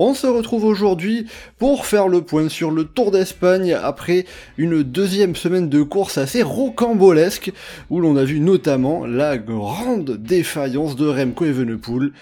On 0.00 0.14
se 0.14 0.28
retrouve 0.28 0.64
aujourd'hui 0.64 1.26
pour 1.58 1.84
faire 1.84 2.06
le 2.06 2.22
point 2.22 2.48
sur 2.48 2.70
le 2.70 2.84
Tour 2.84 3.10
d'Espagne 3.10 3.72
après 3.72 4.26
une 4.56 4.84
deuxième 4.84 5.34
semaine 5.34 5.68
de 5.68 5.82
course 5.82 6.18
assez 6.18 6.40
rocambolesque 6.42 7.52
où 7.90 7.98
l'on 7.98 8.16
a 8.16 8.22
vu 8.22 8.38
notamment 8.38 9.06
la 9.06 9.38
grande 9.38 10.16
défaillance 10.16 10.94
de 10.94 11.08
Remco 11.08 11.46
Evenepoel 11.46 12.12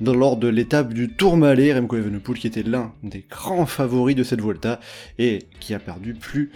lors 0.00 0.36
de 0.36 0.46
l'étape 0.46 0.94
du 0.94 1.08
Tourmalet. 1.08 1.74
Remco 1.74 1.96
Evenepoel 1.96 2.38
qui 2.38 2.46
était 2.46 2.62
l'un 2.62 2.92
des 3.02 3.24
grands 3.28 3.66
favoris 3.66 4.14
de 4.14 4.22
cette 4.22 4.40
Volta 4.40 4.78
et 5.18 5.40
qui 5.58 5.74
a 5.74 5.80
perdu 5.80 6.14
plus 6.14 6.52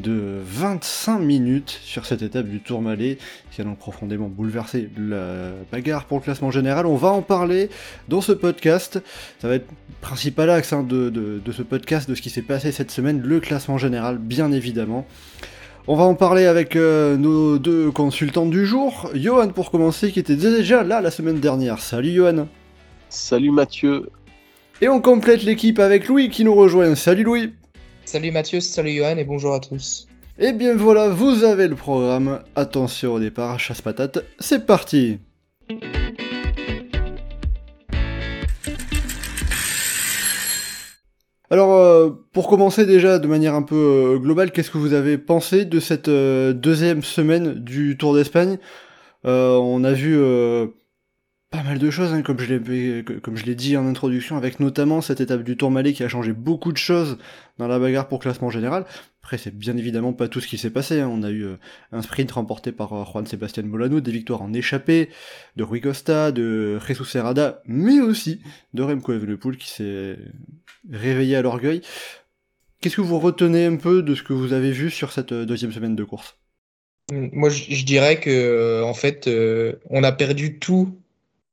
de 0.00 0.38
25 0.44 1.18
minutes 1.18 1.78
sur 1.82 2.06
cette 2.06 2.22
étape 2.22 2.46
du 2.46 2.60
Tourmalet 2.60 3.18
qui 3.50 3.60
a 3.60 3.64
donc 3.64 3.78
profondément 3.78 4.28
bouleversé 4.28 4.88
la 4.96 5.50
bagarre 5.70 6.04
pour 6.04 6.18
le 6.18 6.22
classement 6.22 6.50
général. 6.50 6.86
On 6.86 6.96
va 6.96 7.08
en 7.08 7.22
parler 7.22 7.70
dans 8.08 8.20
ce 8.20 8.32
podcast. 8.32 9.00
Ça 9.40 9.48
va 9.48 9.54
être 9.54 9.66
le 9.70 9.94
principal 10.00 10.50
axe 10.50 10.72
hein, 10.72 10.82
de, 10.82 11.10
de, 11.10 11.40
de, 11.44 11.52
ce 11.52 11.62
podcast, 11.62 12.08
de 12.08 12.14
ce 12.14 12.22
qui 12.22 12.30
s'est 12.30 12.42
passé 12.42 12.72
cette 12.72 12.90
semaine, 12.90 13.20
le 13.22 13.40
classement 13.40 13.78
général, 13.78 14.18
bien 14.18 14.52
évidemment. 14.52 15.06
On 15.90 15.96
va 15.96 16.04
en 16.04 16.14
parler 16.14 16.44
avec 16.44 16.76
euh, 16.76 17.16
nos 17.16 17.58
deux 17.58 17.90
consultants 17.90 18.44
du 18.44 18.66
jour. 18.66 19.10
Johan, 19.14 19.48
pour 19.48 19.70
commencer, 19.70 20.12
qui 20.12 20.20
était 20.20 20.36
déjà 20.36 20.82
là 20.82 21.00
la 21.00 21.10
semaine 21.10 21.40
dernière. 21.40 21.78
Salut 21.78 22.12
Johan. 22.12 22.46
Salut 23.08 23.50
Mathieu. 23.50 24.10
Et 24.82 24.88
on 24.88 25.00
complète 25.00 25.42
l'équipe 25.42 25.78
avec 25.78 26.06
Louis 26.06 26.28
qui 26.28 26.44
nous 26.44 26.54
rejoint. 26.54 26.94
Salut 26.94 27.24
Louis. 27.24 27.54
Salut 28.10 28.30
Mathieu, 28.30 28.60
salut 28.60 28.92
Johan 28.92 29.18
et 29.18 29.24
bonjour 29.24 29.52
à 29.52 29.60
tous. 29.60 30.06
Et 30.38 30.46
eh 30.46 30.52
bien 30.54 30.74
voilà, 30.74 31.10
vous 31.10 31.44
avez 31.44 31.68
le 31.68 31.74
programme. 31.74 32.42
Attention 32.56 33.12
au 33.12 33.20
départ, 33.20 33.60
chasse 33.60 33.82
patate, 33.82 34.24
c'est 34.38 34.64
parti 34.64 35.18
Alors, 41.50 41.74
euh, 41.74 42.08
pour 42.32 42.48
commencer 42.48 42.86
déjà 42.86 43.18
de 43.18 43.26
manière 43.26 43.54
un 43.54 43.60
peu 43.60 43.74
euh, 44.14 44.18
globale, 44.18 44.52
qu'est-ce 44.52 44.70
que 44.70 44.78
vous 44.78 44.94
avez 44.94 45.18
pensé 45.18 45.66
de 45.66 45.78
cette 45.78 46.08
euh, 46.08 46.54
deuxième 46.54 47.02
semaine 47.02 47.56
du 47.62 47.98
Tour 47.98 48.14
d'Espagne? 48.14 48.56
On 49.24 49.84
a 49.84 49.92
vu 49.92 50.18
pas 51.50 51.62
mal 51.62 51.78
de 51.78 51.90
choses, 51.90 52.12
hein, 52.12 52.22
comme 52.22 52.38
je 52.38 52.54
l'ai 52.54 53.04
comme 53.20 53.36
je 53.36 53.46
l'ai 53.46 53.54
dit 53.54 53.76
en 53.76 53.86
introduction, 53.86 54.36
avec 54.36 54.60
notamment 54.60 55.00
cette 55.00 55.20
étape 55.20 55.42
du 55.42 55.56
Tourmalet 55.56 55.94
qui 55.94 56.04
a 56.04 56.08
changé 56.08 56.32
beaucoup 56.32 56.72
de 56.72 56.76
choses 56.76 57.16
dans 57.56 57.68
la 57.68 57.78
bagarre 57.78 58.06
pour 58.06 58.18
classement 58.18 58.50
général. 58.50 58.84
Après, 59.22 59.38
c'est 59.38 59.54
bien 59.54 59.76
évidemment 59.76 60.12
pas 60.12 60.28
tout 60.28 60.40
ce 60.40 60.46
qui 60.46 60.58
s'est 60.58 60.70
passé. 60.70 61.00
Hein. 61.00 61.08
On 61.10 61.22
a 61.22 61.30
eu 61.30 61.44
euh, 61.44 61.56
un 61.92 62.02
sprint 62.02 62.32
remporté 62.32 62.70
par 62.72 62.92
euh, 62.92 63.04
Juan 63.04 63.26
Sebastian 63.26 63.64
Molano, 63.64 64.00
des 64.00 64.10
victoires 64.10 64.42
en 64.42 64.52
échappée 64.52 65.08
de 65.56 65.64
Rui 65.64 65.80
Costa, 65.80 66.32
de 66.32 66.78
Jesus 66.86 67.04
Serrada, 67.04 67.62
mais 67.66 68.00
aussi 68.00 68.40
de 68.74 68.82
Remco 68.82 69.12
Evenepoel 69.12 69.56
qui 69.56 69.68
s'est 69.68 70.18
réveillé 70.90 71.36
à 71.36 71.42
l'orgueil. 71.42 71.80
Qu'est-ce 72.80 72.96
que 72.96 73.00
vous 73.00 73.18
retenez 73.18 73.64
un 73.64 73.76
peu 73.76 74.02
de 74.02 74.14
ce 74.14 74.22
que 74.22 74.32
vous 74.34 74.52
avez 74.52 74.70
vu 74.70 74.90
sur 74.90 75.12
cette 75.12 75.32
euh, 75.32 75.46
deuxième 75.46 75.72
semaine 75.72 75.96
de 75.96 76.04
course? 76.04 76.36
Moi, 77.10 77.48
je 77.48 77.84
dirais 77.86 78.20
que 78.20 78.82
en 78.82 78.92
fait, 78.92 79.30
on 79.88 80.04
a 80.04 80.12
perdu 80.12 80.58
tout 80.58 80.94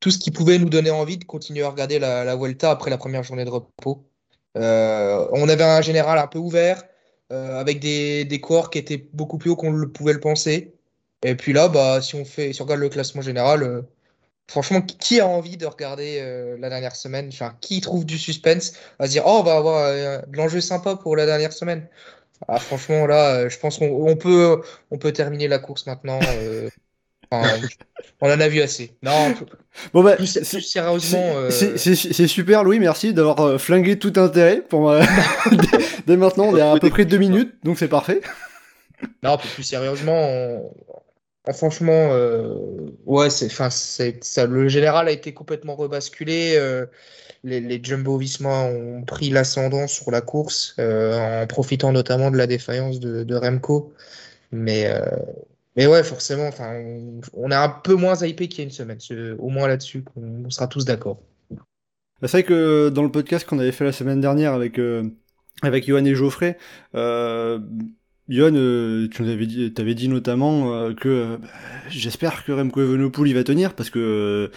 tout 0.06 0.12
ce 0.12 0.20
qui 0.20 0.30
pouvait 0.30 0.60
nous 0.60 0.70
donner 0.70 0.92
envie 0.92 1.18
de 1.18 1.24
continuer 1.24 1.64
à 1.64 1.70
regarder 1.70 1.98
la, 1.98 2.24
la 2.24 2.36
Vuelta 2.36 2.70
après 2.70 2.92
la 2.92 2.98
première 3.00 3.24
journée 3.24 3.44
de 3.44 3.50
repos. 3.50 4.06
Euh, 4.56 5.28
on 5.32 5.50
avait 5.50 5.64
un 5.64 5.82
général 5.82 6.20
un 6.20 6.28
peu 6.28 6.38
ouvert, 6.38 6.84
euh, 7.34 7.60
avec 7.60 7.80
des, 7.80 8.24
des 8.24 8.40
coureurs 8.40 8.70
qui 8.70 8.78
étaient 8.78 9.10
beaucoup 9.14 9.40
plus 9.40 9.50
hauts 9.50 9.56
qu'on 9.56 9.72
le 9.72 9.92
pouvait 9.92 10.14
le 10.14 10.20
penser. 10.20 10.76
Et 11.24 11.34
puis 11.34 11.54
là, 11.54 11.70
bah, 11.70 12.04
si 12.04 12.14
on 12.14 12.24
fait, 12.24 12.54
si 12.54 12.62
on 12.62 12.66
regarde 12.66 12.82
le 12.82 12.90
classement 12.90 13.24
général, 13.24 13.64
euh, 13.64 13.82
franchement, 14.48 14.80
qui 14.84 15.20
a 15.20 15.28
envie 15.28 15.58
de 15.58 15.66
regarder 15.66 16.22
la 16.60 16.70
dernière 16.70 16.96
semaine? 16.96 17.32
Qui 17.60 17.82
trouve 17.82 18.06
du 18.06 18.20
suspense 18.20 18.74
à 19.00 19.08
se 19.08 19.12
dire, 19.14 19.24
oh, 19.26 19.38
on 19.40 19.44
va 19.44 19.56
avoir 19.56 19.92
de 20.28 20.38
l'enjeu 20.38 20.62
sympa 20.62 20.98
pour 20.98 21.16
la 21.16 21.26
dernière 21.26 21.52
semaine? 21.52 21.88
Ah, 22.48 22.60
franchement, 22.60 23.08
là, 23.08 23.50
je 23.50 23.58
pense 23.58 23.80
qu'on 23.80 24.08
on 24.08 24.16
peut, 24.16 24.62
on 24.92 25.00
peut 25.00 25.14
terminer 25.14 25.48
la 25.48 25.58
course 25.58 25.88
maintenant. 25.88 26.20
Enfin, 27.42 27.68
on 28.22 28.28
en 28.32 28.40
a 28.40 28.48
vu 28.48 28.62
assez. 28.62 28.94
Non, 29.04 29.34
bon 29.94 30.04
bah, 30.04 30.16
plus, 30.16 30.38
plus 30.38 30.62
sérieusement. 30.62 31.34
Euh... 31.36 31.50
C'est 31.50 32.28
super, 32.28 32.64
Louis, 32.64 32.80
merci 32.80 33.14
d'avoir 33.14 33.40
euh, 33.42 33.58
flingué 33.58 34.00
tout 34.00 34.14
intérêt. 34.16 34.62
Pour, 34.62 34.90
euh, 34.90 35.04
dès, 36.08 36.18
maintenant, 36.18 36.46
on 36.46 36.58
est 36.58 36.62
à, 36.62 36.78
peu 36.80 36.90
près 36.90 37.06
deux 37.06 37.18
minutes, 37.18 37.54
donc 37.64 37.78
c'est 37.78 37.88
parfait. 37.88 38.22
Non, 39.24 39.38
plus 39.38 39.64
sérieusement, 39.64 40.18
on... 40.18 41.54
franchement, 41.54 42.10
ouais, 43.06 43.30
c'est, 43.30 43.48
enfin, 43.48 43.70
c'est, 43.70 44.24
ça, 44.24 44.46
le 44.46 44.68
général 44.70 45.08
a 45.08 45.12
été 45.12 45.34
complètement 45.34 45.76
rebasculé. 45.76 46.58
Les, 47.44 47.60
les 47.60 47.80
Jumbo 47.84 48.18
Visma 48.18 48.64
ont 48.64 49.04
pris 49.04 49.30
l'ascendant 49.30 49.88
sur 49.88 50.10
la 50.10 50.22
course, 50.22 50.76
en 50.80 51.46
profitant 51.48 51.92
notamment 51.92 52.32
de 52.32 52.38
la 52.38 52.48
défaillance 52.48 53.00
de, 53.00 53.24
de 53.24 53.36
Remco. 53.36 53.94
Mais 54.52 54.90
mais 55.76 55.88
ouais, 55.88 56.04
forcément, 56.04 56.48
enfin, 56.48 56.74
on, 57.34 57.52
est 57.52 57.56
un 57.56 57.70
peu 57.70 57.96
moins 57.96 58.16
hypé 58.16 58.48
qu'il 58.48 58.60
y 58.60 58.62
a 58.62 58.66
une 58.66 58.72
semaine. 58.72 59.00
Au 59.40 59.50
moins 59.50 59.68
là-dessus, 59.68 60.04
on, 60.16 60.50
sera 60.50 60.68
tous 60.68 60.86
d'accord. 60.86 61.22
C'est 62.22 62.32
vrai 62.32 62.44
que 62.44 62.90
dans 62.90 63.04
le 63.04 63.12
podcast 63.12 63.46
qu'on 63.46 63.60
avait 63.60 63.74
fait 63.74 63.84
la 63.84 63.92
semaine 63.92 64.22
dernière 64.22 64.54
avec, 64.54 64.80
euh, 64.80 65.04
et 65.64 66.16
Geoffrey, 66.16 66.58
euh, 66.96 67.60
euh, 68.32 69.08
tu 69.10 69.22
nous 69.24 69.30
avais 69.30 69.46
dit, 69.46 69.74
avais 69.78 69.96
dit 69.96 70.08
notamment 70.08 70.74
euh, 70.74 70.94
que 70.94 71.10
euh, 71.10 71.38
j'espère 71.90 72.44
que 72.44 72.52
Remco 72.52 72.82
Evenepoel 72.82 73.34
va 73.34 73.44
tenir 73.44 73.76
parce 73.76 73.90
que 73.90 74.52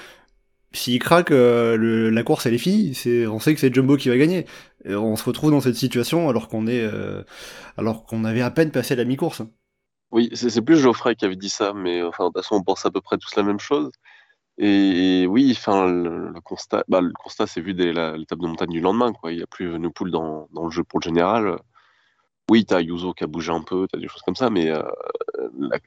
s'il 0.72 0.98
craque, 0.98 1.30
la 1.30 2.22
course 2.22 2.46
elle 2.46 2.54
est 2.54 2.58
finie. 2.58 2.92
On 3.30 3.40
sait 3.40 3.54
que 3.54 3.60
c'est 3.60 3.74
Jumbo 3.74 3.96
qui 3.96 4.08
va 4.08 4.18
gagner. 4.18 4.46
On 4.86 5.16
se 5.16 5.24
retrouve 5.24 5.50
dans 5.50 5.60
cette 5.60 5.76
situation 5.76 6.28
alors 6.28 6.48
qu'on 6.48 6.66
est, 6.66 6.86
alors 7.78 8.04
qu'on 8.04 8.24
avait 8.24 8.42
à 8.42 8.50
peine 8.50 8.70
passé 8.70 8.94
la 8.96 9.04
mi-course. 9.04 9.42
Oui, 10.10 10.30
c'est 10.34 10.62
plus 10.62 10.78
Geoffrey 10.78 11.14
qui 11.16 11.24
avait 11.26 11.36
dit 11.36 11.50
ça, 11.50 11.72
mais 11.74 12.02
enfin, 12.02 12.24
de 12.24 12.28
toute 12.30 12.42
façon, 12.42 12.56
on 12.56 12.62
pense 12.62 12.86
à 12.86 12.90
peu 12.90 13.00
près 13.00 13.18
tous 13.18 13.36
la 13.36 13.42
même 13.42 13.60
chose. 13.60 13.90
Et, 14.58 15.26
oui, 15.28 15.54
enfin, 15.56 15.86
le, 15.86 16.40
constat, 16.42 16.84
bah, 16.88 17.00
le 17.00 17.12
constat 17.12 17.46
s'est 17.46 17.60
vu 17.60 17.74
dès 17.74 17.92
l'étape 17.92 18.40
de 18.40 18.46
montagne 18.46 18.70
du 18.70 18.80
lendemain. 18.80 19.12
Quoi. 19.12 19.32
Il 19.32 19.36
n'y 19.36 19.42
a 19.42 19.46
plus 19.46 19.70
Venepool 19.70 20.10
dans, 20.10 20.48
dans 20.52 20.64
le 20.64 20.70
jeu 20.70 20.82
pour 20.84 21.00
le 21.00 21.04
général. 21.04 21.58
Oui, 22.50 22.64
tu 22.64 22.74
as 22.74 22.80
Yuzo 22.80 23.12
qui 23.12 23.24
a 23.24 23.26
bougé 23.26 23.52
un 23.52 23.62
peu, 23.62 23.86
tu 23.88 23.96
as 23.98 24.00
des 24.00 24.08
choses 24.08 24.22
comme 24.22 24.34
ça, 24.34 24.48
mais 24.50 24.70
euh, 24.70 24.82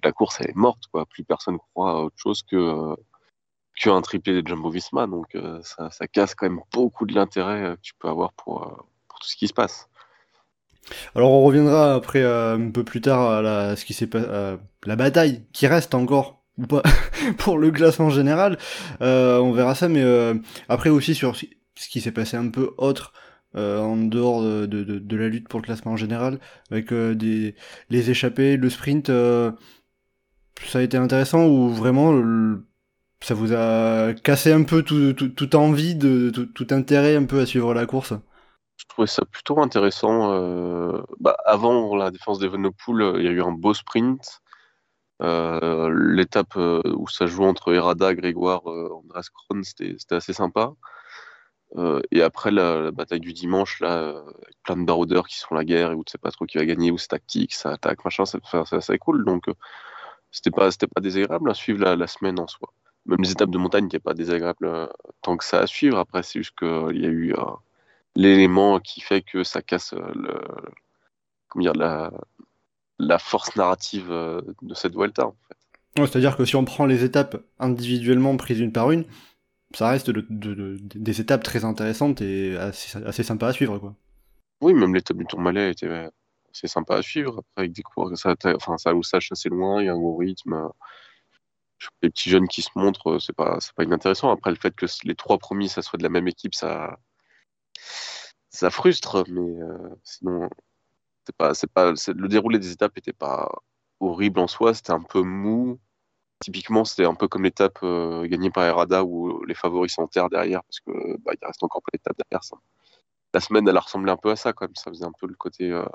la, 0.03 0.11
course, 0.11 0.39
elle 0.41 0.51
est 0.51 0.55
morte. 0.55 0.83
Quoi. 0.91 1.05
Plus 1.07 1.23
personne 1.23 1.57
croit 1.57 1.91
à 1.91 1.95
autre 2.03 2.15
chose 2.17 2.43
que 2.43 2.55
euh, 2.55 2.95
qu'un 3.75 4.01
triplé 4.01 4.41
des 4.41 4.47
Jumbo 4.47 4.69
Visma. 4.69 5.07
Donc 5.07 5.35
euh, 5.35 5.59
ça, 5.63 5.89
casse 6.07 6.35
quand 6.35 6.47
même 6.47 6.61
beaucoup 6.71 7.05
de 7.05 7.15
l'intérêt 7.15 7.75
que 7.75 7.81
tu 7.81 7.93
peux 7.95 8.07
avoir 8.07 8.33
pour 8.33 8.87
tout 9.19 9.27
ce 9.27 9.35
qui 9.35 9.47
se 9.47 9.53
passe. 9.53 9.89
Alors 11.15 11.31
on 11.31 11.43
reviendra 11.43 11.93
après 11.93 12.21
euh, 12.21 12.57
un 12.57 12.71
peu 12.71 12.83
plus 12.83 13.01
tard 13.01 13.29
à 13.29 13.41
la, 13.41 13.75
ce 13.75 13.85
qui 13.85 13.93
s'est 13.93 14.09
euh, 14.15 14.57
la 14.85 14.95
bataille 14.95 15.43
qui 15.53 15.67
reste 15.67 15.93
encore 15.95 16.41
ou 16.57 16.67
pas 16.67 16.83
pour 17.37 17.57
le 17.57 17.71
classement 17.71 18.09
général. 18.09 18.57
Euh, 19.01 19.39
on 19.39 19.51
verra 19.51 19.75
ça, 19.75 19.89
mais 19.89 20.03
euh, 20.03 20.35
après 20.69 20.89
aussi 20.89 21.15
sur 21.15 21.35
ce 21.35 21.89
qui 21.89 22.01
s'est 22.01 22.11
passé 22.11 22.37
un 22.37 22.49
peu 22.49 22.71
autre 22.77 23.13
euh, 23.55 23.79
en 23.79 23.97
dehors 23.97 24.41
de, 24.41 24.65
de, 24.65 25.17
la 25.17 25.27
lutte 25.27 25.49
pour 25.49 25.59
le 25.59 25.65
classement 25.65 25.97
général 25.97 26.39
avec 26.71 26.93
des 26.93 27.55
les 27.89 28.09
échappées, 28.09 28.57
le 28.57 28.69
sprint. 28.69 29.07
ça 29.07 30.79
a 30.79 30.81
été 30.81 30.97
intéressant 30.97 31.47
ou 31.47 31.69
vraiment 31.69 32.13
ça 33.21 33.33
vous 33.33 33.53
a 33.53 34.13
cassé 34.13 34.51
un 34.51 34.63
peu 34.63 34.83
tout, 34.83 35.13
tout, 35.13 35.29
tout 35.29 35.55
envie 35.55 35.95
de 35.95 36.31
tout, 36.33 36.45
tout 36.45 36.67
intérêt 36.71 37.15
un 37.15 37.25
peu 37.25 37.39
à 37.39 37.45
suivre 37.45 37.73
la 37.73 37.85
course? 37.85 38.13
Je 38.81 38.87
trouvais 38.87 39.07
ça 39.07 39.25
plutôt 39.25 39.61
intéressant. 39.61 40.33
Euh, 40.33 41.01
bah, 41.19 41.37
avant 41.45 41.95
la 41.95 42.11
défense 42.11 42.39
d'Evenepoel, 42.39 43.01
euh, 43.01 43.19
il 43.19 43.25
y 43.25 43.27
a 43.27 43.31
eu 43.31 43.41
un 43.41 43.51
beau 43.51 43.73
sprint. 43.73 44.41
Euh, 45.21 45.89
L'étape 46.15 46.55
où 46.55 47.07
ça 47.07 47.27
joue 47.27 47.43
entre 47.43 47.73
Herada, 47.73 48.15
Grégoire, 48.15 48.65
Andreas 48.65 49.29
Kron, 49.33 49.61
c'était 49.63 50.15
assez 50.15 50.33
sympa. 50.33 50.73
Et 52.11 52.21
après 52.21 52.51
la, 52.51 52.91
bataille 52.91 53.19
du 53.19 53.33
dimanche, 53.33 53.79
là, 53.81 54.09
avec 54.09 54.55
plein 54.63 54.77
de 54.77 54.83
baroudeurs 54.83 55.27
qui 55.27 55.37
sont 55.37 55.55
la 55.55 55.63
guerre 55.63 55.91
et 55.91 55.95
où 55.95 56.03
tu 56.03 56.11
sais 56.11 56.17
pas 56.17 56.31
trop 56.31 56.45
qui 56.45 56.57
va 56.57 56.65
gagner, 56.65 56.91
où 56.91 56.97
c'est 56.97 57.07
tactique, 57.09 57.53
ça 57.53 57.71
attaque, 57.71 58.03
machin, 58.03 58.25
c'est 58.25 58.41
assez 58.73 58.97
cool. 58.97 59.23
Donc 59.25 59.45
c'était 60.31 60.51
pas, 60.51 60.69
pas 60.93 61.01
désagréable 61.01 61.49
à 61.51 61.53
suivre 61.53 61.79
la, 61.83 61.95
la, 61.95 62.07
semaine 62.07 62.39
en 62.39 62.47
soi. 62.47 62.73
Même 63.05 63.21
les 63.21 63.31
étapes 63.31 63.51
de 63.51 63.57
montagne 63.57 63.87
qui 63.89 63.95
n'est 63.95 64.01
pas 64.01 64.13
désagréable 64.13 64.89
tant 65.21 65.37
que 65.37 65.45
ça 65.45 65.59
à 65.59 65.67
suivre. 65.67 65.97
Après, 65.99 66.23
c'est 66.23 66.39
juste 66.39 66.57
qu'il 66.57 66.99
y 66.99 67.05
a 67.05 67.09
eu 67.09 67.33
l'élément 68.15 68.79
qui 68.79 69.01
fait 69.01 69.21
que 69.21 69.43
ça 69.43 69.61
casse 69.61 69.93
le, 69.93 70.39
comment 71.47 71.63
dire, 71.63 71.73
la, 71.73 72.11
la 72.99 73.19
force 73.19 73.55
narrative 73.55 74.09
de 74.09 74.73
cette 74.73 74.93
Vuelta 74.93 75.27
en 75.27 75.35
fait. 75.47 75.57
C'est-à-dire 75.97 76.37
que 76.37 76.45
si 76.45 76.55
on 76.55 76.63
prend 76.63 76.85
les 76.85 77.03
étapes 77.03 77.43
individuellement 77.59 78.37
prises 78.37 78.59
une 78.59 78.71
par 78.71 78.91
une, 78.91 79.05
ça 79.73 79.89
reste 79.89 80.09
des 80.11 81.21
étapes 81.21 81.43
très 81.43 81.65
intéressantes 81.65 82.21
et 82.21 82.57
assez, 82.57 82.97
assez 83.03 83.23
sympas 83.23 83.49
à 83.49 83.53
suivre. 83.53 83.77
Quoi. 83.77 83.95
Oui, 84.61 84.73
même 84.73 84.93
l'étape 84.93 85.17
du 85.17 85.25
Tourmalet 85.25 85.71
était 85.71 85.89
assez 86.53 86.67
sympa 86.67 86.97
à 86.97 87.01
suivre. 87.01 87.43
avec 87.55 87.71
des 87.71 87.81
cours, 87.81 88.15
ça, 88.17 88.35
enfin, 88.55 88.77
ça 88.77 88.91
sache 89.03 89.31
assez 89.31 89.49
loin, 89.49 89.81
il 89.81 89.85
y 89.87 89.89
a 89.89 89.93
un 89.93 89.97
gros 89.97 90.17
rythme. 90.17 90.69
Les 92.01 92.09
petits 92.09 92.29
jeunes 92.29 92.47
qui 92.47 92.61
se 92.61 92.69
montrent, 92.75 93.17
c'est 93.17 93.35
pas, 93.35 93.57
pas 93.75 93.83
inintéressant. 93.83 94.31
Après, 94.31 94.51
le 94.51 94.57
fait 94.57 94.75
que 94.75 94.85
les 95.03 95.15
trois 95.15 95.39
premiers, 95.39 95.67
ça 95.67 95.81
soit 95.81 95.97
de 95.97 96.03
la 96.03 96.09
même 96.09 96.27
équipe, 96.27 96.53
ça, 96.53 96.99
ça 98.51 98.69
frustre, 98.69 99.23
mais 99.29 99.61
euh, 99.61 99.95
sinon, 100.03 100.49
c'est 101.25 101.35
pas, 101.35 101.53
c'est 101.53 101.71
pas, 101.71 101.91
le 101.91 102.27
déroulé 102.27 102.59
des 102.59 102.71
étapes 102.71 102.95
n'était 102.95 103.13
pas 103.13 103.49
horrible 103.99 104.39
en 104.39 104.47
soi, 104.47 104.73
c'était 104.73 104.91
un 104.91 105.01
peu 105.01 105.21
mou. 105.21 105.79
Typiquement, 106.41 106.85
c'était 106.85 107.05
un 107.05 107.15
peu 107.15 107.27
comme 107.27 107.43
l'étape 107.43 107.79
euh, 107.83 108.27
gagnée 108.27 108.49
par 108.49 108.65
Errada 108.65 109.03
où 109.03 109.43
les 109.45 109.53
favoris 109.53 109.93
s'enterrent 109.93 110.29
derrière 110.29 110.63
parce 110.63 110.79
que 110.79 111.17
bah, 111.19 111.33
il 111.39 111.45
reste 111.45 111.63
encore 111.63 111.81
pas 111.83 111.91
d'étape 111.93 112.17
derrière. 112.17 112.43
Ça. 112.43 112.57
La 113.33 113.39
semaine, 113.39 113.67
elle 113.67 113.77
a 113.77 113.79
ressemblé 113.79 114.11
un 114.11 114.17
peu 114.17 114.31
à 114.31 114.35
ça 114.35 114.51
quand 114.51 114.65
même. 114.65 114.75
Ça 114.75 114.89
faisait 114.91 115.05
un 115.05 115.13
peu 115.17 115.27
le 115.27 115.35
côté 115.35 115.71
euh, 115.71 115.85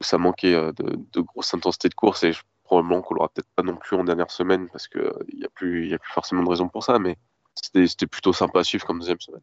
où 0.00 0.04
ça 0.04 0.18
manquait 0.18 0.52
de, 0.52 0.98
de, 1.12 1.20
grosse 1.20 1.54
intensité 1.54 1.88
de 1.88 1.94
course 1.94 2.22
et 2.24 2.32
probablement 2.62 3.00
qu'on 3.00 3.14
l'aura 3.14 3.30
peut-être 3.30 3.48
pas 3.56 3.62
non 3.62 3.76
plus 3.76 3.96
en 3.96 4.04
dernière 4.04 4.30
semaine 4.30 4.68
parce 4.70 4.86
que 4.86 5.12
il 5.28 5.38
n'y 5.38 5.44
a 5.46 5.48
plus, 5.48 5.86
il 5.86 5.94
a 5.94 5.98
plus 5.98 6.12
forcément 6.12 6.42
de 6.42 6.50
raison 6.50 6.68
pour 6.68 6.84
ça. 6.84 6.98
Mais 6.98 7.16
c'était 7.54 8.06
plutôt 8.06 8.34
sympa 8.34 8.60
à 8.60 8.64
suivre 8.64 8.86
comme 8.86 8.98
deuxième 9.00 9.20
semaine. 9.20 9.42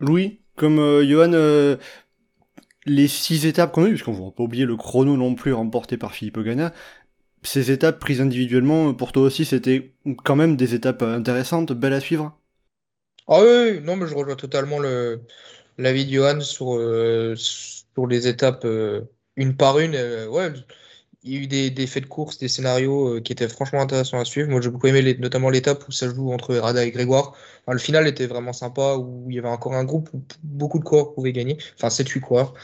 Louis, 0.00 0.43
comme 0.56 0.78
euh, 0.78 1.04
Johan, 1.06 1.32
euh, 1.34 1.76
les 2.86 3.08
six 3.08 3.44
étapes 3.46 3.72
qu'on 3.72 3.84
a 3.84 3.88
eues, 3.88 3.92
puisqu'on 3.92 4.12
ne 4.14 4.24
va 4.24 4.30
pas 4.30 4.42
oublier 4.42 4.64
le 4.66 4.76
chrono 4.76 5.16
non 5.16 5.34
plus 5.34 5.52
remporté 5.52 5.96
par 5.98 6.12
Philippe 6.14 6.36
Ogana, 6.38 6.72
ces 7.42 7.70
étapes 7.72 8.00
prises 8.00 8.20
individuellement, 8.22 8.94
pour 8.94 9.12
toi 9.12 9.24
aussi, 9.24 9.44
c'était 9.46 9.94
quand 10.24 10.36
même 10.36 10.56
des 10.56 10.74
étapes 10.74 11.02
intéressantes, 11.02 11.72
belles 11.72 11.94
à 11.94 12.00
suivre? 12.00 12.38
Ah 13.26 13.40
oui, 13.42 13.80
non, 13.80 13.96
mais 13.96 14.06
je 14.06 14.14
rejoins 14.14 14.36
totalement 14.36 14.78
le, 14.78 15.22
l'avis 15.78 16.06
de 16.06 16.12
Johan 16.12 16.40
sur, 16.40 16.74
euh, 16.76 17.34
sur 17.36 18.06
les 18.06 18.28
étapes 18.28 18.66
une 19.36 19.56
par 19.56 19.78
une. 19.78 19.94
ouais, 20.28 20.52
il 21.24 21.32
y 21.32 21.36
a 21.36 21.40
eu 21.40 21.70
des, 21.70 21.86
faits 21.86 22.04
de 22.04 22.08
course, 22.08 22.38
des 22.38 22.48
scénarios 22.48 23.20
qui 23.22 23.32
étaient 23.32 23.48
franchement 23.48 23.80
intéressants 23.80 24.20
à 24.20 24.24
suivre. 24.24 24.50
Moi, 24.50 24.60
j'ai 24.60 24.70
beaucoup 24.70 24.86
aimé 24.86 25.16
notamment 25.18 25.50
l'étape 25.50 25.86
où 25.88 25.92
ça 25.92 26.08
joue 26.08 26.32
entre 26.32 26.54
Rada 26.56 26.84
et 26.84 26.90
Grégoire 26.90 27.34
le 27.72 27.78
final 27.78 28.06
était 28.06 28.26
vraiment 28.26 28.52
sympa 28.52 28.96
où 28.96 29.26
il 29.30 29.36
y 29.36 29.38
avait 29.38 29.48
encore 29.48 29.74
un 29.74 29.84
groupe 29.84 30.10
où 30.12 30.22
beaucoup 30.42 30.78
de 30.78 30.84
coureurs 30.84 31.14
pouvaient 31.14 31.32
gagner, 31.32 31.58
enfin 31.76 31.88
7-8 31.88 32.20
coureurs. 32.20 32.54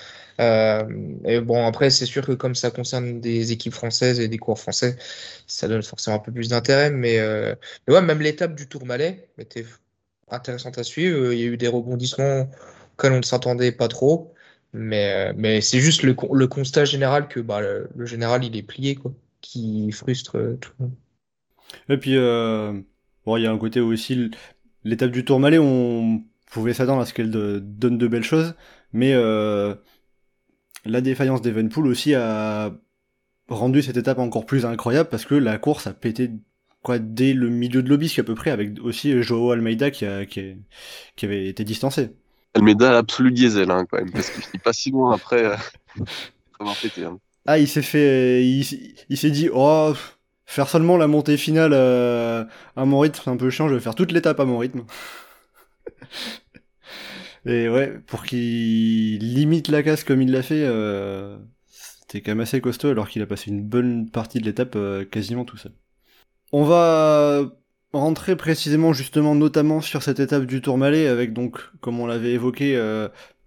Euh, 0.40 0.84
et 1.24 1.40
bon, 1.40 1.66
après, 1.66 1.90
c'est 1.90 2.06
sûr 2.06 2.24
que 2.26 2.32
comme 2.32 2.54
ça 2.54 2.70
concerne 2.70 3.20
des 3.20 3.52
équipes 3.52 3.74
françaises 3.74 4.20
et 4.20 4.28
des 4.28 4.38
coureurs 4.38 4.58
français, 4.58 4.96
ça 5.46 5.68
donne 5.68 5.82
forcément 5.82 6.16
un 6.16 6.20
peu 6.20 6.32
plus 6.32 6.48
d'intérêt. 6.48 6.90
Mais, 6.90 7.18
euh, 7.18 7.54
ouais, 7.88 8.02
même 8.02 8.20
l'étape 8.20 8.54
du 8.54 8.66
Tourmalet 8.68 9.28
était 9.38 9.66
intéressante 10.30 10.78
à 10.78 10.84
suivre. 10.84 11.32
Il 11.32 11.38
y 11.40 11.42
a 11.44 11.46
eu 11.46 11.56
des 11.56 11.68
rebondissements 11.68 12.48
auxquels 12.94 13.12
on 13.12 13.18
ne 13.18 13.22
s'attendait 13.22 13.72
pas 13.72 13.88
trop. 13.88 14.34
Mais, 14.72 15.32
mais 15.34 15.60
c'est 15.60 15.80
juste 15.80 16.02
le, 16.02 16.14
le, 16.32 16.46
constat 16.46 16.84
général 16.84 17.26
que 17.28 17.40
bah, 17.40 17.60
le, 17.60 18.06
général, 18.06 18.44
il 18.44 18.56
est 18.56 18.62
plié, 18.62 18.94
quoi, 18.94 19.12
qui 19.40 19.90
frustre 19.90 20.32
tout 20.60 20.70
le 20.78 20.84
monde. 20.84 20.94
Et 21.88 21.96
puis, 21.96 22.16
euh, 22.16 22.72
bon, 23.26 23.36
il 23.36 23.42
y 23.42 23.46
a 23.46 23.52
un 23.52 23.58
côté 23.58 23.80
aussi, 23.80 24.30
l'étape 24.84 25.10
du 25.10 25.24
Tourmalet, 25.24 25.58
on 25.58 26.22
pouvait 26.50 26.74
s'attendre 26.74 27.00
à 27.00 27.06
ce 27.06 27.14
qu'elle 27.14 27.30
donne 27.30 27.98
de 27.98 28.08
belles 28.08 28.24
choses, 28.24 28.54
mais 28.92 29.12
euh, 29.14 29.74
la 30.84 31.00
défaillance 31.00 31.42
d'Evenpool 31.42 31.86
aussi 31.86 32.14
a 32.14 32.72
rendu 33.48 33.82
cette 33.82 33.96
étape 33.96 34.18
encore 34.18 34.46
plus 34.46 34.64
incroyable 34.64 35.08
parce 35.08 35.24
que 35.24 35.34
la 35.34 35.58
course 35.58 35.86
a 35.86 35.92
pété 35.92 36.30
quoi 36.82 36.98
dès 36.98 37.34
le 37.34 37.48
milieu 37.50 37.82
de 37.82 37.88
l'obisque 37.88 38.20
à 38.20 38.22
peu 38.22 38.34
près 38.34 38.50
avec 38.50 38.80
aussi 38.80 39.22
Joao 39.22 39.50
Almeida 39.50 39.90
qui, 39.90 40.06
a, 40.06 40.24
qui, 40.24 40.56
avait 41.22 41.48
été 41.48 41.64
distancé. 41.64 42.10
Almeida 42.54 42.92
l'absolu 42.92 43.32
diesel 43.32 43.70
hein, 43.70 43.86
quand 43.90 43.98
même 43.98 44.10
parce 44.10 44.30
qu'il 44.30 44.42
n'est 44.52 44.60
pas 44.60 44.72
si 44.72 44.90
loin 44.90 45.14
après 45.14 45.44
euh, 45.44 45.56
avoir 46.60 46.76
pété. 46.76 47.04
Hein. 47.04 47.18
Ah 47.46 47.58
il 47.58 47.68
s'est 47.68 47.82
fait 47.82 48.44
il 48.44 49.16
s'est 49.16 49.30
dit 49.30 49.48
oh 49.52 49.94
Faire 50.50 50.68
seulement 50.68 50.96
la 50.96 51.06
montée 51.06 51.36
finale 51.36 51.70
euh, 51.72 52.44
à 52.74 52.84
mon 52.84 52.98
rythme, 52.98 53.20
c'est 53.22 53.30
un 53.30 53.36
peu 53.36 53.50
chiant, 53.50 53.68
je 53.68 53.74
vais 53.74 53.80
faire 53.80 53.94
toute 53.94 54.10
l'étape 54.10 54.40
à 54.40 54.44
mon 54.44 54.58
rythme. 54.58 54.82
Et 57.46 57.68
ouais, 57.68 58.00
pour 58.08 58.24
qu'il 58.24 59.34
limite 59.34 59.68
la 59.68 59.84
casse 59.84 60.02
comme 60.02 60.20
il 60.22 60.32
l'a 60.32 60.42
fait, 60.42 60.64
euh, 60.64 61.38
c'était 61.68 62.20
quand 62.20 62.32
même 62.32 62.40
assez 62.40 62.60
costaud 62.60 62.88
alors 62.88 63.08
qu'il 63.08 63.22
a 63.22 63.26
passé 63.26 63.52
une 63.52 63.62
bonne 63.62 64.10
partie 64.10 64.40
de 64.40 64.44
l'étape 64.44 64.74
euh, 64.74 65.04
quasiment 65.04 65.44
tout 65.44 65.56
seul. 65.56 65.70
On 66.50 66.64
va 66.64 67.44
rentrer 67.92 68.36
précisément 68.36 68.92
justement 68.92 69.34
notamment 69.34 69.80
sur 69.80 70.02
cette 70.02 70.20
étape 70.20 70.44
du 70.44 70.60
Tourmalet 70.60 71.06
avec 71.06 71.32
donc, 71.32 71.58
comme 71.80 72.00
on 72.00 72.06
l'avait 72.06 72.32
évoqué, 72.32 72.76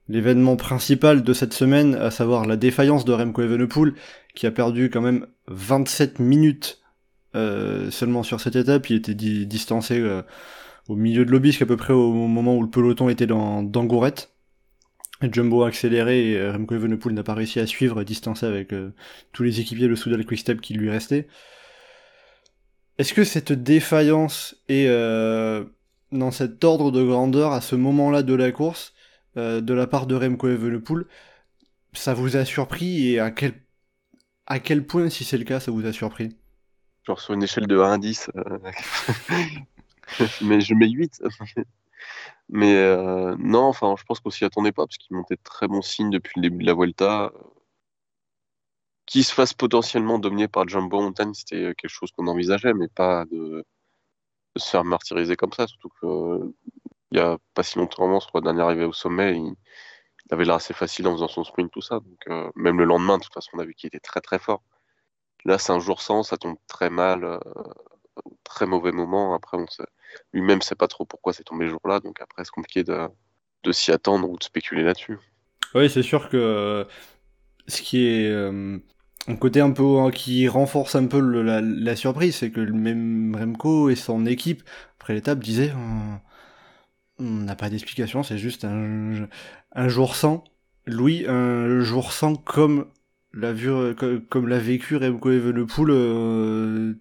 l'événement 0.10 0.56
principal 0.56 1.24
de 1.24 1.34
cette 1.34 1.54
semaine, 1.54 1.96
à 1.96 2.12
savoir 2.12 2.46
la 2.46 2.58
défaillance 2.58 3.06
de 3.06 3.14
Remco 3.14 3.42
Evenepoel, 3.42 3.94
qui 4.36 4.46
a 4.48 4.52
perdu 4.52 4.90
quand 4.90 5.02
même 5.02 5.28
27 5.48 6.20
minutes 6.20 6.84
euh, 7.36 7.90
seulement 7.90 8.24
sur 8.24 8.40
cette 8.40 8.56
étape, 8.56 8.90
il 8.90 8.98
était 8.98 9.16
distancé 9.16 10.00
euh, 10.00 10.22
au 10.88 10.96
milieu 10.96 11.26
de 11.26 11.32
l'obisque 11.32 11.62
à 11.62 11.66
peu 11.66 11.78
près 11.78 11.94
au 11.94 12.12
moment 12.12 12.56
où 12.56 12.62
le 12.62 12.70
peloton 12.70 13.10
était 13.10 13.28
dans, 13.28 13.64
dans 13.64 13.86
Gourette. 13.86 14.32
Jumbo 15.22 15.64
a 15.64 15.70
accéléré 15.70 16.32
et 16.32 16.38
euh, 16.38 16.52
Remco 16.52 16.76
Evenepoel 16.76 17.14
n'a 17.14 17.24
pas 17.24 17.34
réussi 17.34 17.60
à 17.60 17.66
suivre, 17.66 18.04
distancé 18.04 18.46
avec 18.46 18.74
tous 19.32 19.44
les 19.44 19.62
équipiers 19.62 19.88
de 19.88 19.96
Soudal 19.96 20.26
Quickstep 20.26 20.62
qui 20.62 20.74
lui 20.74 20.90
restaient. 20.90 21.28
Est-ce 22.98 23.14
que 23.14 23.24
cette 23.24 23.52
défaillance 23.52 24.56
est 24.70 24.88
dans 26.12 26.32
cet 26.32 26.64
ordre 26.64 26.92
de 26.92 27.04
grandeur 27.04 27.52
à 27.52 27.62
ce 27.62 27.76
moment-là 27.76 28.24
de 28.24 28.34
la 28.34 28.52
course, 28.52 28.94
de 29.36 29.74
la 29.74 29.88
part 29.88 30.06
de 30.06 30.16
Remco 30.16 30.48
Evenepoel, 30.48 31.06
ça 31.94 32.14
vous 32.14 32.36
a 32.38 32.46
surpris 32.46 33.10
et 33.10 33.20
à 33.20 33.32
quel, 33.32 33.54
à 34.46 34.60
quel 34.60 34.86
point, 34.86 35.10
si 35.10 35.24
c'est 35.24 35.38
le 35.38 35.46
cas, 35.46 35.60
ça 35.60 35.72
vous 35.72 35.86
a 35.86 35.94
surpris? 35.94 36.36
Genre 37.04 37.20
sur 37.20 37.34
une 37.34 37.44
échelle 37.44 37.68
de 37.68 37.78
1 37.80 37.94
à 37.94 37.98
10. 37.98 38.32
Euh, 38.36 38.60
mais 40.42 40.62
je 40.62 40.74
mets 40.74 40.90
8. 40.90 41.22
mais 42.50 42.76
euh, 42.76 43.36
non, 43.40 43.64
enfin, 43.64 43.96
je 43.98 44.04
pense 44.04 44.20
qu'on 44.20 44.30
s'y 44.30 44.46
attendait 44.46 44.72
pas, 44.72 44.86
parce 44.86 44.98
qu'il 44.98 45.16
montait 45.16 45.38
très 45.38 45.68
bons 45.68 45.82
signes 45.82 46.10
depuis 46.10 46.34
le 46.38 46.50
début 46.50 46.64
de 46.64 46.68
la 46.68 46.74
Vuelta. 46.74 47.32
Qu'il 49.06 49.24
se 49.24 49.34
fasse 49.34 49.54
potentiellement 49.54 50.20
dominer 50.20 50.48
par 50.48 50.68
Jumbo 50.68 51.02
Mountain, 51.02 51.34
c'était 51.34 51.74
quelque 51.76 51.90
chose 51.90 52.12
qu'on 52.12 52.28
envisageait, 52.28 52.74
mais 52.74 52.88
pas 52.88 53.26
de, 53.26 53.66
se 54.56 54.70
faire 54.70 54.84
martyriser 54.84 55.36
comme 55.36 55.52
ça, 55.52 55.68
surtout 55.68 55.90
que 56.02 56.54
il 57.12 57.18
y 57.18 57.22
a 57.22 57.38
pas 57.54 57.64
si 57.64 57.78
longtemps, 57.78 58.20
sur 58.20 58.32
la 58.34 58.42
dernière 58.42 58.66
arrivée 58.66 58.86
au 58.86 58.94
sommet, 58.94 59.38
il, 59.38 59.54
avait 60.32 60.46
l'air 60.46 60.56
assez 60.56 60.74
facile 60.74 61.08
en 61.08 61.14
faisant 61.14 61.28
son 61.28 61.44
sprint, 61.44 61.72
tout 61.72 61.82
ça. 61.82 62.00
Donc, 62.00 62.28
euh, 62.28 62.50
même 62.56 62.80
le 62.80 62.86
lendemain, 62.86 63.20
de 63.20 63.24
toute 63.24 63.34
façon, 63.34 63.52
on 63.54 63.60
a 63.60 63.66
vu 63.66 63.76
qu'il 63.76 63.88
était 63.88 64.00
très 64.00 64.20
très 64.20 64.40
fort. 64.40 64.64
Là, 65.46 65.60
c'est 65.60 65.74
un 65.74 65.80
jour 65.80 66.02
sans, 66.02 66.24
ça 66.24 66.38
tombe 66.38 66.58
très 66.68 66.90
mal, 66.90 67.24
euh, 67.24 67.40
très 68.44 68.66
mauvais 68.66 68.92
moment. 68.92 69.36
Après, 69.36 69.58
lui-même 70.32 70.62
sait 70.64 70.76
pas 70.76 70.88
trop 70.88 71.06
pourquoi 71.06 71.34
c'est 71.34 71.44
tombé 71.44 71.66
ce 71.66 71.72
jour-là, 71.72 72.00
donc 72.00 72.20
après, 72.20 72.44
c'est 72.46 72.52
compliqué 72.52 72.84
de, 72.84 73.72
s'y 73.72 73.92
attendre 73.92 74.28
ou 74.28 74.38
de 74.38 74.44
spéculer 74.44 74.82
là-dessus. 74.82 75.20
Oui, 75.76 75.90
c'est 75.90 76.04
sûr 76.04 76.30
que 76.30 76.38
euh, 76.38 76.86
ce 77.68 77.82
qui 77.82 78.06
est 78.06 78.30
euh, 78.30 78.78
un 79.28 79.36
côté 79.36 79.62
un 79.62 79.72
peu 79.72 80.00
hein, 80.00 80.12
qui 80.12 80.48
renforce 80.48 80.96
un 80.96 81.08
peu 81.08 81.20
la, 81.20 81.96
surprise, 81.96 82.36
c'est 82.36 82.52
que 82.52 82.60
le 82.60 82.74
même 82.74 83.36
Remco 83.36 83.90
et 83.90 83.96
son 83.96 84.26
équipe, 84.26 84.64
après 85.00 85.14
l'étape, 85.14 85.40
disaient 85.40 85.74
on 87.20 87.24
n'a 87.24 87.56
pas 87.56 87.70
d'explication, 87.70 88.24
c'est 88.24 88.38
juste 88.38 88.66
un, 88.66 89.28
jour 89.88 90.16
sans. 90.16 90.44
Louis, 90.86 91.26
un 91.28 91.80
jour 91.80 92.12
sans 92.12 92.36
comme 92.36 92.88
l'a 93.34 93.50
euh, 93.50 93.94
comme 94.30 94.48
l'a 94.48 94.60
vécu 94.60 94.98
Remco 94.98 95.32
Evenepoel 95.32 95.90
euh, 95.90 96.94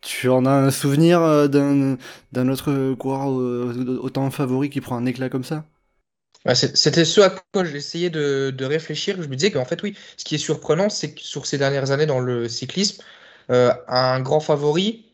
tu 0.00 0.28
en 0.28 0.46
as 0.46 0.52
un 0.52 0.70
souvenir 0.70 1.20
euh, 1.22 1.48
d'un 1.48 1.96
d'un 2.32 2.48
autre 2.48 2.94
coureur 2.94 3.28
autant 4.02 4.30
favori 4.30 4.70
qui 4.70 4.80
prend 4.80 4.96
un 4.96 5.06
éclat 5.06 5.28
comme 5.28 5.44
ça? 5.44 5.64
C'était 6.54 7.04
ce 7.04 7.20
à 7.20 7.30
quoi 7.30 7.64
j'essayais 7.64 8.10
de, 8.10 8.64
réfléchir. 8.64 9.16
Je 9.20 9.28
me 9.28 9.36
disais 9.36 9.50
qu'en 9.50 9.64
fait, 9.64 9.82
oui, 9.82 9.96
ce 10.16 10.24
qui 10.24 10.34
est 10.34 10.38
surprenant, 10.38 10.88
c'est 10.88 11.14
que 11.14 11.20
sur 11.20 11.46
ces 11.46 11.58
dernières 11.58 11.90
années 11.90 12.06
dans 12.06 12.20
le 12.20 12.48
cyclisme, 12.48 13.02
un 13.48 14.20
grand 14.20 14.40
favori, 14.40 15.04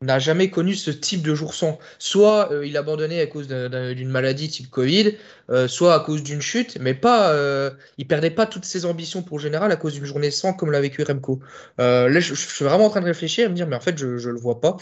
n'a 0.00 0.18
jamais 0.18 0.48
connu 0.50 0.74
ce 0.74 0.90
type 0.90 1.22
de 1.22 1.34
jour 1.34 1.54
sans. 1.54 1.78
Soit 1.98 2.52
euh, 2.52 2.66
il 2.66 2.76
abandonnait 2.76 3.20
à 3.20 3.26
cause 3.26 3.48
d'une 3.48 4.08
maladie 4.08 4.48
type 4.48 4.70
Covid, 4.70 5.16
euh, 5.50 5.66
soit 5.66 5.94
à 5.94 6.00
cause 6.00 6.22
d'une 6.22 6.40
chute, 6.40 6.78
mais 6.80 6.94
pas, 6.94 7.32
euh, 7.32 7.70
il 7.98 8.06
perdait 8.06 8.30
pas 8.30 8.46
toutes 8.46 8.64
ses 8.64 8.86
ambitions 8.86 9.22
pour 9.22 9.40
général 9.40 9.72
à 9.72 9.76
cause 9.76 9.94
d'une 9.94 10.04
journée 10.04 10.30
sans 10.30 10.52
comme 10.52 10.70
l'a 10.70 10.80
vécu 10.80 11.02
Remco. 11.02 11.40
là, 11.78 12.20
je, 12.20 12.34
suis 12.34 12.64
vraiment 12.64 12.86
en 12.86 12.90
train 12.90 13.00
de 13.00 13.06
réfléchir 13.06 13.46
et 13.46 13.48
me 13.48 13.54
dire, 13.54 13.66
mais 13.66 13.76
en 13.76 13.80
fait, 13.80 13.98
je, 13.98 14.18
je 14.18 14.30
le 14.30 14.38
vois 14.38 14.60
pas. 14.60 14.76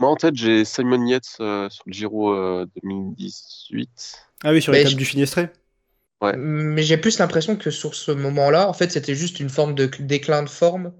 Moi, 0.00 0.10
en 0.10 0.16
tête, 0.16 0.34
j'ai 0.34 0.64
Simon 0.64 1.06
Yates 1.06 1.24
sur 1.24 1.84
le 1.86 1.92
Giro 1.92 2.64
2018. 2.82 4.26
Ah 4.42 4.52
oui, 4.52 4.62
sur 4.62 4.72
l'étape 4.72 4.94
du 4.94 5.04
Finestré. 5.04 5.48
Ouais. 6.20 6.36
Mais 6.36 6.82
j'ai 6.82 6.96
plus 6.96 7.18
l'impression 7.18 7.56
que 7.56 7.70
sur 7.70 7.94
ce 7.94 8.10
moment-là, 8.10 8.68
en 8.68 8.72
fait, 8.72 8.90
c'était 8.90 9.14
juste 9.14 9.40
une 9.40 9.50
forme 9.50 9.74
de 9.74 9.86
déclin 10.00 10.42
de 10.42 10.48
forme. 10.48 10.92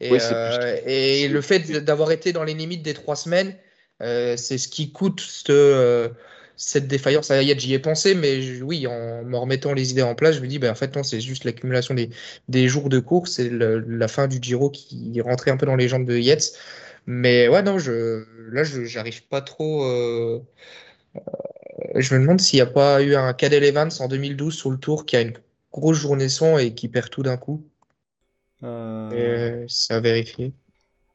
Et, 0.00 0.10
Oui, 0.10 0.20
euh, 0.20 0.34
plus- 0.36 0.58
et 0.86 1.28
c'est- 1.28 1.28
le 1.28 1.40
fait 1.40 1.58
d'avoir 1.84 2.12
été 2.12 2.32
dans 2.32 2.44
les 2.44 2.54
limites 2.54 2.82
des 2.82 2.94
trois 2.94 3.16
semaines, 3.16 3.56
euh, 4.02 4.36
c'est 4.36 4.56
ce 4.58 4.68
qui 4.68 4.92
coûte 4.92 5.20
cette, 5.20 5.50
euh, 5.50 6.08
cette 6.56 6.86
défaillance. 6.86 7.28
Y 7.30 7.50
est, 7.50 7.58
j'y 7.60 7.74
ai 7.74 7.78
pensé, 7.80 8.14
mais 8.14 8.40
je- 8.40 8.62
oui, 8.62 8.86
en 8.86 9.24
me 9.24 9.36
remettant 9.36 9.72
les 9.74 9.90
idées 9.90 10.02
en 10.02 10.14
place, 10.14 10.36
je 10.36 10.40
me 10.40 10.46
dis, 10.46 10.58
ben, 10.60 10.70
en 10.70 10.74
fait, 10.76 10.94
non, 10.96 11.02
c'est 11.02 11.20
juste 11.20 11.44
l'accumulation 11.44 11.94
des, 11.94 12.10
des 12.48 12.68
jours 12.68 12.88
de 12.88 13.00
course 13.00 13.38
et 13.40 13.50
le- 13.50 13.80
la 13.80 14.06
fin 14.08 14.28
du 14.28 14.38
Giro 14.40 14.70
qui 14.70 15.20
rentrait 15.20 15.50
un 15.50 15.56
peu 15.56 15.66
dans 15.66 15.76
les 15.76 15.88
jambes 15.88 16.06
de 16.06 16.16
Yates. 16.16 16.52
Mais 17.06 17.48
ouais, 17.48 17.62
non, 17.62 17.78
je, 17.78 18.24
là, 18.52 18.62
je 18.64 18.84
j'arrive 18.84 19.26
pas 19.28 19.40
trop. 19.42 19.84
euh, 19.84 20.40
je 21.94 22.14
me 22.14 22.20
demande 22.20 22.40
s'il 22.40 22.56
n'y 22.58 22.62
a 22.62 22.66
pas 22.66 23.02
eu 23.02 23.14
un 23.14 23.32
Cadel 23.34 23.64
Evans 23.64 23.90
en 24.00 24.08
2012 24.08 24.54
sur 24.56 24.70
le 24.70 24.78
tour 24.78 25.06
qui 25.06 25.16
a 25.16 25.20
une 25.22 25.34
grosse 25.72 25.98
journée 25.98 26.28
sans 26.28 26.58
et 26.58 26.74
qui 26.74 26.88
perd 26.88 27.10
tout 27.10 27.22
d'un 27.22 27.36
coup. 27.36 27.64
Euh, 29.12 29.12
Euh, 29.12 29.64
c'est 29.68 29.94
à 29.94 30.00
vérifier. 30.00 30.54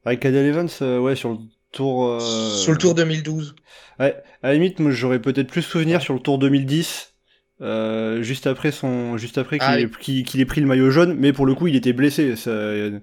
Avec 0.04 0.20
Cadel 0.20 0.46
Evans, 0.46 0.68
euh, 0.82 0.98
ouais, 1.00 1.16
sur 1.16 1.30
le 1.32 1.38
tour. 1.72 2.04
euh, 2.06 2.18
Sur 2.18 2.72
le 2.72 2.78
tour 2.78 2.94
2012. 2.94 3.54
Ouais, 3.98 4.22
à 4.42 4.48
la 4.48 4.54
limite, 4.54 4.80
moi 4.80 4.90
j'aurais 4.90 5.20
peut-être 5.20 5.48
plus 5.50 5.62
souvenir 5.62 6.02
sur 6.02 6.14
le 6.14 6.20
tour 6.20 6.38
2010, 6.38 7.14
euh, 7.60 8.22
juste 8.22 8.46
après 8.46 8.72
son, 8.72 9.16
juste 9.16 9.38
après 9.38 9.58
qu'il 9.60 9.66
Ah 9.68 9.80
ait, 9.80 9.86
oui. 9.86 10.24
qu'il 10.24 10.40
ait 10.40 10.44
pris 10.46 10.60
le 10.60 10.66
maillot 10.66 10.90
jaune, 10.90 11.14
mais 11.14 11.32
pour 11.32 11.46
le 11.46 11.54
coup 11.54 11.66
il 11.68 11.76
était 11.76 11.92
blessé. 11.92 12.36
Ça, 12.36 12.50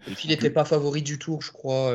Et 0.07 0.13
puis, 0.13 0.27
il 0.27 0.29
n'était 0.29 0.51
pas 0.51 0.63
favori 0.65 1.01
du 1.01 1.17
tour, 1.19 1.41
je 1.41 1.51
crois. 1.51 1.91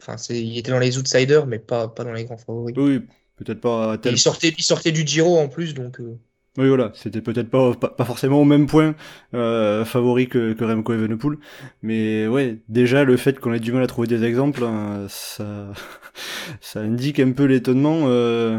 Enfin, 0.00 0.16
c'est... 0.16 0.40
il 0.42 0.58
était 0.58 0.70
dans 0.72 0.78
les 0.80 0.98
outsiders, 0.98 1.46
mais 1.46 1.58
pas, 1.60 1.86
pas 1.88 2.02
dans 2.04 2.12
les 2.12 2.24
grands 2.24 2.36
favoris. 2.38 2.76
oui, 2.76 3.00
peut-être 3.38 3.60
pas 3.60 3.98
tel. 3.98 4.14
il 4.14 4.18
sortait, 4.18 4.48
il 4.58 4.64
sortait 4.64 4.90
du 4.90 5.06
Giro 5.06 5.38
en 5.38 5.48
plus, 5.48 5.72
donc. 5.72 6.00
euh, 6.00 6.18
Oui, 6.56 6.66
voilà, 6.68 6.90
c'était 6.94 7.20
peut-être 7.20 7.50
pas, 7.50 7.72
pas, 7.74 7.88
pas 7.90 8.04
forcément 8.04 8.40
au 8.40 8.44
même 8.44 8.66
point 8.66 8.96
euh, 9.32 9.84
favori 9.84 10.28
que, 10.28 10.54
que 10.54 10.64
Remco 10.64 10.92
Evenepoel, 10.92 11.38
mais 11.82 12.26
ouais, 12.26 12.58
déjà 12.68 13.04
le 13.04 13.16
fait 13.16 13.38
qu'on 13.38 13.52
ait 13.52 13.60
du 13.60 13.70
mal 13.70 13.82
à 13.84 13.86
trouver 13.86 14.08
des 14.08 14.24
exemples, 14.24 14.64
hein, 14.64 15.06
ça, 15.08 15.68
ça 16.60 16.80
indique 16.80 17.20
un 17.20 17.30
peu 17.32 17.44
l'étonnement. 17.44 18.04
Euh... 18.06 18.58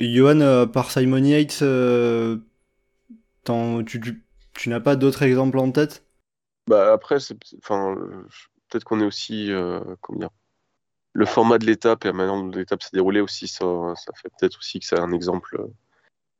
Johan, 0.00 0.66
par 0.68 0.90
Simon 0.90 1.22
Yates, 1.24 1.60
euh, 1.62 2.38
tu, 3.86 4.00
tu, 4.00 4.24
tu 4.54 4.68
n'as 4.70 4.80
pas 4.80 4.96
d'autres 4.96 5.22
exemples 5.22 5.58
en 5.58 5.70
tête? 5.72 6.04
Bah 6.66 6.92
après, 6.92 7.20
c'est, 7.20 7.36
enfin, 7.58 7.94
euh, 7.96 8.26
peut-être 8.68 8.84
qu'on 8.84 9.00
est 9.00 9.04
aussi, 9.04 9.50
euh, 9.52 9.80
comment 10.00 10.20
dire, 10.20 10.30
le 11.12 11.26
format 11.26 11.58
de 11.58 11.66
l'étape 11.66 12.04
et 12.04 12.08
la 12.08 12.14
manière 12.14 12.34
dont 12.34 12.48
l'étape 12.48 12.82
s'est 12.82 12.90
déroulée 12.92 13.20
aussi, 13.20 13.48
ça, 13.48 13.64
fait 14.14 14.30
peut-être 14.38 14.58
aussi 14.58 14.80
que 14.80 14.86
c'est 14.86 14.98
un 14.98 15.12
exemple 15.12 15.56
euh, 15.60 15.66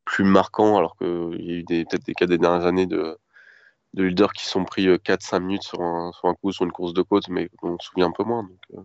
plus 0.04 0.24
marquant, 0.24 0.78
alors 0.78 0.96
qu'il 0.96 1.40
y 1.40 1.52
a 1.52 1.58
eu 1.58 1.64
peut-être 1.64 2.04
des 2.04 2.14
cas 2.14 2.26
des 2.26 2.38
dernières 2.38 2.66
années 2.66 2.86
de, 2.86 3.16
de 3.94 4.04
leaders 4.04 4.32
qui 4.32 4.46
sont 4.46 4.64
pris 4.64 4.86
4-5 4.86 5.40
minutes 5.40 5.62
sur 5.62 5.82
un, 5.82 6.12
sur 6.12 6.28
un 6.28 6.34
coup, 6.34 6.52
sur 6.52 6.64
une 6.64 6.72
course 6.72 6.94
de 6.94 7.02
côte, 7.02 7.28
mais 7.28 7.50
on 7.62 7.78
se 7.78 7.88
souvient 7.88 8.06
un 8.06 8.12
peu 8.12 8.24
moins. 8.24 8.48
Euh, 8.74 8.82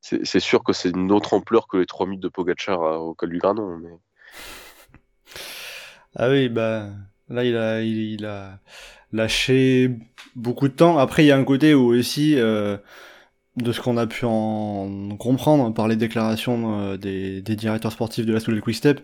c'est, 0.00 0.40
sûr 0.40 0.62
que 0.64 0.72
c'est 0.72 0.90
une 0.90 1.12
autre 1.12 1.34
ampleur 1.34 1.68
que 1.68 1.76
les 1.76 1.86
3 1.86 2.06
minutes 2.06 2.22
de 2.22 2.28
Pogacar 2.28 2.82
à- 2.82 3.00
au 3.00 3.14
col 3.14 3.30
du 3.30 3.38
Granon. 3.38 3.76
Mais... 3.78 3.90
Ah 6.16 6.30
oui, 6.30 6.48
bah 6.48 6.88
là 7.28 7.44
il 7.44 7.56
a, 7.56 7.82
il, 7.82 8.24
a 8.24 8.58
lâché 9.12 9.90
beaucoup 10.34 10.68
de 10.68 10.72
temps. 10.74 10.98
Après, 10.98 11.24
il 11.24 11.26
y 11.26 11.32
a 11.32 11.36
un 11.36 11.44
côté 11.44 11.74
où 11.74 11.94
aussi, 11.94 12.38
euh, 12.38 12.78
de 13.62 13.72
ce 13.72 13.80
qu'on 13.80 13.96
a 13.96 14.06
pu 14.06 14.24
en 14.24 15.16
comprendre 15.18 15.72
par 15.72 15.88
les 15.88 15.96
déclarations 15.96 16.80
euh, 16.80 16.96
des, 16.96 17.40
directeurs 17.42 17.92
sportifs 17.92 18.26
de 18.26 18.32
la 18.32 18.40
Soudal 18.40 18.60
Quick 18.60 18.76
Step, 18.76 19.00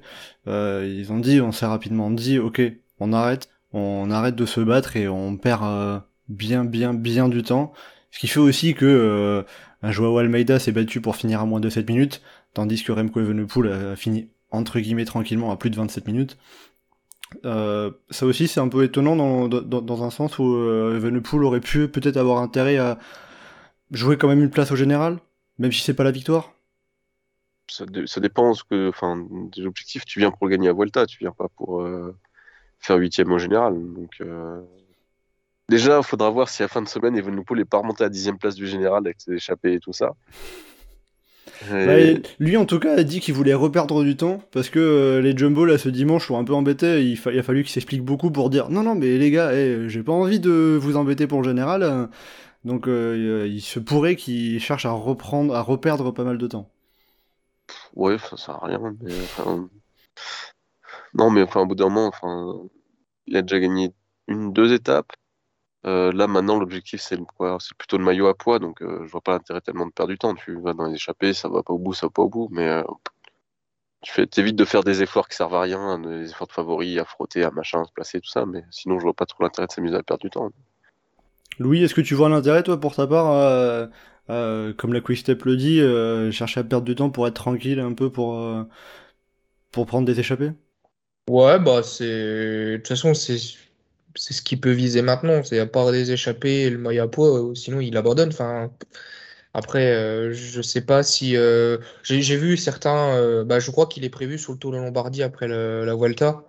euh, 0.47 0.93
ils 0.99 1.13
ont 1.13 1.19
dit, 1.19 1.41
on 1.41 1.53
s'est 1.53 1.67
rapidement 1.67 2.11
dit, 2.11 2.39
ok, 2.39 2.63
on 3.01 3.13
arrête, 3.13 3.49
on 3.73 4.11
arrête 4.11 4.37
de 4.37 4.47
se 4.47 4.61
battre 4.61 4.97
et 4.97 5.09
on 5.09 5.37
perd 5.37 5.63
euh, 5.65 5.99
bien, 6.29 6.65
bien, 6.65 6.95
bien 6.95 7.29
du 7.29 7.43
temps. 7.43 7.73
Ce 8.11 8.19
qui 8.19 8.29
fait 8.29 8.41
aussi 8.41 8.75
que 8.75 9.45
un 9.83 9.91
Joao 9.91 10.19
Almeida 10.19 10.61
s'est 10.61 10.71
battu 10.71 11.01
pour 11.01 11.17
finir 11.17 11.41
à 11.41 11.47
moins 11.47 11.59
de 11.59 11.69
7 11.69 11.89
minutes, 11.89 12.23
tandis 12.55 12.83
que 12.85 12.93
Remco 12.93 13.21
Evenepoel 13.21 13.73
a 13.73 13.97
fini 13.97 14.29
entre 14.53 14.79
guillemets 14.79 15.05
tranquillement 15.05 15.51
à 15.51 15.57
plus 15.57 15.71
de 15.71 15.77
27 15.77 16.07
minutes. 16.07 16.39
Ça 17.43 17.91
aussi 18.27 18.47
c'est 18.47 18.61
un 18.61 18.69
peu 18.69 18.85
étonnant 18.85 19.17
dans, 19.17 20.05
un 20.05 20.11
sens 20.11 20.39
où 20.39 20.55
euh, 20.55 21.21
aurait 21.33 21.61
pu 21.61 21.89
peut-être 21.89 22.17
avoir 22.17 22.39
intérêt 22.39 22.77
à 22.77 23.01
jouer 23.95 24.19
quand 24.19 24.29
même 24.29 24.43
une 24.43 24.51
place 24.51 24.71
au 24.73 24.77
général, 24.77 25.19
même 25.59 25.73
si 25.73 25.81
c'est 25.83 25.95
pas 25.95 26.05
la 26.05 26.11
victoire? 26.11 26.53
Ça, 27.71 27.87
dé- 27.87 28.07
ça 28.07 28.21
dépend 28.21 28.53
ce 28.55 28.63
que, 28.65 28.89
enfin, 28.89 29.27
des 29.55 29.67
objectifs. 29.67 30.05
Tu 30.05 30.19
viens 30.19 30.31
pour 30.31 30.49
gagner 30.49 30.69
à 30.69 30.73
Vuelta, 30.75 31.07
tu 31.07 31.19
viens 31.19 31.33
pas 31.33 31.49
pour 31.57 31.81
euh, 31.83 32.15
faire 32.81 32.97
huitième 32.99 33.33
au 33.33 33.39
général. 33.39 33.75
Donc, 33.75 34.11
euh, 34.21 34.61
déjà, 35.69 35.99
il 35.99 36.05
faudra 36.05 36.31
voir 36.31 36.49
si 36.49 36.63
à 36.63 36.65
la 36.65 36.69
fin 36.69 36.83
de 36.83 36.89
semaine, 36.89 37.17
Evenepoel 37.17 37.59
n'est 37.59 37.65
pas 37.65 37.79
remonté 37.79 38.05
à 38.05 38.09
dixième 38.09 38.39
place 38.39 38.55
du 38.55 38.67
général 38.67 39.03
avec 39.07 39.21
ses 39.21 39.33
échappées 39.35 39.75
et 39.75 39.81
tout 39.81 39.93
ça. 39.93 40.13
Et- 41.73 41.87
Bah, 41.87 41.99
et 42.01 42.23
lui 42.39 42.57
en 42.57 42.65
tout 42.65 42.79
cas 42.79 42.97
a 42.97 43.03
dit 43.03 43.21
qu'il 43.21 43.35
voulait 43.35 43.55
reperdre 43.55 44.03
du 44.03 44.17
temps 44.17 44.41
parce 44.53 44.71
que 44.71 44.79
euh, 44.79 45.21
les 45.21 45.37
jumbo 45.37 45.65
là 45.65 45.79
ce 45.79 45.89
dimanche 45.89 46.27
sont 46.27 46.39
un 46.39 46.45
peu 46.45 46.55
embêtés. 46.55 47.05
Il, 47.05 47.17
fa- 47.17 47.33
il 47.33 47.39
a 47.39 47.43
fallu 47.43 47.63
qu'il 47.63 47.73
s'explique 47.73 48.03
beaucoup 48.03 48.31
pour 48.31 48.51
dire 48.51 48.71
non 48.71 48.83
non 48.83 48.95
mais 48.95 49.19
les 49.19 49.31
gars, 49.31 49.53
eh, 49.55 49.89
j'ai 49.89 50.03
pas 50.03 50.13
envie 50.13 50.41
de 50.41 50.79
vous 50.81 50.97
embêter 50.97 51.27
pour 51.27 51.43
le 51.43 51.49
général. 51.49 52.09
Donc 52.64 52.88
euh, 52.88 53.47
il 53.49 53.61
se 53.61 53.78
pourrait 53.78 54.16
qu'il 54.16 54.59
cherche 54.61 54.87
à 54.87 54.90
reprendre, 54.92 55.54
à 55.54 55.62
reperdre 55.62 56.12
pas 56.12 56.25
mal 56.25 56.38
de 56.38 56.47
temps. 56.49 56.68
Ouais, 57.94 58.18
ça 58.18 58.37
sert 58.37 58.62
à 58.62 58.66
rien. 58.66 58.97
Mais, 59.00 59.14
enfin, 59.23 59.68
Non, 61.14 61.30
mais 61.30 61.42
enfin, 61.42 61.61
au 61.62 61.66
bout 61.66 61.75
d'un 61.75 61.88
moment, 61.88 62.09
enfin, 62.09 62.68
il 63.26 63.37
a 63.37 63.42
déjà 63.42 63.61
gagné 63.61 63.94
une, 64.28 64.52
deux 64.52 64.73
étapes. 64.73 65.12
Euh, 65.87 66.12
là, 66.12 66.26
maintenant, 66.28 66.59
l'objectif, 66.59 67.00
c'est? 67.02 67.18
C'est 67.61 67.76
plutôt 67.78 67.99
le 67.99 68.04
maillot 68.04 68.28
à 68.28 68.35
poids. 68.37 68.59
Donc, 68.61 68.83
euh, 68.83 69.04
je 69.06 69.11
vois 69.12 69.21
pas 69.23 69.33
l'intérêt 69.35 69.61
tellement 69.62 69.87
de 69.87 69.92
perdre 69.92 70.12
du 70.12 70.18
temps. 70.18 70.35
Tu 70.35 70.61
vas 70.61 70.75
dans 70.75 70.87
les 70.87 70.94
échappées, 70.97 71.35
ça 71.35 71.49
va 71.49 71.62
pas 71.62 71.75
au 71.75 71.78
bout, 71.78 71.94
ça 71.94 72.06
va 72.09 72.11
pas 72.11 72.23
au 72.23 72.28
bout. 72.30 72.49
Mais 72.52 72.68
euh, 72.68 72.83
tu 74.02 74.12
fais, 74.12 74.26
t'évites 74.26 74.54
de 74.56 74.64
faire 74.64 74.85
des 74.85 75.02
efforts 75.02 75.28
qui 75.28 75.37
servent 75.37 75.54
à 75.54 75.62
rien, 75.62 75.99
des 75.99 76.30
efforts 76.30 76.47
de 76.47 76.52
favoris, 76.52 76.99
à 76.99 77.04
frotter, 77.04 77.42
à 77.44 77.50
machin, 77.50 77.80
à 77.83 77.85
se 77.85 77.92
placer, 77.92 78.21
tout 78.21 78.30
ça. 78.30 78.47
Mais 78.47 78.64
sinon, 78.71 78.99
je 78.99 79.04
vois 79.04 79.14
pas 79.14 79.26
trop 79.26 79.42
l'intérêt 79.42 79.66
de 79.66 79.73
s'amuser 79.73 79.97
à 79.97 80.02
perdre 80.02 80.23
du 80.23 80.30
temps. 80.30 80.50
Louis, 81.59 81.83
est-ce 81.85 81.95
que 81.95 82.01
tu 82.01 82.15
vois 82.15 82.29
l'intérêt 82.29 82.63
toi 82.63 82.81
pour 82.81 82.95
ta 82.97 83.07
part, 83.07 83.31
euh, 83.33 83.87
euh, 84.31 84.73
comme 84.75 84.93
la 84.93 85.01
Quick 85.01 85.19
Step 85.19 85.45
le 85.45 85.57
dit, 85.57 85.81
euh, 85.81 86.31
chercher 86.33 86.61
à 86.61 86.65
perdre 86.65 86.85
du 86.87 86.95
temps 86.95 87.11
pour 87.11 87.27
être 87.29 87.35
tranquille 87.35 87.79
un 87.81 87.93
peu 87.95 88.11
pour 88.11 89.87
prendre 89.87 90.07
des 90.07 90.21
échappées? 90.21 90.53
Ouais, 91.29 91.59
bah, 91.59 91.83
c'est. 91.83 92.05
De 92.05 92.77
toute 92.79 92.89
façon, 92.89 93.15
c'est. 93.15 93.39
Ce 94.17 94.43
qu'il 94.43 94.61
peut 94.61 94.71
viser 94.71 95.03
maintenant. 95.03 95.43
C'est 95.43 95.59
à 95.59 95.67
part 95.67 95.91
des 95.91 96.13
échappées 96.13 96.71
le 96.71 96.79
maillot 96.79 97.03
à 97.05 97.11
poids, 97.11 97.53
sinon 97.55 97.81
il 97.81 97.97
abandonne. 97.97 98.29
Enfin, 98.29 98.71
après, 99.55 100.33
je 100.35 100.63
sais 100.63 100.83
pas 100.83 101.03
si. 101.03 101.37
J'ai 102.05 102.37
vu 102.37 102.57
certains. 102.57 103.45
bah, 103.45 103.61
je 103.61 103.71
crois 103.71 103.87
qu'il 103.87 104.05
est 104.05 104.11
prévu 104.11 104.39
sur 104.39 104.53
le 104.53 104.59
Tour 104.59 104.73
de 104.73 104.79
Lombardie 104.79 105.23
après 105.23 105.49
la 105.49 105.95
Vuelta. 105.97 106.45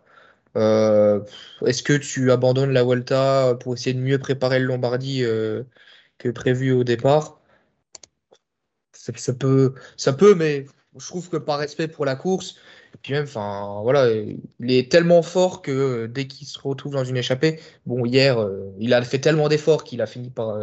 Euh, 0.56 1.22
est-ce 1.66 1.84
que 1.84 1.94
tu 1.94 2.32
abandonnes 2.32 2.72
la 2.72 2.84
Vuelta 2.84 3.56
pour 3.60 3.74
essayer 3.74 3.94
de 3.94 4.00
mieux 4.00 4.20
préparer 4.20 4.60
le 4.60 4.66
Lombardie 4.66 5.24
euh, 5.24 5.64
que 6.18 6.30
prévu 6.30 6.72
au 6.72 6.84
départ? 6.84 7.42
Ça, 8.94 9.34
peut, 9.34 9.76
ça 9.98 10.14
peut, 10.14 10.34
mais 10.36 10.66
je 10.98 11.08
trouve 11.08 11.30
que 11.30 11.38
par 11.38 11.60
respect 11.60 11.88
pour 11.88 12.06
la 12.06 12.16
course, 12.16 12.56
et 12.94 12.98
puis 13.02 13.14
même, 13.14 13.26
enfin, 13.26 13.82
voilà, 13.84 14.10
il 14.12 14.72
est 14.72 14.92
tellement 14.92 15.22
fort 15.22 15.62
que 15.62 15.72
euh, 15.72 16.08
dès 16.08 16.28
qu'il 16.28 16.48
se 16.48 16.60
retrouve 16.60 16.94
dans 16.94 17.04
une 17.04 17.18
échappée, 17.18 17.60
bon, 17.86 18.06
hier, 18.06 18.38
il 18.80 18.94
a 18.94 19.02
fait 19.04 19.20
tellement 19.20 19.50
d'efforts 19.50 19.84
qu'il 19.84 20.02
a 20.02 20.08
fini 20.08 20.30
par, 20.32 20.58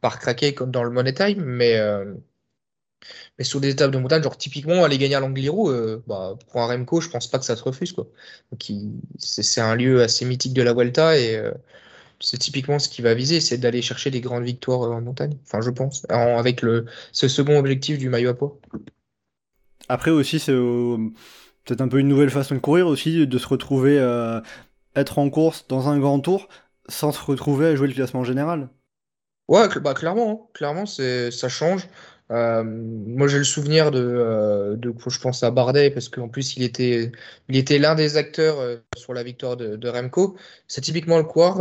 par 0.00 0.18
craquer 0.20 0.54
comme 0.54 0.70
dans 0.70 0.84
le 0.84 0.90
Money 0.90 1.14
Time, 1.14 1.42
mais, 1.44 1.78
mais 3.38 3.44
sur 3.44 3.60
des 3.60 3.70
étapes 3.70 3.90
de 3.90 3.98
montagne, 3.98 4.22
genre 4.22 4.36
typiquement 4.38 4.84
aller 4.84 4.98
gagner 4.98 5.14
à 5.16 5.20
l'Angliru, 5.20 5.70
euh, 5.70 5.98
bah, 6.06 6.36
pour 6.50 6.62
un 6.62 6.66
Remco, 6.66 7.00
je 7.00 7.08
pense 7.10 7.26
pas 7.28 7.38
que 7.38 7.44
ça 7.44 7.56
se 7.56 7.62
refuse, 7.62 7.92
quoi. 7.92 8.06
Donc, 8.52 8.62
c'est 9.18 9.60
un 9.60 9.74
lieu 9.76 10.02
assez 10.02 10.24
mythique 10.24 10.54
de 10.54 10.62
la 10.62 10.72
Vuelta 10.74 11.18
et 11.18 11.36
euh, 11.36 11.52
c'est 12.20 12.38
typiquement 12.38 12.78
ce 12.78 12.88
qu'il 12.88 13.04
va 13.04 13.14
viser, 13.14 13.40
c'est 13.40 13.58
d'aller 13.58 13.82
chercher 13.82 14.10
des 14.10 14.20
grandes 14.20 14.44
victoires 14.44 14.82
euh, 14.84 14.94
en 14.94 15.00
montagne. 15.02 15.36
Enfin, 15.44 15.60
je 15.60 15.70
pense, 15.70 16.06
en- 16.10 16.38
avec 16.38 16.62
le, 16.62 16.86
ce 17.12 17.28
second 17.28 17.58
objectif 17.58 17.98
du 17.98 18.08
maillot 18.08 18.30
à 18.30 18.34
poids. 18.34 18.58
Après 19.88 20.10
aussi, 20.10 20.38
c'est 20.40 20.52
euh, 20.52 20.96
peut-être 21.64 21.80
un 21.80 21.88
peu 21.88 21.98
une 21.98 22.08
nouvelle 22.08 22.30
façon 22.30 22.54
de 22.54 22.60
courir 22.60 22.86
aussi, 22.86 23.26
de 23.26 23.38
se 23.38 23.46
retrouver 23.46 23.98
à 23.98 24.42
être 24.96 25.18
en 25.18 25.30
course 25.30 25.66
dans 25.68 25.88
un 25.88 25.98
grand 25.98 26.20
tour 26.20 26.48
sans 26.88 27.12
se 27.12 27.22
retrouver 27.22 27.66
à 27.68 27.76
jouer 27.76 27.88
le 27.88 27.94
classement 27.94 28.24
général. 28.24 28.68
Ouais, 29.48 29.68
bah, 29.80 29.94
clairement, 29.94 30.30
hein. 30.48 30.50
Clairement, 30.54 30.86
c'est, 30.86 31.30
ça 31.30 31.48
change. 31.48 31.88
Euh, 32.30 32.62
moi, 32.64 33.28
j'ai 33.28 33.38
le 33.38 33.44
souvenir 33.44 33.90
de, 33.90 34.00
euh, 34.00 34.76
je 35.06 35.18
pense 35.18 35.42
à 35.42 35.50
Bardet, 35.50 35.90
parce 35.90 36.08
qu'en 36.08 36.28
plus, 36.28 36.56
il 36.56 36.62
était, 36.62 37.12
il 37.48 37.56
était 37.56 37.78
l'un 37.78 37.94
des 37.94 38.16
acteurs 38.16 38.60
euh, 38.60 38.76
sur 38.96 39.14
la 39.14 39.22
victoire 39.22 39.56
de, 39.56 39.88
Remco. 39.88 40.36
C'est 40.66 40.80
typiquement 40.80 41.18
le 41.18 41.24
coureur 41.24 41.58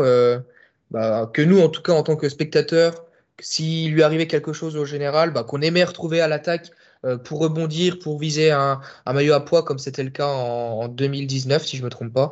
bah, 0.92 1.30
que 1.34 1.42
nous, 1.42 1.60
en 1.60 1.70
tout 1.70 1.82
cas, 1.82 1.94
en 1.94 2.04
tant 2.04 2.16
que 2.16 2.30
spectateurs, 2.30 3.06
s'il 3.40 3.94
lui 3.94 4.04
arrivait 4.04 4.28
quelque 4.28 4.54
chose 4.54 4.78
au 4.78 4.86
général, 4.86 5.32
bah, 5.32 5.44
qu'on 5.44 5.62
aimait 5.62 5.84
retrouver 5.84 6.22
à 6.22 6.28
l'attaque 6.28 6.72
pour 7.26 7.40
rebondir, 7.40 8.00
pour 8.00 8.18
viser 8.18 8.52
un, 8.52 8.80
maillot 9.06 9.34
à 9.34 9.44
poids 9.44 9.64
comme 9.64 9.78
c'était 9.78 10.04
le 10.04 10.10
cas 10.12 10.28
en, 10.28 10.84
en, 10.84 10.88
2019, 10.88 11.66
si 11.66 11.76
je 11.76 11.84
me 11.84 11.90
trompe 11.90 12.14
pas. 12.14 12.32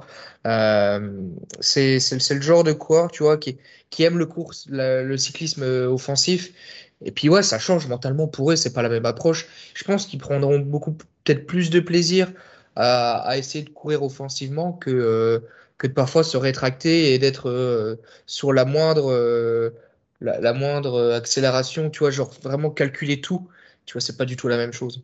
C'est 1.59 1.99
le 2.11 2.41
genre 2.41 2.63
de 2.63 2.71
coureur, 2.71 3.11
tu 3.11 3.23
vois, 3.23 3.37
qui, 3.37 3.57
aime 3.99 4.17
le 4.17 5.17
cyclisme 5.17 5.63
offensif. 5.63 6.53
Et 7.03 7.11
puis 7.11 7.29
ouais, 7.29 7.43
ça 7.43 7.59
change 7.59 7.87
mentalement 7.87 8.27
pour 8.27 8.51
eux, 8.51 8.55
c'est 8.55 8.73
pas 8.73 8.81
la 8.81 8.89
même 8.89 9.05
approche. 9.05 9.47
Je 9.73 9.83
pense 9.83 10.05
qu'ils 10.05 10.19
prendront 10.19 10.59
beaucoup 10.59 10.93
peut-être 11.23 11.45
plus 11.45 11.69
de 11.69 11.79
plaisir 11.79 12.31
à, 12.75 13.37
essayer 13.37 13.63
de 13.63 13.69
courir 13.69 14.03
offensivement 14.03 14.73
que, 14.73 14.89
euh, 14.91 15.39
que 15.77 15.87
de 15.87 15.93
parfois 15.93 16.23
se 16.23 16.37
rétracter 16.37 17.13
et 17.13 17.19
d'être 17.19 17.49
euh, 17.49 17.97
sur 18.27 18.53
la 18.53 18.65
moindre, 18.65 19.11
euh, 19.11 19.71
la, 20.21 20.39
la, 20.39 20.53
moindre 20.53 21.11
accélération, 21.13 21.89
tu 21.89 21.99
vois, 21.99 22.11
genre 22.11 22.31
vraiment 22.43 22.69
calculer 22.69 23.21
tout. 23.21 23.49
Tu 23.85 23.93
vois, 23.93 24.01
c'est 24.01 24.17
pas 24.17 24.25
du 24.25 24.35
tout 24.37 24.47
la 24.47 24.57
même 24.57 24.73
chose. 24.73 25.03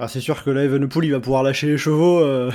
Ah, 0.00 0.06
c'est 0.06 0.20
sûr 0.20 0.44
que 0.44 0.50
là, 0.50 0.62
Evenepoel, 0.62 1.06
il 1.06 1.10
va 1.10 1.20
pouvoir 1.20 1.42
lâcher 1.42 1.66
les 1.66 1.76
chevaux. 1.76 2.20
Euh... 2.20 2.50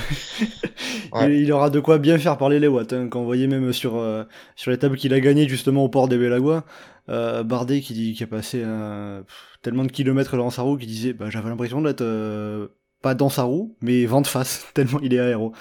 ouais. 1.11 1.37
il, 1.37 1.51
aura 1.51 1.69
de 1.69 1.81
quoi 1.81 1.97
bien 1.97 2.17
faire 2.17 2.37
parler 2.37 2.59
les 2.59 2.67
watts. 2.67 2.93
Hein, 2.93 3.09
quand 3.09 3.19
on 3.19 3.25
voyait 3.25 3.47
même 3.47 3.73
sur, 3.73 3.97
euh, 3.97 4.23
sur 4.55 4.71
l'étape 4.71 4.95
qu'il 4.95 5.13
a 5.13 5.19
gagné 5.19 5.47
justement 5.49 5.83
au 5.83 5.89
port 5.89 6.07
des 6.07 6.17
Belagua, 6.17 6.63
euh, 7.09 7.43
Bardet 7.43 7.81
qui, 7.81 8.13
qui 8.13 8.23
a 8.23 8.27
passé 8.27 8.59
pff, 8.59 9.59
tellement 9.61 9.83
de 9.83 9.91
kilomètres 9.91 10.37
dans 10.37 10.49
sa 10.51 10.61
roue 10.61 10.77
qu'il 10.77 10.87
disait 10.87 11.13
bah, 11.13 11.29
j'avais 11.29 11.49
l'impression 11.49 11.81
d'être 11.81 12.01
euh, 12.01 12.67
pas 13.01 13.15
dans 13.15 13.29
sa 13.29 13.43
roue, 13.43 13.75
mais 13.81 14.05
vent 14.05 14.21
de 14.21 14.27
face, 14.27 14.65
tellement 14.73 14.99
il 15.01 15.13
est 15.13 15.19
aéro. 15.19 15.53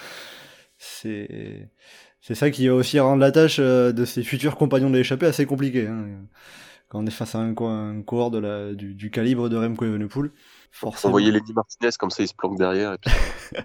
C'est. 0.79 1.71
C'est 2.25 2.37
ça 2.37 2.53
qui 2.53 2.69
va 2.69 2.75
aussi 2.75 3.01
rendre 3.01 3.21
la 3.21 3.33
tâche 3.33 3.57
euh, 3.59 3.91
de 3.91 4.05
ses 4.05 4.23
futurs 4.23 4.55
compagnons 4.55 4.91
de 4.91 4.97
l'échappée 4.97 5.27
assez 5.27 5.45
compliquée. 5.45 5.89
Hein. 5.89 6.07
Quand 6.89 7.01
on 7.01 7.07
est 7.07 7.11
face 7.11 7.35
à 7.35 7.39
un, 7.39 7.51
un 7.51 8.03
coureur 8.03 8.31
de 8.31 8.39
la, 8.39 8.75
du, 8.75 8.95
du 8.95 9.11
calibre 9.11 9.49
de 9.49 9.57
Remco 9.57 9.85
Evenepoel. 9.85 10.31
Forcément. 10.73 11.13
Voyait 11.13 11.31
Lady 11.31 11.53
Martinez 11.53 11.91
comme 11.99 12.11
ça, 12.11 12.23
il 12.23 12.29
se 12.29 12.35
planque 12.35 12.59
derrière. 12.59 12.95
Et 12.95 12.99
puis... 12.99 13.13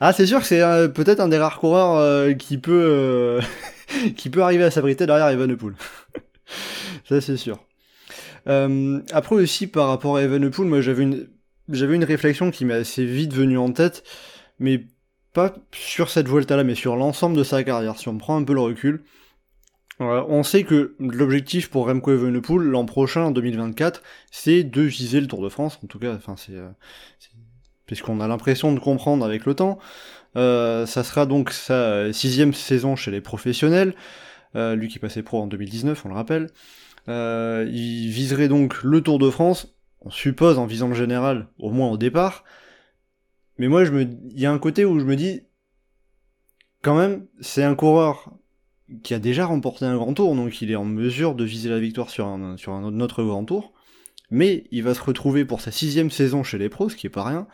ah, 0.00 0.12
c'est 0.12 0.26
sûr 0.26 0.40
que 0.40 0.46
c'est 0.46 0.60
euh, 0.60 0.88
peut-être 0.88 1.18
un 1.20 1.28
des 1.28 1.38
rares 1.38 1.58
coureurs 1.58 1.96
euh, 1.96 2.34
qui 2.34 2.58
peut 2.58 2.84
euh, 2.86 3.40
qui 4.16 4.28
peut 4.28 4.42
arriver 4.42 4.64
à 4.64 4.70
s'abriter 4.70 5.06
derrière 5.06 5.28
Evenepoel. 5.28 5.74
ça, 7.08 7.20
c'est 7.20 7.38
sûr. 7.38 7.58
Après 8.46 9.36
aussi, 9.36 9.66
par 9.66 9.88
rapport 9.88 10.16
à 10.16 10.22
Evenepoel, 10.22 10.68
moi 10.68 10.80
j'avais 10.80 11.02
une 11.02 11.28
j'avais 11.70 11.94
une 11.94 12.04
réflexion 12.04 12.50
qui 12.50 12.64
m'est 12.64 12.74
assez 12.74 13.04
vite 13.04 13.32
venue 13.32 13.58
en 13.58 13.72
tête, 13.72 14.02
mais 14.58 14.84
pas 15.32 15.54
sur 15.72 16.10
cette 16.10 16.28
Vuelta-là, 16.28 16.64
mais 16.64 16.74
sur 16.74 16.96
l'ensemble 16.96 17.36
de 17.36 17.44
sa 17.44 17.64
carrière. 17.64 17.96
Si 17.98 18.08
on 18.08 18.18
prend 18.18 18.36
un 18.36 18.44
peu 18.44 18.52
le 18.52 18.60
recul, 18.60 19.04
on 20.00 20.42
sait 20.42 20.64
que 20.64 20.94
l'objectif 20.98 21.70
pour 21.70 21.86
Remco 21.86 22.12
Evenepoel 22.12 22.62
l'an 22.62 22.86
prochain, 22.86 23.24
en 23.24 23.30
2024, 23.30 24.02
c'est 24.30 24.64
de 24.64 24.82
viser 24.82 25.20
le 25.20 25.26
Tour 25.26 25.42
de 25.42 25.48
France. 25.48 25.78
En 25.84 25.86
tout 25.86 25.98
cas, 25.98 26.14
enfin 26.14 26.36
c'est, 26.36 26.54
euh, 26.54 26.68
puisqu'on 27.86 28.20
a 28.20 28.28
l'impression 28.28 28.72
de 28.72 28.80
comprendre 28.80 29.24
avec 29.24 29.44
le 29.46 29.54
temps. 29.54 29.78
Euh, 30.36 30.86
ça 30.86 31.02
sera 31.02 31.26
donc 31.26 31.50
sa 31.50 32.12
sixième 32.12 32.54
saison 32.54 32.96
chez 32.96 33.10
les 33.10 33.20
professionnels. 33.20 33.94
Euh, 34.56 34.74
lui 34.74 34.88
qui 34.88 34.98
passait 34.98 35.22
pro 35.22 35.40
en 35.42 35.46
2019, 35.46 36.04
on 36.04 36.08
le 36.08 36.14
rappelle. 36.14 36.50
Euh, 37.08 37.66
il 37.68 38.10
viserait 38.10 38.48
donc 38.48 38.82
le 38.82 39.00
Tour 39.00 39.18
de 39.18 39.30
France. 39.30 39.74
On 40.02 40.10
suppose 40.10 40.58
en 40.58 40.66
visant 40.66 40.88
le 40.88 40.94
général, 40.94 41.48
au 41.58 41.70
moins 41.70 41.90
au 41.90 41.96
départ. 41.96 42.44
Mais 43.58 43.68
moi, 43.68 43.84
je 43.84 43.90
me, 43.90 44.02
il 44.02 44.40
y 44.40 44.46
a 44.46 44.52
un 44.52 44.58
côté 44.58 44.84
où 44.84 44.98
je 44.98 45.04
me 45.04 45.16
dis, 45.16 45.42
quand 46.82 46.96
même, 46.96 47.26
c'est 47.40 47.62
un 47.62 47.74
coureur 47.74 48.32
qui 49.02 49.14
a 49.14 49.18
déjà 49.18 49.46
remporté 49.46 49.84
un 49.84 49.96
grand 49.96 50.14
tour, 50.14 50.34
donc 50.34 50.60
il 50.62 50.70
est 50.70 50.76
en 50.76 50.84
mesure 50.84 51.34
de 51.34 51.44
viser 51.44 51.70
la 51.70 51.78
victoire 51.78 52.10
sur 52.10 52.26
un, 52.26 52.56
sur 52.56 52.72
un 52.72 53.00
autre 53.00 53.22
grand 53.22 53.44
tour. 53.44 53.72
Mais 54.30 54.64
il 54.70 54.82
va 54.82 54.94
se 54.94 55.02
retrouver 55.02 55.44
pour 55.44 55.60
sa 55.60 55.70
sixième 55.70 56.10
saison 56.10 56.42
chez 56.42 56.58
les 56.58 56.68
pros, 56.68 56.88
ce 56.88 56.96
qui 56.96 57.06
est 57.06 57.10
pas 57.10 57.24
rien, 57.24 57.48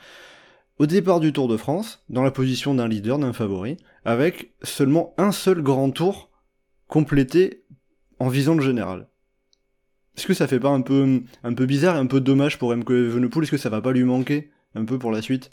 au 0.79 0.87
départ 0.87 1.21
du 1.21 1.33
Tour 1.33 1.49
de 1.49 1.57
France, 1.57 2.05
dans 2.11 2.23
la 2.23 2.31
position 2.31 2.75
d'un 2.75 2.89
leader, 2.89 3.19
d'un 3.19 3.33
favori, 3.33 3.79
avec 4.05 4.53
seulement 4.63 5.15
un 5.17 5.33
seul 5.33 5.63
grand 5.63 5.91
tour 5.91 6.31
complété 6.87 7.65
en 8.19 8.29
visant 8.29 8.55
le 8.55 8.63
général. 8.63 9.09
Est-ce 10.17 10.27
que 10.27 10.35
ça 10.35 10.47
fait 10.47 10.61
pas 10.61 10.69
un 10.69 10.83
peu, 10.83 11.23
un 11.43 11.55
peu 11.55 11.67
bizarre 11.67 11.97
et 11.97 11.99
un 11.99 12.07
peu 12.07 12.21
dommage 12.21 12.59
pour 12.59 12.71
Remco 12.71 12.93
Evenepoel? 12.93 13.45
Est-ce 13.45 13.51
que 13.51 13.57
ça 13.57 13.71
va 13.71 13.81
pas 13.81 13.93
lui 13.93 14.05
manquer 14.05 14.51
un 14.75 14.85
peu 14.85 14.99
pour 14.99 15.13
la 15.13 15.23
suite? 15.23 15.51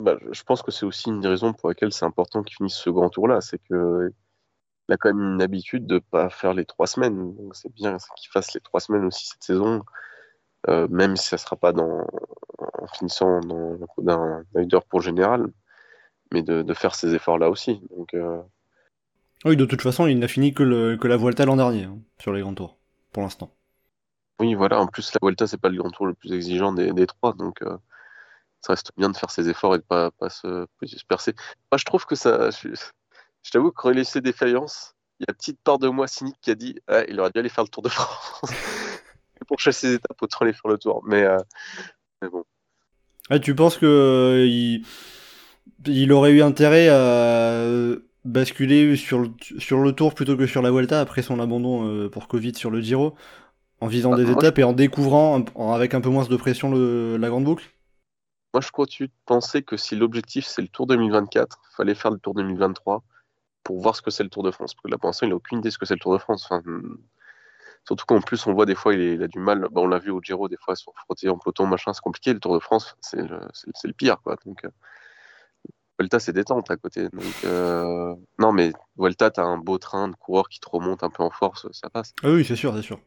Bah, 0.00 0.18
Je 0.30 0.42
pense 0.42 0.62
que 0.62 0.70
c'est 0.70 0.86
aussi 0.86 1.08
une 1.08 1.20
des 1.20 1.28
raisons 1.28 1.52
pour 1.52 1.68
laquelle 1.68 1.92
c'est 1.92 2.04
important 2.04 2.42
qu'il 2.42 2.56
finisse 2.56 2.74
ce 2.74 2.90
grand 2.90 3.10
tour-là, 3.10 3.40
c'est 3.40 3.60
que 3.68 4.10
il 4.88 4.92
a 4.92 4.96
quand 4.96 5.14
même 5.14 5.34
une 5.34 5.42
habitude 5.42 5.86
de 5.86 5.98
pas 5.98 6.28
faire 6.28 6.54
les 6.54 6.64
trois 6.64 6.86
semaines. 6.86 7.34
Donc 7.34 7.54
c'est 7.56 7.72
bien 7.72 7.96
qu'il 8.16 8.30
fasse 8.30 8.54
les 8.54 8.60
trois 8.60 8.80
semaines 8.80 9.04
aussi 9.04 9.26
cette 9.26 9.42
saison, 9.42 9.82
euh, 10.68 10.86
même 10.90 11.16
si 11.16 11.28
ça 11.28 11.38
sera 11.38 11.56
pas 11.56 11.72
dans, 11.72 12.06
en 12.58 12.86
finissant 12.88 13.40
dans 13.40 13.72
le 13.72 13.86
coup 13.86 14.02
d'un 14.02 14.44
leader 14.54 14.84
pour 14.84 15.00
général, 15.00 15.46
mais 16.32 16.42
de, 16.42 16.62
de 16.62 16.74
faire 16.74 16.94
ces 16.94 17.14
efforts-là 17.14 17.50
aussi. 17.50 17.82
Donc, 17.96 18.14
euh... 18.14 18.42
Oui, 19.44 19.56
de 19.56 19.66
toute 19.66 19.82
façon, 19.82 20.06
il 20.06 20.18
n'a 20.18 20.28
fini 20.28 20.54
que, 20.54 20.62
le, 20.62 20.96
que 20.96 21.06
la 21.06 21.16
Vuelta 21.16 21.44
l'an 21.44 21.56
dernier, 21.56 21.84
hein, 21.84 21.98
sur 22.18 22.32
les 22.32 22.40
grands 22.40 22.54
tours, 22.54 22.78
pour 23.12 23.22
l'instant. 23.22 23.50
Oui, 24.40 24.54
voilà, 24.54 24.80
en 24.80 24.86
plus, 24.86 25.12
la 25.12 25.18
Vuelta, 25.22 25.46
c'est 25.46 25.60
pas 25.60 25.68
le 25.68 25.76
grand 25.76 25.90
tour 25.90 26.06
le 26.06 26.14
plus 26.14 26.32
exigeant 26.32 26.72
des, 26.72 26.92
des 26.92 27.06
trois, 27.06 27.34
donc 27.34 27.62
euh, 27.62 27.76
ça 28.62 28.72
reste 28.72 28.92
bien 28.96 29.10
de 29.10 29.16
faire 29.16 29.30
ses 29.30 29.48
efforts 29.48 29.74
et 29.74 29.78
de 29.78 29.84
pas, 29.84 30.10
pas, 30.12 30.30
se, 30.30 30.66
se 30.82 30.86
disperser. 30.86 31.34
Moi, 31.70 31.78
je 31.78 31.84
trouve 31.84 32.06
que 32.06 32.14
ça. 32.14 32.50
Je, 32.50 32.70
je 33.44 33.50
t'avoue 33.52 33.70
que 33.70 33.76
quand 33.76 33.90
il 33.90 33.96
laissé 33.96 34.20
défaillance, 34.20 34.96
il 35.20 35.24
y 35.24 35.30
a 35.30 35.32
une 35.32 35.36
petite 35.36 35.60
part 35.62 35.78
de 35.78 35.88
moi 35.88 36.08
cynique 36.08 36.36
qui 36.42 36.50
a 36.50 36.56
dit 36.56 36.80
ah, 36.88 37.04
il 37.08 37.20
aurait 37.20 37.30
dû 37.30 37.38
aller 37.38 37.48
faire 37.48 37.62
le 37.62 37.70
Tour 37.70 37.84
de 37.84 37.88
France. 37.88 38.40
pour 39.46 39.60
chasser 39.60 39.88
ses 39.88 39.94
étapes, 39.94 40.20
autant 40.20 40.38
aller 40.40 40.52
faire 40.52 40.70
le 40.70 40.78
tour. 40.78 41.02
Mais, 41.06 41.22
euh, 41.22 41.38
mais 42.20 42.28
bon. 42.28 42.44
Ah, 43.30 43.38
tu 43.38 43.54
penses 43.54 43.78
que 43.78 43.86
euh, 43.86 44.46
il, 44.46 44.84
il, 45.86 46.12
aurait 46.12 46.32
eu 46.32 46.42
intérêt 46.42 46.88
à 46.88 47.66
basculer 48.24 48.96
sur 48.96 49.20
le, 49.20 49.30
sur 49.58 49.78
le 49.78 49.92
tour 49.92 50.14
plutôt 50.14 50.36
que 50.36 50.46
sur 50.46 50.62
la 50.62 50.70
Vuelta 50.70 51.00
après 51.00 51.22
son 51.22 51.40
abandon 51.40 51.86
euh, 51.86 52.08
pour 52.08 52.28
Covid 52.28 52.54
sur 52.54 52.70
le 52.70 52.80
Giro, 52.80 53.14
en 53.80 53.86
visant 53.86 54.12
ah, 54.12 54.16
des 54.16 54.30
étapes 54.30 54.56
je... 54.56 54.60
et 54.62 54.64
en 54.64 54.72
découvrant 54.72 55.44
en, 55.54 55.72
avec 55.72 55.94
un 55.94 56.00
peu 56.00 56.08
moins 56.08 56.24
de 56.24 56.36
pression 56.36 56.70
le, 56.70 57.16
la 57.16 57.28
grande 57.28 57.44
boucle? 57.44 57.70
Moi, 58.52 58.60
je 58.60 58.70
continue 58.70 59.08
de 59.08 59.14
penser 59.26 59.62
que 59.62 59.76
si 59.76 59.96
l'objectif 59.96 60.46
c'est 60.46 60.62
le 60.62 60.68
Tour 60.68 60.86
2024, 60.86 61.58
il 61.62 61.76
fallait 61.76 61.94
faire 61.94 62.10
le 62.10 62.18
Tour 62.18 62.34
2023 62.34 63.02
pour 63.64 63.80
voir 63.80 63.96
ce 63.96 64.02
que 64.02 64.10
c'est 64.10 64.22
le 64.22 64.28
Tour 64.30 64.42
de 64.42 64.50
France. 64.50 64.74
Parce 64.74 64.82
que 64.82 64.88
là, 64.88 64.98
pour 64.98 65.08
l'instant, 65.08 65.26
il 65.26 65.30
n'a 65.30 65.36
aucune 65.36 65.58
idée 65.58 65.70
de 65.70 65.72
ce 65.72 65.78
que 65.78 65.86
c'est 65.86 65.94
le 65.94 66.00
Tour 66.00 66.12
de 66.12 66.18
France. 66.18 66.46
Enfin, 66.48 66.62
surtout 67.86 68.04
qu'en 68.06 68.20
plus, 68.20 68.46
on 68.46 68.52
voit 68.52 68.66
des 68.66 68.74
fois, 68.74 68.94
il, 68.94 69.00
est, 69.00 69.14
il 69.14 69.22
a 69.22 69.28
du 69.28 69.38
mal. 69.38 69.60
Bah, 69.72 69.80
on 69.80 69.88
l'a 69.88 69.98
vu 69.98 70.10
au 70.10 70.20
Giro, 70.22 70.48
des 70.48 70.56
fois, 70.56 70.76
se 70.76 70.84
frotter 71.04 71.28
en 71.28 71.38
peloton, 71.38 71.66
machin, 71.66 71.92
c'est 71.92 72.02
compliqué. 72.02 72.32
Le 72.32 72.40
Tour 72.40 72.54
de 72.54 72.60
France, 72.60 72.96
c'est 73.00 73.22
le, 73.22 73.40
le, 73.84 73.92
pire, 73.92 74.20
quoi. 74.22 74.36
Donc, 74.46 74.64
euh, 74.64 74.70
Vuelta, 75.98 76.18
c'est 76.18 76.32
détente 76.32 76.70
à 76.70 76.76
côté. 76.76 77.08
Donc, 77.08 77.44
euh, 77.44 78.14
non, 78.38 78.52
mais 78.52 78.72
Vuelta, 78.96 79.30
t'as 79.30 79.44
un 79.44 79.58
beau 79.58 79.78
train 79.78 80.08
de 80.08 80.16
coureurs 80.16 80.48
qui 80.48 80.60
te 80.60 80.68
remontent 80.68 81.06
un 81.06 81.10
peu 81.10 81.22
en 81.22 81.30
force, 81.30 81.66
ça 81.72 81.88
passe. 81.90 82.14
Ah 82.22 82.30
oui, 82.30 82.44
c'est 82.44 82.56
sûr, 82.56 82.74
c'est 82.74 82.82
sûr. 82.82 83.00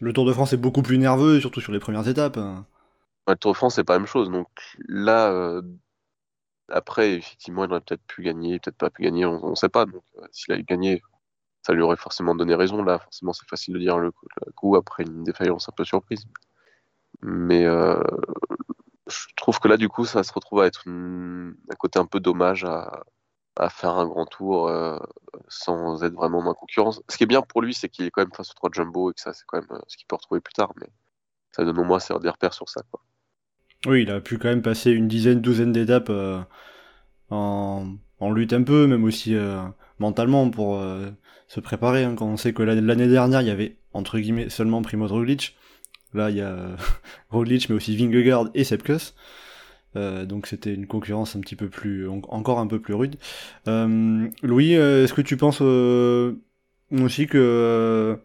Le 0.00 0.12
Tour 0.12 0.26
de 0.26 0.32
France 0.32 0.52
est 0.52 0.58
beaucoup 0.58 0.82
plus 0.82 0.98
nerveux, 0.98 1.40
surtout 1.40 1.60
sur 1.60 1.72
les 1.72 1.78
premières 1.78 2.06
étapes. 2.06 2.36
Ouais, 2.36 3.32
le 3.34 3.36
Tour 3.36 3.52
de 3.52 3.56
France, 3.56 3.76
c'est 3.76 3.84
pas 3.84 3.94
la 3.94 4.00
même 4.00 4.06
chose. 4.06 4.30
Donc 4.30 4.48
là, 4.86 5.30
euh, 5.30 5.62
après, 6.68 7.14
effectivement, 7.14 7.64
il 7.64 7.70
aurait 7.70 7.80
peut-être 7.80 8.06
pu 8.06 8.22
gagner, 8.22 8.58
peut-être 8.58 8.76
pas 8.76 8.90
pu 8.90 9.02
gagner, 9.02 9.26
on 9.26 9.50
ne 9.50 9.54
sait 9.54 9.68
pas. 9.68 9.86
Donc, 9.86 10.02
euh, 10.18 10.26
s'il 10.32 10.54
a 10.54 10.60
gagné, 10.62 11.02
ça 11.62 11.72
lui 11.72 11.82
aurait 11.82 11.96
forcément 11.96 12.34
donné 12.34 12.54
raison. 12.54 12.82
Là, 12.82 12.98
forcément, 12.98 13.32
c'est 13.32 13.48
facile 13.48 13.74
de 13.74 13.80
dire 13.80 13.98
le, 13.98 14.12
coup 14.54 14.76
après 14.76 15.04
une 15.04 15.24
défaillance 15.24 15.68
un 15.68 15.72
peu 15.76 15.84
surprise. 15.84 16.26
Mais 17.22 17.64
euh, 17.64 18.02
je 19.08 19.26
trouve 19.36 19.58
que 19.60 19.68
là, 19.68 19.76
du 19.76 19.88
coup, 19.88 20.04
ça 20.04 20.22
se 20.22 20.32
retrouve 20.32 20.60
à 20.62 20.66
être 20.66 20.86
une, 20.86 21.56
un 21.70 21.76
côté 21.76 21.98
un 21.98 22.06
peu 22.06 22.20
dommage 22.20 22.64
à, 22.64 23.04
à 23.56 23.70
faire 23.70 23.90
un 23.90 24.06
grand 24.06 24.26
tour 24.26 24.68
euh, 24.68 24.98
sans 25.48 26.02
être 26.04 26.14
vraiment 26.14 26.42
dans 26.42 26.50
la 26.50 26.54
concurrence. 26.54 27.02
Ce 27.08 27.16
qui 27.16 27.24
est 27.24 27.26
bien 27.26 27.42
pour 27.42 27.62
lui, 27.62 27.74
c'est 27.74 27.88
qu'il 27.88 28.06
est 28.06 28.10
quand 28.10 28.22
même 28.22 28.32
face 28.34 28.50
aux 28.50 28.54
trois 28.54 28.70
jumbo 28.72 29.10
et 29.10 29.14
que 29.14 29.20
ça, 29.20 29.32
c'est 29.32 29.44
quand 29.46 29.60
même 29.60 29.70
euh, 29.72 29.80
ce 29.88 29.96
qu'il 29.96 30.06
peut 30.06 30.16
retrouver 30.16 30.40
plus 30.40 30.54
tard. 30.54 30.72
Mais 30.80 30.88
ça 31.52 31.64
donne 31.64 31.78
au 31.78 31.84
moins 31.84 31.98
des 31.98 32.28
repères 32.28 32.54
sur 32.54 32.68
ça. 32.68 32.82
Quoi. 32.90 33.00
Oui, 33.86 34.02
il 34.02 34.10
a 34.10 34.20
pu 34.20 34.36
quand 34.38 34.48
même 34.48 34.62
passer 34.62 34.90
une 34.90 35.06
dizaine, 35.06 35.40
douzaine 35.40 35.72
d'étapes 35.72 36.10
euh, 36.10 36.40
en, 37.30 37.86
lutte 38.32 38.52
un 38.52 38.64
peu, 38.64 38.88
même 38.88 39.04
aussi 39.04 39.34
euh, 39.36 39.60
mentalement 40.00 40.50
pour 40.50 40.78
euh, 40.78 41.08
se 41.46 41.60
préparer. 41.60 42.02
Hein, 42.02 42.16
quand 42.16 42.26
on 42.26 42.36
sait 42.36 42.52
que 42.52 42.64
l'année 42.64 43.06
dernière, 43.06 43.42
il 43.42 43.48
y 43.48 43.50
avait 43.50 43.76
entre 43.92 44.18
guillemets 44.18 44.48
seulement 44.48 44.82
Primoz 44.82 45.12
Roglic. 45.12 45.56
Là, 46.14 46.30
il 46.30 46.36
y 46.36 46.40
a 46.40 46.76
Roglic, 47.30 47.68
mais 47.68 47.76
aussi 47.76 47.96
Vingegaard 47.96 48.50
et 48.54 48.64
Sepkus. 48.64 49.14
donc 49.94 50.48
c'était 50.48 50.74
une 50.74 50.86
concurrence 50.86 51.36
un 51.36 51.40
petit 51.40 51.56
peu 51.56 51.68
plus, 51.68 52.08
encore 52.08 52.58
un 52.58 52.66
peu 52.66 52.80
plus 52.80 52.94
rude. 52.94 53.16
Louis, 53.66 54.72
est-ce 54.72 55.14
que 55.14 55.22
tu 55.22 55.36
penses 55.36 55.60
aussi 55.60 57.26
que 57.28 58.18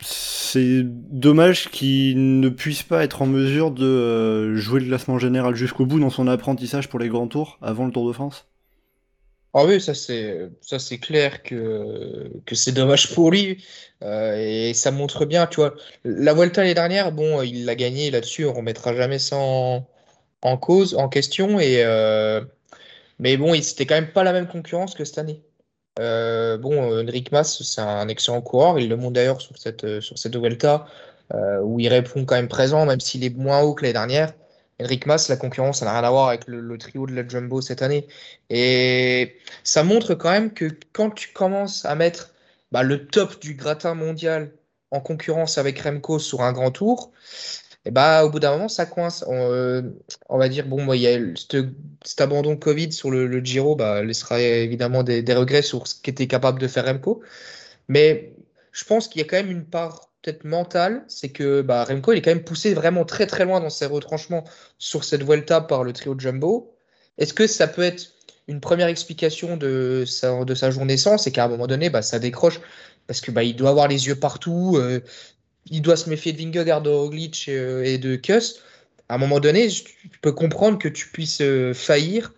c'est 0.00 0.82
dommage 0.84 1.70
qu'il 1.70 2.40
ne 2.40 2.48
puisse 2.48 2.82
pas 2.82 3.04
être 3.04 3.22
en 3.22 3.26
mesure 3.26 3.70
de 3.70 3.84
euh, 3.84 4.56
jouer 4.56 4.80
le 4.80 4.86
classement 4.86 5.18
général 5.18 5.54
jusqu'au 5.54 5.86
bout 5.86 6.00
dans 6.00 6.10
son 6.10 6.28
apprentissage 6.28 6.88
pour 6.88 6.98
les 6.98 7.08
grands 7.08 7.28
tours 7.28 7.58
avant 7.62 7.86
le 7.86 7.92
Tour 7.92 8.06
de 8.06 8.12
France. 8.12 8.46
Ah 9.54 9.64
oui, 9.64 9.80
ça 9.80 9.94
c'est 9.94 10.50
ça 10.60 10.78
c'est 10.78 10.98
clair 10.98 11.42
que, 11.42 12.30
que 12.46 12.54
c'est 12.54 12.72
dommage 12.72 13.14
pour 13.14 13.30
lui. 13.30 13.64
Euh, 14.02 14.36
et 14.70 14.74
ça 14.74 14.90
montre 14.90 15.24
bien, 15.24 15.46
tu 15.46 15.56
vois, 15.56 15.74
la 16.04 16.34
Vuelta 16.34 16.60
l'année 16.62 16.74
dernière, 16.74 17.12
bon, 17.12 17.42
il 17.42 17.64
l'a 17.64 17.74
gagné 17.74 18.10
là-dessus, 18.10 18.44
on 18.44 18.52
remettra 18.52 18.94
jamais 18.94 19.18
ça 19.18 19.36
en, 19.36 19.86
cause, 20.58 20.94
en 20.94 21.08
question. 21.08 21.58
Et 21.60 21.82
euh, 21.84 22.44
mais 23.18 23.36
bon, 23.36 23.54
c'était 23.62 23.86
quand 23.86 23.96
même 23.96 24.12
pas 24.12 24.24
la 24.24 24.32
même 24.32 24.48
concurrence 24.48 24.94
que 24.94 25.04
cette 25.04 25.18
année. 25.18 25.42
Euh, 25.98 26.58
bon, 26.58 27.00
Enric 27.00 27.32
Mas, 27.32 27.62
c'est 27.62 27.80
un 27.80 28.08
excellent 28.08 28.40
coureur, 28.40 28.78
il 28.78 28.88
le 28.88 28.96
montre 28.96 29.14
d'ailleurs 29.14 29.40
sur 29.40 29.56
cette 29.58 29.84
euh, 29.84 30.00
sur 30.00 30.18
cette 30.18 30.36
Vuelta 30.36 30.86
euh, 31.34 31.60
où 31.60 31.80
il 31.80 31.88
répond 31.88 32.24
quand 32.24 32.36
même 32.36 32.48
présent, 32.48 32.86
même 32.86 33.00
s'il 33.00 33.24
est 33.24 33.36
moins 33.36 33.60
haut 33.62 33.74
que 33.74 33.82
l'année 33.82 33.94
dernière. 33.94 34.32
Enric 34.80 35.06
Mas, 35.06 35.28
la 35.28 35.36
concurrence, 35.36 35.80
ça 35.80 35.86
n'a 35.86 35.92
rien 35.92 36.04
à 36.04 36.10
voir 36.10 36.28
avec 36.28 36.46
le, 36.46 36.60
le 36.60 36.78
trio 36.78 37.06
de 37.06 37.12
la 37.14 37.26
Jumbo 37.26 37.60
cette 37.60 37.82
année. 37.82 38.06
Et 38.48 39.36
ça 39.64 39.82
montre 39.82 40.14
quand 40.14 40.30
même 40.30 40.52
que 40.52 40.66
quand 40.92 41.10
tu 41.10 41.32
commences 41.32 41.84
à 41.84 41.94
mettre 41.96 42.32
bah, 42.70 42.84
le 42.84 43.06
top 43.08 43.40
du 43.40 43.54
gratin 43.54 43.94
mondial 43.94 44.52
en 44.92 45.00
concurrence 45.00 45.58
avec 45.58 45.80
Remco 45.80 46.18
sur 46.20 46.42
un 46.42 46.52
grand 46.52 46.70
tour, 46.70 47.12
et 47.88 47.90
bah, 47.90 48.26
au 48.26 48.28
bout 48.28 48.38
d'un 48.38 48.50
moment, 48.50 48.68
ça 48.68 48.84
coince. 48.84 49.24
On, 49.26 49.50
euh, 49.50 49.80
va 50.28 50.48
dire, 50.50 50.66
bon, 50.66 50.92
il 50.92 51.00
y 51.00 51.08
a 51.08 51.18
cet 52.04 52.20
abandon 52.20 52.54
Covid 52.54 52.92
sur 52.92 53.10
le, 53.10 53.26
le 53.26 53.42
Giro, 53.42 53.76
bah, 53.76 54.04
laissera 54.04 54.42
évidemment 54.42 55.02
des, 55.02 55.22
regrets 55.32 55.62
sur 55.62 55.86
ce 55.86 55.94
qu'était 55.94 56.26
capable 56.26 56.60
de 56.60 56.68
faire 56.68 56.84
Remco. 56.84 57.22
Mais 57.88 58.34
je 58.72 58.84
pense 58.84 59.08
qu'il 59.08 59.22
y 59.22 59.24
a 59.24 59.26
quand 59.26 59.38
même 59.38 59.50
une 59.50 59.64
part 59.64 60.10
peut-être 60.20 60.44
mentale, 60.44 61.02
c'est 61.08 61.30
que 61.30 61.62
bah, 61.62 61.84
Remco, 61.84 62.12
il 62.12 62.18
est 62.18 62.22
quand 62.22 62.30
même 62.30 62.44
poussé 62.44 62.74
vraiment 62.74 63.06
très 63.06 63.26
très 63.26 63.46
loin 63.46 63.58
dans 63.58 63.70
ses 63.70 63.86
retranchements 63.86 64.44
sur 64.76 65.02
cette 65.02 65.22
Vuelta 65.22 65.62
par 65.62 65.82
le 65.82 65.94
trio 65.94 66.14
Jumbo. 66.18 66.76
Est-ce 67.16 67.32
que 67.32 67.46
ça 67.46 67.66
peut 67.68 67.80
être 67.80 68.12
une 68.48 68.60
première 68.60 68.88
explication 68.88 69.56
de 69.56 70.04
sa, 70.06 70.44
de 70.44 70.54
sa 70.54 70.70
journée 70.70 70.98
sans, 70.98 71.16
c'est 71.16 71.32
qu'à 71.32 71.46
un 71.46 71.48
moment 71.48 71.66
donné, 71.66 71.88
bah, 71.88 72.02
ça 72.02 72.18
décroche 72.18 72.60
parce 73.06 73.22
que 73.22 73.30
bah, 73.30 73.42
il 73.42 73.56
doit 73.56 73.70
avoir 73.70 73.88
les 73.88 74.06
yeux 74.08 74.20
partout, 74.20 74.76
euh, 74.76 75.00
il 75.70 75.82
doit 75.82 75.96
se 75.96 76.08
méfier 76.10 76.32
de 76.32 76.38
Vingegaard, 76.38 76.82
de 76.82 76.90
Roglic 76.90 77.46
euh, 77.48 77.82
et 77.84 77.98
de 77.98 78.16
Kuss. 78.16 78.60
À 79.08 79.14
un 79.14 79.18
moment 79.18 79.40
donné, 79.40 79.70
je 79.70 79.84
peux 80.22 80.32
comprendre 80.32 80.78
que 80.78 80.88
tu 80.88 81.08
puisses 81.08 81.40
euh, 81.40 81.72
faillir 81.74 82.34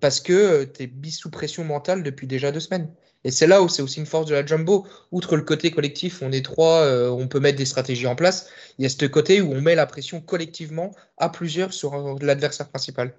parce 0.00 0.20
que 0.20 0.64
tu 0.64 0.84
es 0.84 0.86
mis 0.86 1.10
sous 1.10 1.30
pression 1.30 1.64
mentale 1.64 2.02
depuis 2.02 2.26
déjà 2.26 2.52
deux 2.52 2.60
semaines. 2.60 2.88
Et 3.24 3.30
c'est 3.30 3.46
là 3.46 3.62
où 3.62 3.68
c'est 3.68 3.82
aussi 3.82 4.00
une 4.00 4.06
force 4.06 4.26
de 4.26 4.34
la 4.34 4.44
Jumbo. 4.44 4.86
Outre 5.10 5.36
le 5.36 5.42
côté 5.42 5.70
collectif, 5.70 6.20
on 6.22 6.30
est 6.30 6.44
trois, 6.44 6.82
euh, 6.82 7.08
on 7.08 7.26
peut 7.26 7.40
mettre 7.40 7.58
des 7.58 7.64
stratégies 7.64 8.06
en 8.06 8.14
place. 8.14 8.48
Il 8.78 8.82
y 8.82 8.86
a 8.86 8.90
ce 8.90 9.06
côté 9.06 9.40
où 9.40 9.52
on 9.52 9.60
met 9.62 9.74
la 9.74 9.86
pression 9.86 10.20
collectivement 10.20 10.94
à 11.16 11.30
plusieurs 11.30 11.72
sur 11.72 11.94
euh, 11.94 12.16
l'adversaire 12.20 12.68
principal. 12.68 13.14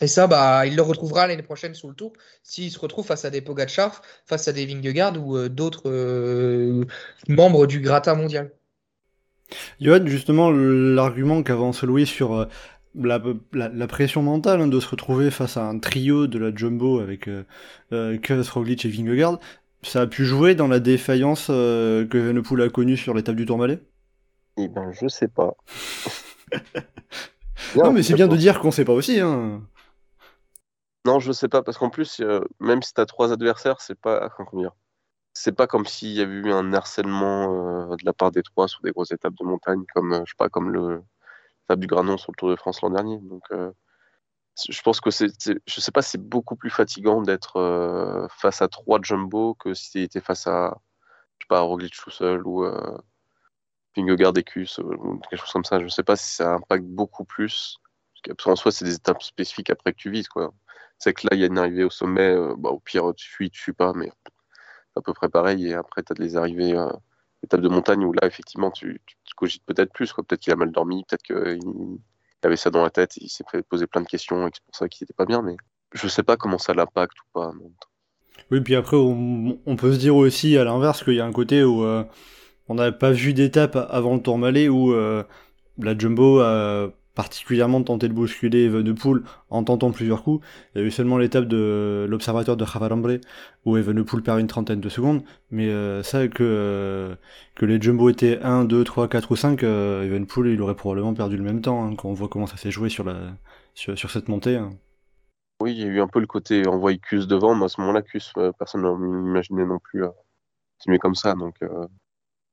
Et 0.00 0.08
ça, 0.08 0.26
bah, 0.26 0.66
il 0.66 0.76
le 0.76 0.82
retrouvera 0.82 1.26
l'année 1.26 1.42
prochaine 1.42 1.74
sur 1.74 1.88
le 1.88 1.94
tour 1.94 2.12
s'il 2.42 2.70
se 2.70 2.78
retrouve 2.78 3.06
face 3.06 3.24
à 3.24 3.30
des 3.30 3.40
Pogacar, 3.40 4.02
face 4.26 4.46
à 4.48 4.52
des 4.52 4.66
Vingegaard 4.66 5.16
ou 5.16 5.36
euh, 5.36 5.48
d'autres 5.48 5.88
euh, 5.88 6.84
membres 7.28 7.66
du 7.66 7.80
gratin 7.80 8.14
mondial. 8.14 8.52
Johan, 9.80 10.06
justement, 10.06 10.50
l'argument 10.50 11.42
qu'avance 11.42 11.82
Louis 11.82 12.06
sur 12.06 12.34
euh, 12.34 12.46
la, 12.94 13.20
la, 13.52 13.68
la 13.68 13.86
pression 13.86 14.22
mentale 14.22 14.60
hein, 14.60 14.66
de 14.66 14.80
se 14.80 14.88
retrouver 14.88 15.30
face 15.30 15.56
à 15.56 15.64
un 15.66 15.78
trio 15.78 16.26
de 16.26 16.38
la 16.38 16.54
Jumbo 16.54 17.00
avec 17.00 17.28
euh, 17.28 17.44
euh, 17.92 18.18
Roglic 18.52 18.84
et 18.84 18.88
Vingegaard, 18.88 19.38
ça 19.82 20.02
a 20.02 20.06
pu 20.06 20.24
jouer 20.24 20.54
dans 20.54 20.68
la 20.68 20.80
défaillance 20.80 21.48
euh, 21.50 22.06
que 22.06 22.18
Evenepoel 22.18 22.62
a 22.62 22.68
connue 22.68 22.96
sur 22.96 23.14
l'étape 23.14 23.36
du 23.36 23.46
Tourmalet 23.46 23.80
Eh 24.56 24.68
ben, 24.68 24.90
je 24.92 25.08
sais 25.08 25.28
pas. 25.28 25.54
Non, 27.74 27.92
mais 27.92 28.02
c'est 28.02 28.14
bien 28.14 28.28
de 28.28 28.36
dire 28.36 28.60
qu'on 28.60 28.70
sait 28.70 28.84
pas 28.84 28.92
aussi. 28.92 29.18
Hein. 29.20 29.62
Non, 31.06 31.20
je 31.20 31.32
sais 31.32 31.48
pas, 31.48 31.62
parce 31.62 31.78
qu'en 31.78 31.90
plus, 31.90 32.20
euh, 32.20 32.40
même 32.60 32.82
si 32.82 32.92
t'as 32.92 33.06
trois 33.06 33.32
adversaires, 33.32 33.80
c'est 33.80 33.98
pas. 33.98 34.28
comment 34.30 34.62
dire 34.62 34.72
C'est 35.38 35.52
pas 35.52 35.66
comme 35.66 35.84
s'il 35.86 36.12
y 36.12 36.22
avait 36.22 36.32
eu 36.32 36.50
un 36.52 36.72
harcèlement 36.72 37.90
euh, 37.92 37.96
de 37.96 38.04
la 38.06 38.14
part 38.14 38.30
des 38.30 38.42
trois 38.42 38.68
sur 38.68 38.80
des 38.80 38.90
grosses 38.90 39.12
étapes 39.12 39.34
de 39.34 39.44
montagne, 39.44 39.84
comme, 39.94 40.14
euh, 40.14 40.22
je 40.24 40.30
sais 40.30 40.36
pas, 40.38 40.48
comme 40.48 40.70
le 40.70 41.02
l'étape 41.62 41.80
du 41.80 41.86
Granon 41.88 42.16
sur 42.16 42.32
le 42.32 42.36
Tour 42.36 42.50
de 42.50 42.56
France 42.56 42.80
l'an 42.82 42.90
dernier. 42.90 43.18
Donc, 43.18 43.42
euh, 43.52 43.70
je 44.70 44.80
pense 44.82 45.00
que 45.00 45.10
c'est. 45.10 45.28
Je 45.66 45.80
sais 45.80 45.92
pas, 45.92 46.02
c'est 46.02 46.18
beaucoup 46.18 46.56
plus 46.56 46.70
fatigant 46.70 47.22
d'être 47.22 48.28
face 48.30 48.62
à 48.62 48.68
trois 48.68 48.98
jumbo 49.02 49.54
que 49.54 49.74
si 49.74 49.92
t'étais 49.92 50.20
face 50.22 50.46
à, 50.46 50.78
je 51.38 51.44
sais 51.44 51.48
pas, 51.48 51.60
Roglic 51.60 51.94
tout 51.94 52.10
seul 52.10 52.46
ou 52.46 52.64
euh, 52.64 52.98
Vingegaard 53.96 54.32
ou 54.32 54.32
quelque 54.34 55.36
chose 55.36 55.52
comme 55.52 55.64
ça. 55.64 55.80
Je 55.80 55.88
sais 55.88 56.04
pas 56.04 56.16
si 56.16 56.32
ça 56.36 56.54
impacte 56.54 56.84
beaucoup 56.86 57.24
plus. 57.24 57.78
Parce 58.24 58.36
qu'en 58.44 58.56
soi, 58.56 58.72
c'est 58.72 58.86
des 58.86 58.94
étapes 58.96 59.22
spécifiques 59.22 59.70
après 59.70 59.92
que 59.92 59.98
tu 59.98 60.10
vises, 60.10 60.28
quoi. 60.28 60.52
C'est 60.98 61.12
que 61.14 61.26
là, 61.28 61.36
il 61.36 61.40
y 61.40 61.44
a 61.44 61.46
une 61.48 61.58
arrivée 61.58 61.84
au 61.84 61.90
sommet, 61.90 62.34
bah, 62.58 62.70
au 62.70 62.80
pire, 62.80 63.12
tu 63.16 63.28
fuis, 63.28 63.50
tu 63.50 63.60
fuis 63.62 63.72
pas, 63.74 63.92
mais 63.94 64.10
à 64.96 65.00
peu 65.00 65.12
près 65.12 65.28
pareil. 65.28 65.68
Et 65.68 65.74
après, 65.74 66.02
tu 66.02 66.12
as 66.12 66.14
des 66.14 66.36
arrivées, 66.36 66.74
euh, 66.76 66.88
étapes 67.42 67.60
de 67.60 67.68
montagne 67.68 68.04
où 68.04 68.12
là, 68.12 68.26
effectivement, 68.26 68.70
tu, 68.70 69.00
cogites 69.36 69.64
peut-être 69.66 69.92
plus. 69.92 70.12
quoi. 70.12 70.24
Peut-être 70.24 70.40
qu'il 70.40 70.52
a 70.52 70.56
mal 70.56 70.72
dormi, 70.72 71.04
peut-être 71.08 71.22
qu'il 71.22 71.58
il 72.42 72.46
avait 72.46 72.56
ça 72.56 72.70
dans 72.70 72.82
la 72.82 72.90
tête, 72.90 73.16
il 73.16 73.28
s'est 73.28 73.44
poser 73.68 73.86
plein 73.86 74.02
de 74.02 74.06
questions 74.06 74.46
et 74.46 74.50
c'est 74.54 74.64
pour 74.64 74.76
ça 74.76 74.88
qu'il 74.88 75.04
n'était 75.04 75.14
pas 75.14 75.24
bien, 75.24 75.42
mais 75.42 75.56
je 75.92 76.06
sais 76.08 76.22
pas 76.22 76.36
comment 76.36 76.58
ça 76.58 76.74
l'impacte 76.74 77.18
ou 77.20 77.24
pas. 77.32 77.52
Oui, 78.50 78.60
puis 78.60 78.76
après, 78.76 78.96
on, 78.96 79.76
peut 79.76 79.92
se 79.92 79.98
dire 79.98 80.14
aussi 80.14 80.56
à 80.56 80.64
l'inverse 80.64 81.02
qu'il 81.02 81.14
y 81.14 81.20
a 81.20 81.26
un 81.26 81.32
côté 81.32 81.64
où 81.64 81.84
euh, 81.84 82.04
on 82.68 82.74
n'avait 82.74 82.96
pas 82.96 83.10
vu 83.10 83.34
d'étape 83.34 83.76
avant 83.90 84.14
le 84.14 84.22
Tourmalet 84.22 84.68
où 84.68 84.92
euh, 84.92 85.24
la 85.78 85.96
Jumbo 85.98 86.40
a 86.40 86.90
particulièrement 87.16 87.82
tenté 87.82 88.08
de 88.08 88.12
bousculer 88.12 88.66
Evenepoel 88.66 89.22
en 89.50 89.64
tentant 89.64 89.90
plusieurs 89.90 90.22
coups. 90.22 90.46
Il 90.74 90.80
y 90.80 90.84
a 90.84 90.86
eu 90.86 90.90
seulement 90.92 91.18
l'étape 91.18 91.46
de 91.46 92.06
l'observateur 92.08 92.56
de 92.56 92.64
Javalambre 92.64 93.18
où 93.64 93.76
Evenepoel 93.76 94.22
perd 94.22 94.38
une 94.38 94.46
trentaine 94.46 94.80
de 94.80 94.88
secondes, 94.88 95.22
mais 95.50 95.68
euh, 95.70 96.02
ça 96.04 96.28
que, 96.28 96.44
euh, 96.44 97.16
que 97.56 97.66
les 97.66 97.80
Jumbo 97.80 98.10
étaient 98.10 98.38
1, 98.42 98.66
2, 98.66 98.84
3, 98.84 99.08
4 99.08 99.32
ou 99.32 99.36
5, 99.36 99.64
euh, 99.64 100.04
Evenepoel 100.04 100.48
il 100.52 100.62
aurait 100.62 100.76
probablement 100.76 101.14
perdu 101.14 101.36
le 101.36 101.42
même 101.42 101.62
temps 101.62 101.84
hein, 101.84 101.96
quand 101.96 102.08
on 102.08 102.12
voit 102.12 102.28
comment 102.28 102.46
ça 102.46 102.58
s'est 102.58 102.70
joué 102.70 102.90
sur, 102.90 103.10
cette 103.74 104.28
montée. 104.28 104.56
hein. 104.56 104.70
Oui, 105.60 105.72
il 105.72 105.78
y 105.78 105.84
a 105.84 105.86
eu 105.86 106.00
un 106.02 106.08
peu 106.08 106.20
le 106.20 106.26
côté 106.26 106.68
envoyer 106.68 106.98
Cus 106.98 107.26
devant, 107.26 107.54
mais 107.54 107.64
à 107.64 107.68
ce 107.68 107.80
moment-là, 107.80 108.02
Cus, 108.02 108.30
personne 108.58 108.82
ne 108.82 109.24
l'imaginait 109.24 109.64
non 109.64 109.78
plus 109.78 110.04
euh, 110.04 110.10
continuer 110.78 110.98
comme 110.98 111.14
ça. 111.14 111.32
Donc, 111.34 111.56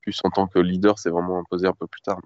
Cus 0.02 0.20
en 0.24 0.30
tant 0.30 0.46
que 0.46 0.58
leader, 0.58 0.98
c'est 0.98 1.10
vraiment 1.10 1.38
imposé 1.38 1.66
un 1.66 1.74
peu 1.74 1.86
plus 1.86 2.00
tard. 2.00 2.18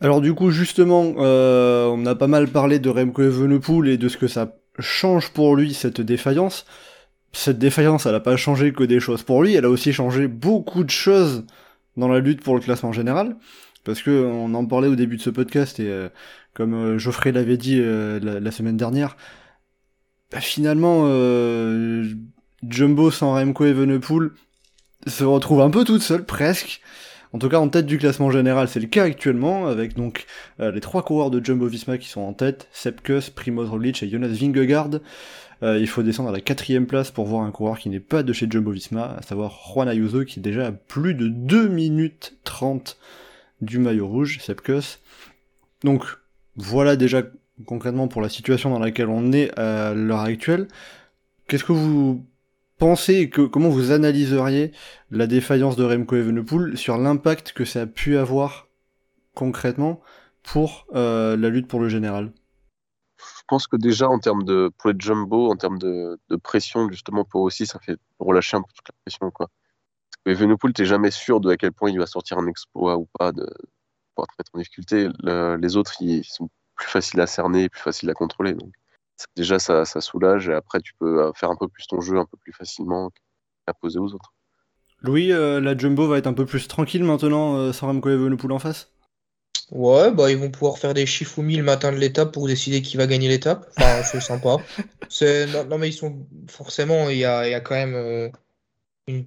Alors 0.00 0.20
du 0.20 0.34
coup 0.34 0.50
justement, 0.50 1.14
euh, 1.18 1.86
on 1.86 2.04
a 2.06 2.14
pas 2.14 2.26
mal 2.26 2.48
parlé 2.48 2.78
de 2.78 2.90
Remco 2.90 3.22
Evenepoel 3.22 3.88
et 3.88 3.96
de 3.96 4.08
ce 4.08 4.16
que 4.16 4.28
ça 4.28 4.56
change 4.78 5.30
pour 5.30 5.56
lui 5.56 5.74
cette 5.74 6.00
défaillance. 6.00 6.66
Cette 7.32 7.58
défaillance, 7.58 8.06
elle 8.06 8.14
a 8.14 8.20
pas 8.20 8.36
changé 8.36 8.72
que 8.72 8.84
des 8.84 9.00
choses 9.00 9.22
pour 9.22 9.42
lui, 9.42 9.54
elle 9.54 9.64
a 9.64 9.70
aussi 9.70 9.92
changé 9.92 10.28
beaucoup 10.28 10.84
de 10.84 10.90
choses 10.90 11.44
dans 11.96 12.08
la 12.08 12.20
lutte 12.20 12.42
pour 12.42 12.54
le 12.54 12.60
classement 12.60 12.92
général. 12.92 13.36
Parce 13.86 14.02
que 14.02 14.10
on 14.10 14.52
en 14.54 14.66
parlait 14.66 14.88
au 14.88 14.96
début 14.96 15.16
de 15.16 15.22
ce 15.22 15.30
podcast 15.30 15.78
et 15.78 15.88
euh, 15.88 16.08
comme 16.54 16.74
euh, 16.74 16.98
Geoffrey 16.98 17.30
l'avait 17.30 17.56
dit 17.56 17.78
euh, 17.80 18.18
la, 18.18 18.50
semaine 18.50 18.76
dernière, 18.76 19.16
bah, 20.32 20.40
finalement 20.40 21.04
Jumbo 22.68 23.10
sans 23.12 23.34
Remco 23.34 23.64
Evenepoel 23.64 24.30
se 25.06 25.22
retrouve 25.22 25.60
un 25.60 25.70
peu 25.70 25.84
toute 25.84 26.02
seule 26.02 26.24
presque. 26.24 26.80
En 27.32 27.38
tout 27.38 27.48
cas, 27.48 27.58
en 27.58 27.68
tête 27.68 27.86
du 27.86 27.98
classement 27.98 28.30
général, 28.30 28.68
c'est 28.68 28.80
le 28.80 28.86
cas 28.86 29.04
actuellement, 29.04 29.66
avec 29.66 29.94
donc 29.94 30.26
euh, 30.60 30.70
les 30.70 30.80
trois 30.80 31.02
coureurs 31.02 31.30
de 31.30 31.44
Jumbo 31.44 31.66
Visma 31.66 31.98
qui 31.98 32.08
sont 32.08 32.20
en 32.20 32.32
tête, 32.32 32.68
Sepkus, 32.72 33.30
Primoz 33.34 33.68
Roglic 33.68 34.02
et 34.02 34.08
Jonas 34.08 34.28
Vingegaard. 34.28 35.00
Euh, 35.62 35.78
il 35.78 35.88
faut 35.88 36.02
descendre 36.02 36.28
à 36.28 36.32
la 36.32 36.40
quatrième 36.40 36.86
place 36.86 37.10
pour 37.10 37.26
voir 37.26 37.42
un 37.42 37.50
coureur 37.50 37.78
qui 37.78 37.88
n'est 37.88 38.00
pas 38.00 38.22
de 38.22 38.32
chez 38.32 38.46
Jumbo 38.48 38.70
Visma, 38.70 39.16
à 39.18 39.22
savoir 39.22 39.58
Juan 39.72 39.88
Ayuso, 39.88 40.24
qui 40.24 40.38
est 40.38 40.42
déjà 40.42 40.66
à 40.66 40.72
plus 40.72 41.14
de 41.14 41.28
2 41.28 41.68
minutes 41.68 42.36
30 42.44 42.98
du 43.60 43.78
maillot 43.78 44.06
rouge, 44.06 44.38
Sepkus. 44.40 45.00
Donc, 45.82 46.04
voilà 46.56 46.96
déjà 46.96 47.22
concrètement 47.64 48.08
pour 48.08 48.22
la 48.22 48.28
situation 48.28 48.70
dans 48.70 48.78
laquelle 48.78 49.08
on 49.08 49.32
est 49.32 49.56
à 49.58 49.94
l'heure 49.94 50.20
actuelle. 50.20 50.68
Qu'est-ce 51.48 51.64
que 51.64 51.72
vous 51.72 52.24
pensez, 52.78 53.30
que, 53.30 53.42
comment 53.42 53.68
vous 53.68 53.92
analyseriez 53.92 54.72
la 55.10 55.26
défaillance 55.26 55.76
de 55.76 55.84
Remco 55.84 56.16
Evenepoel 56.16 56.76
sur 56.78 56.98
l'impact 56.98 57.52
que 57.52 57.64
ça 57.64 57.82
a 57.82 57.86
pu 57.86 58.16
avoir 58.16 58.68
concrètement 59.34 60.00
pour 60.42 60.86
euh, 60.94 61.36
la 61.36 61.50
lutte 61.50 61.68
pour 61.68 61.80
le 61.80 61.88
général? 61.88 62.32
Je 63.18 63.42
pense 63.48 63.66
que 63.66 63.76
déjà, 63.76 64.08
en 64.08 64.18
termes 64.18 64.44
de, 64.44 64.70
pour 64.78 64.90
les 64.90 64.96
jumbo, 64.98 65.50
en 65.50 65.56
termes 65.56 65.78
de, 65.78 66.18
pression, 66.42 66.88
justement, 66.90 67.24
pour 67.24 67.42
aussi, 67.42 67.66
ça 67.66 67.78
fait 67.78 67.96
relâcher 68.18 68.56
un 68.56 68.62
peu 68.62 68.72
toute 68.74 68.88
la 68.88 68.94
pression, 69.04 69.30
quoi. 69.30 69.48
Parce 70.24 70.38
que 70.38 70.72
t'es 70.72 70.84
jamais 70.84 71.10
sûr 71.10 71.40
de 71.40 71.50
à 71.50 71.56
quel 71.56 71.72
point 71.72 71.90
il 71.90 71.98
va 71.98 72.06
sortir 72.06 72.38
un 72.38 72.46
exploit 72.48 72.96
ou 72.98 73.08
pas, 73.18 73.32
de 73.32 73.46
pouvoir 74.14 74.28
te 74.28 74.34
mettre 74.38 74.50
en 74.54 74.58
difficulté. 74.58 75.08
Le- 75.22 75.56
les 75.56 75.76
autres, 75.76 75.94
ils 76.00 76.24
sont 76.24 76.50
plus 76.76 76.88
faciles 76.88 77.20
à 77.20 77.26
cerner, 77.26 77.68
plus 77.68 77.80
faciles 77.80 78.10
à 78.10 78.14
contrôler. 78.14 78.56
Déjà, 79.36 79.58
ça, 79.58 79.84
ça 79.84 80.00
soulage, 80.00 80.48
et 80.48 80.54
après, 80.54 80.80
tu 80.80 80.94
peux 80.98 81.22
euh, 81.24 81.32
faire 81.34 81.50
un 81.50 81.56
peu 81.56 81.68
plus 81.68 81.86
ton 81.86 82.00
jeu, 82.00 82.18
un 82.18 82.26
peu 82.26 82.36
plus 82.38 82.52
facilement, 82.52 83.10
à 83.66 83.74
poser 83.74 83.98
aux 84.00 84.12
autres. 84.14 84.32
Louis, 85.00 85.32
euh, 85.32 85.58
la 85.58 85.74
Jumbo 85.74 86.06
va 86.06 86.18
être 86.18 86.26
un 86.26 86.34
peu 86.34 86.44
plus 86.44 86.68
tranquille 86.68 87.02
maintenant 87.02 87.56
euh, 87.56 87.72
sans 87.72 87.86
Remco 87.86 88.10
Evenepoel 88.10 88.52
en 88.52 88.58
face? 88.58 88.92
Ouais, 89.72 90.10
bah 90.12 90.30
ils 90.30 90.38
vont 90.38 90.50
pouvoir 90.50 90.78
faire 90.78 90.94
des 90.94 91.06
Shifumi 91.06 91.56
le 91.56 91.62
matin 91.64 91.90
de 91.92 91.96
l'étape 91.98 92.32
pour 92.32 92.46
décider 92.48 92.82
qui 92.82 92.96
va 92.96 93.06
gagner 93.06 93.28
l'étape. 93.28 93.66
Enfin, 93.70 94.02
c'est 94.04 94.20
sympa. 94.20 94.62
Non, 95.48 95.64
non, 95.64 95.78
mais 95.78 95.88
ils 95.88 95.92
sont 95.92 96.26
forcément, 96.48 97.08
il 97.10 97.18
y 97.18 97.24
a, 97.24 97.46
il 97.46 97.50
y 97.50 97.54
a 97.54 97.60
quand 97.60 97.74
même 97.74 97.94
euh, 97.94 98.30
une... 99.08 99.26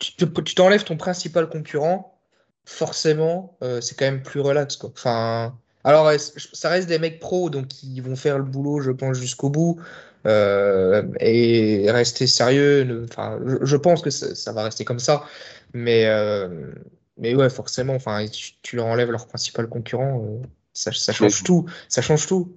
Tu 0.00 0.16
te- 0.16 0.40
tu 0.42 0.54
t'enlèves 0.56 0.84
ton 0.84 0.96
principal 0.98 1.48
concurrent, 1.50 2.20
forcément, 2.66 3.58
euh, 3.62 3.80
c'est 3.82 3.96
quand 3.98 4.06
même 4.06 4.22
plus 4.22 4.40
relax, 4.40 4.76
quoi. 4.76 4.90
Enfin, 4.90 5.58
alors 5.84 6.10
ça 6.52 6.68
reste 6.68 6.88
des 6.88 6.98
mecs 6.98 7.20
pros, 7.20 7.50
donc 7.50 7.82
ils 7.82 8.00
vont 8.00 8.16
faire 8.16 8.38
le 8.38 8.44
boulot, 8.44 8.80
je 8.80 8.90
pense, 8.90 9.16
jusqu'au 9.18 9.50
bout. 9.50 9.80
euh, 10.26 11.02
et 11.20 11.90
rester 11.90 12.26
sérieux. 12.26 12.82
ne- 12.84 13.06
je, 13.46 13.64
je 13.64 13.76
pense 13.76 14.02
que 14.02 14.10
ça, 14.10 14.34
ça 14.34 14.52
va 14.52 14.64
rester 14.64 14.84
comme 14.84 14.98
ça. 14.98 15.24
Mais, 15.72 16.06
euh, 16.06 16.72
mais 17.16 17.34
ouais, 17.34 17.48
forcément, 17.48 17.94
enfin, 17.94 18.26
tu, 18.26 18.52
tu 18.62 18.76
leur 18.76 18.86
enlèves 18.86 19.10
leur 19.10 19.26
principal 19.26 19.68
concurrent, 19.68 20.22
euh, 20.24 20.42
ça, 20.72 20.90
ça 20.92 21.12
change 21.12 21.44
tout. 21.44 21.66
Ça 21.88 22.02
change 22.02 22.26
tout. 22.26 22.52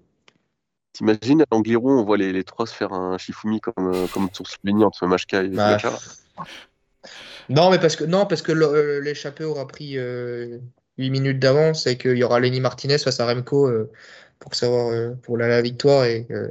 T'imagines 0.93 1.41
à 1.41 1.45
l'Angliru, 1.51 1.91
on 1.99 2.03
voit 2.03 2.17
les, 2.17 2.33
les 2.33 2.43
trois 2.43 2.65
se 2.65 2.73
faire 2.73 2.91
un 2.91 3.17
Shifumi 3.17 3.61
comme, 3.61 4.07
comme 4.09 4.27
sur 4.33 4.45
Slovenie 4.47 4.83
entre 4.83 5.07
Mashka 5.07 5.43
et 5.43 5.49
Bah. 5.49 5.77
Non, 7.49 7.69
mais 7.69 7.79
parce 7.79 7.95
que, 7.95 8.03
non, 8.03 8.25
parce 8.25 8.41
que 8.41 8.51
l'échappée 8.99 9.43
aura 9.43 9.67
pris 9.67 9.97
8 11.01 11.09
minutes 11.11 11.39
d'avance 11.39 11.87
et 11.87 11.97
qu'il 11.97 12.17
y 12.17 12.23
aura 12.23 12.39
Lenny 12.39 12.59
Martinez 12.61 12.97
face 12.99 13.19
à 13.19 13.25
Remco 13.25 13.67
euh, 13.67 13.91
pour 14.39 14.55
savoir 14.55 14.89
euh, 14.91 15.11
pour 15.23 15.37
la, 15.37 15.47
la 15.47 15.61
victoire 15.61 16.05
et 16.05 16.27
euh, 16.31 16.47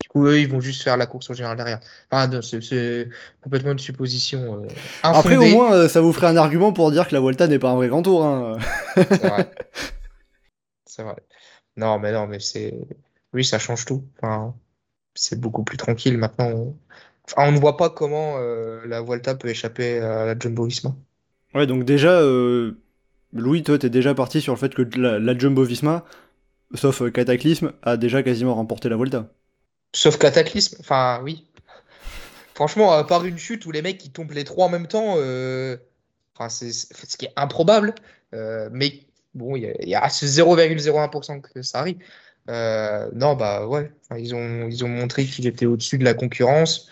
du 0.00 0.08
coup 0.08 0.26
eux 0.26 0.38
ils 0.40 0.48
vont 0.50 0.60
juste 0.60 0.82
faire 0.82 0.96
la 0.96 1.06
course 1.06 1.30
au 1.30 1.34
général 1.34 1.56
derrière. 1.56 1.80
Ah 2.10 2.26
non, 2.28 2.42
c'est 2.42 2.60
c'est 2.62 3.08
complètement 3.42 3.72
une 3.72 3.78
supposition 3.78 4.62
euh, 4.64 4.68
Après, 5.02 5.36
au 5.36 5.44
moins, 5.46 5.72
euh, 5.74 5.88
ça 5.88 6.00
vous 6.00 6.12
ferait 6.12 6.28
un 6.28 6.36
argument 6.36 6.72
pour 6.72 6.90
dire 6.92 7.08
que 7.08 7.14
la 7.14 7.20
Volta 7.20 7.46
n'est 7.48 7.58
pas 7.58 7.70
un 7.70 7.76
vrai 7.76 7.88
grand 7.88 8.02
tour. 8.02 8.24
hein. 8.24 8.58
C'est 8.96 9.26
vrai. 9.26 9.50
C'est 10.86 11.02
vrai. 11.02 11.16
Non, 11.76 11.98
mais 11.98 12.12
non, 12.12 12.26
mais 12.26 12.40
c'est. 12.40 12.74
Oui, 13.32 13.44
ça 13.44 13.58
change 13.58 13.84
tout. 13.84 14.04
Enfin, 14.20 14.54
c'est 15.14 15.38
beaucoup 15.40 15.64
plus 15.64 15.76
tranquille 15.76 16.18
maintenant. 16.18 16.48
On... 16.50 16.76
Enfin, 17.26 17.48
on 17.48 17.52
ne 17.52 17.58
voit 17.60 17.76
pas 17.76 17.90
comment 17.90 18.36
euh, 18.38 18.84
la 18.86 19.02
Vuelta 19.02 19.34
peut 19.36 19.48
échapper 19.48 20.00
à 20.00 20.24
la 20.26 20.34
Jumbo-Visma. 20.38 20.96
Ouais, 21.54 21.66
donc 21.66 21.84
déjà, 21.84 22.20
euh, 22.20 22.80
Louis, 23.32 23.62
toi, 23.62 23.78
t'es 23.78 23.90
déjà 23.90 24.14
parti 24.14 24.40
sur 24.40 24.54
le 24.54 24.58
fait 24.58 24.74
que 24.74 24.82
la, 24.98 25.38
Jumbo 25.38 25.62
Visma, 25.62 26.04
sauf 26.74 27.02
euh, 27.02 27.10
Cataclysme, 27.10 27.72
a 27.82 27.96
déjà 27.96 28.22
quasiment 28.22 28.54
remporté 28.54 28.88
la 28.88 28.96
Volta. 28.96 29.28
Sauf 29.94 30.18
Cataclysme. 30.18 30.76
Enfin, 30.80 31.20
oui. 31.22 31.46
Franchement, 32.54 32.92
à 32.92 33.04
part 33.04 33.24
une 33.24 33.38
chute 33.38 33.66
où 33.66 33.70
les 33.70 33.82
mecs 33.82 34.04
ils 34.04 34.10
tombent 34.10 34.32
les 34.32 34.44
trois 34.44 34.66
en 34.66 34.68
même 34.68 34.88
temps, 34.88 35.14
euh, 35.18 35.76
enfin, 36.34 36.48
c'est 36.48 36.72
ce 36.72 37.16
qui 37.16 37.26
est 37.26 37.32
improbable. 37.36 37.94
Euh, 38.34 38.68
mais 38.72 39.00
bon, 39.34 39.54
il 39.56 39.72
y 39.82 39.90
y 39.90 39.94
a 39.94 40.08
ce 40.08 40.26
0,01% 40.26 41.40
que 41.40 41.62
ça 41.62 41.80
arrive. 41.80 41.98
Non, 42.48 43.34
bah 43.36 43.66
ouais. 43.66 43.92
Ils 44.16 44.34
ont, 44.34 44.68
ils 44.68 44.84
ont 44.84 44.88
montré 44.88 45.24
qu'ils 45.24 45.46
étaient 45.46 45.66
au-dessus 45.66 45.98
de 45.98 46.04
la 46.04 46.14
concurrence. 46.14 46.88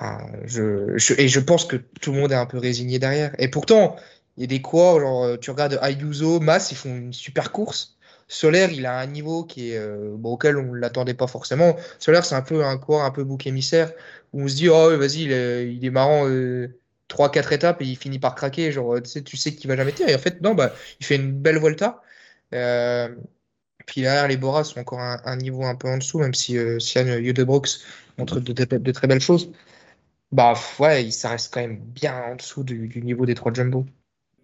Et 0.00 1.28
je 1.28 1.40
pense 1.40 1.64
que 1.64 1.76
tout 1.76 2.12
le 2.12 2.18
monde 2.18 2.32
est 2.32 2.36
un 2.36 2.46
peu 2.46 2.58
résigné 2.58 2.98
derrière. 2.98 3.32
Et 3.38 3.48
pourtant, 3.48 3.96
il 4.36 4.42
y 4.42 4.44
a 4.44 4.46
des 4.46 4.62
quoi, 4.62 5.00
genre, 5.00 5.24
euh, 5.24 5.36
tu 5.36 5.50
regardes 5.50 5.78
Ayuso, 5.82 6.40
Mas, 6.40 6.70
ils 6.72 6.76
font 6.76 6.94
une 6.94 7.12
super 7.12 7.52
course. 7.52 7.96
Solaire, 8.28 8.70
il 8.72 8.86
a 8.86 8.98
un 8.98 9.06
niveau 9.06 9.44
qui 9.44 9.72
est, 9.72 9.78
euh, 9.78 10.16
auquel 10.22 10.56
on 10.56 10.72
ne 10.74 10.78
l'attendait 10.78 11.14
pas 11.14 11.26
forcément. 11.26 11.76
Solaire, 11.98 12.24
c'est 12.24 12.36
un 12.36 12.42
peu 12.42 12.64
un 12.64 12.78
coureur 12.78 13.04
un 13.04 13.10
peu 13.10 13.24
bouc 13.24 13.46
émissaire 13.46 13.92
où 14.32 14.42
on 14.42 14.48
se 14.48 14.54
dit, 14.54 14.68
oh, 14.68 14.96
vas-y, 14.96 15.22
il 15.22 15.84
est, 15.84 15.90
marrant, 15.90 16.28
euh, 16.28 16.68
3-4 17.08 17.52
étapes 17.52 17.82
et 17.82 17.86
il 17.86 17.96
finit 17.96 18.20
par 18.20 18.34
craquer. 18.36 18.70
Genre, 18.72 19.02
tu 19.02 19.10
sais, 19.10 19.22
tu 19.22 19.36
sais 19.36 19.54
qu'il 19.54 19.68
va 19.68 19.76
jamais 19.76 19.92
tenir. 19.92 20.10
Et 20.10 20.14
en 20.14 20.18
fait, 20.18 20.40
non, 20.42 20.54
bah, 20.54 20.72
il 21.00 21.06
fait 21.06 21.16
une 21.16 21.32
belle 21.32 21.58
Volta. 21.58 22.02
Euh, 22.54 23.14
puis 23.86 24.02
derrière, 24.02 24.28
les 24.28 24.36
Bora 24.36 24.64
sont 24.64 24.80
encore 24.80 25.00
un, 25.00 25.20
un 25.24 25.36
niveau 25.36 25.64
un 25.64 25.74
peu 25.74 25.88
en 25.88 25.98
dessous, 25.98 26.18
même 26.18 26.34
si 26.34 26.56
euh, 26.58 26.78
Sian 26.78 27.06
Judebrox 27.06 27.80
montre 28.18 28.40
de, 28.40 28.92
très 28.92 29.06
belles 29.06 29.20
choses. 29.20 29.52
Bah 30.32 30.54
ouais, 30.78 31.10
ça 31.10 31.30
reste 31.30 31.52
quand 31.52 31.60
même 31.60 31.80
bien 31.80 32.14
en 32.32 32.36
dessous 32.36 32.62
du, 32.64 32.88
du 32.88 33.02
niveau 33.02 33.26
des 33.26 33.34
trois 33.34 33.52
Jumbo. 33.52 33.86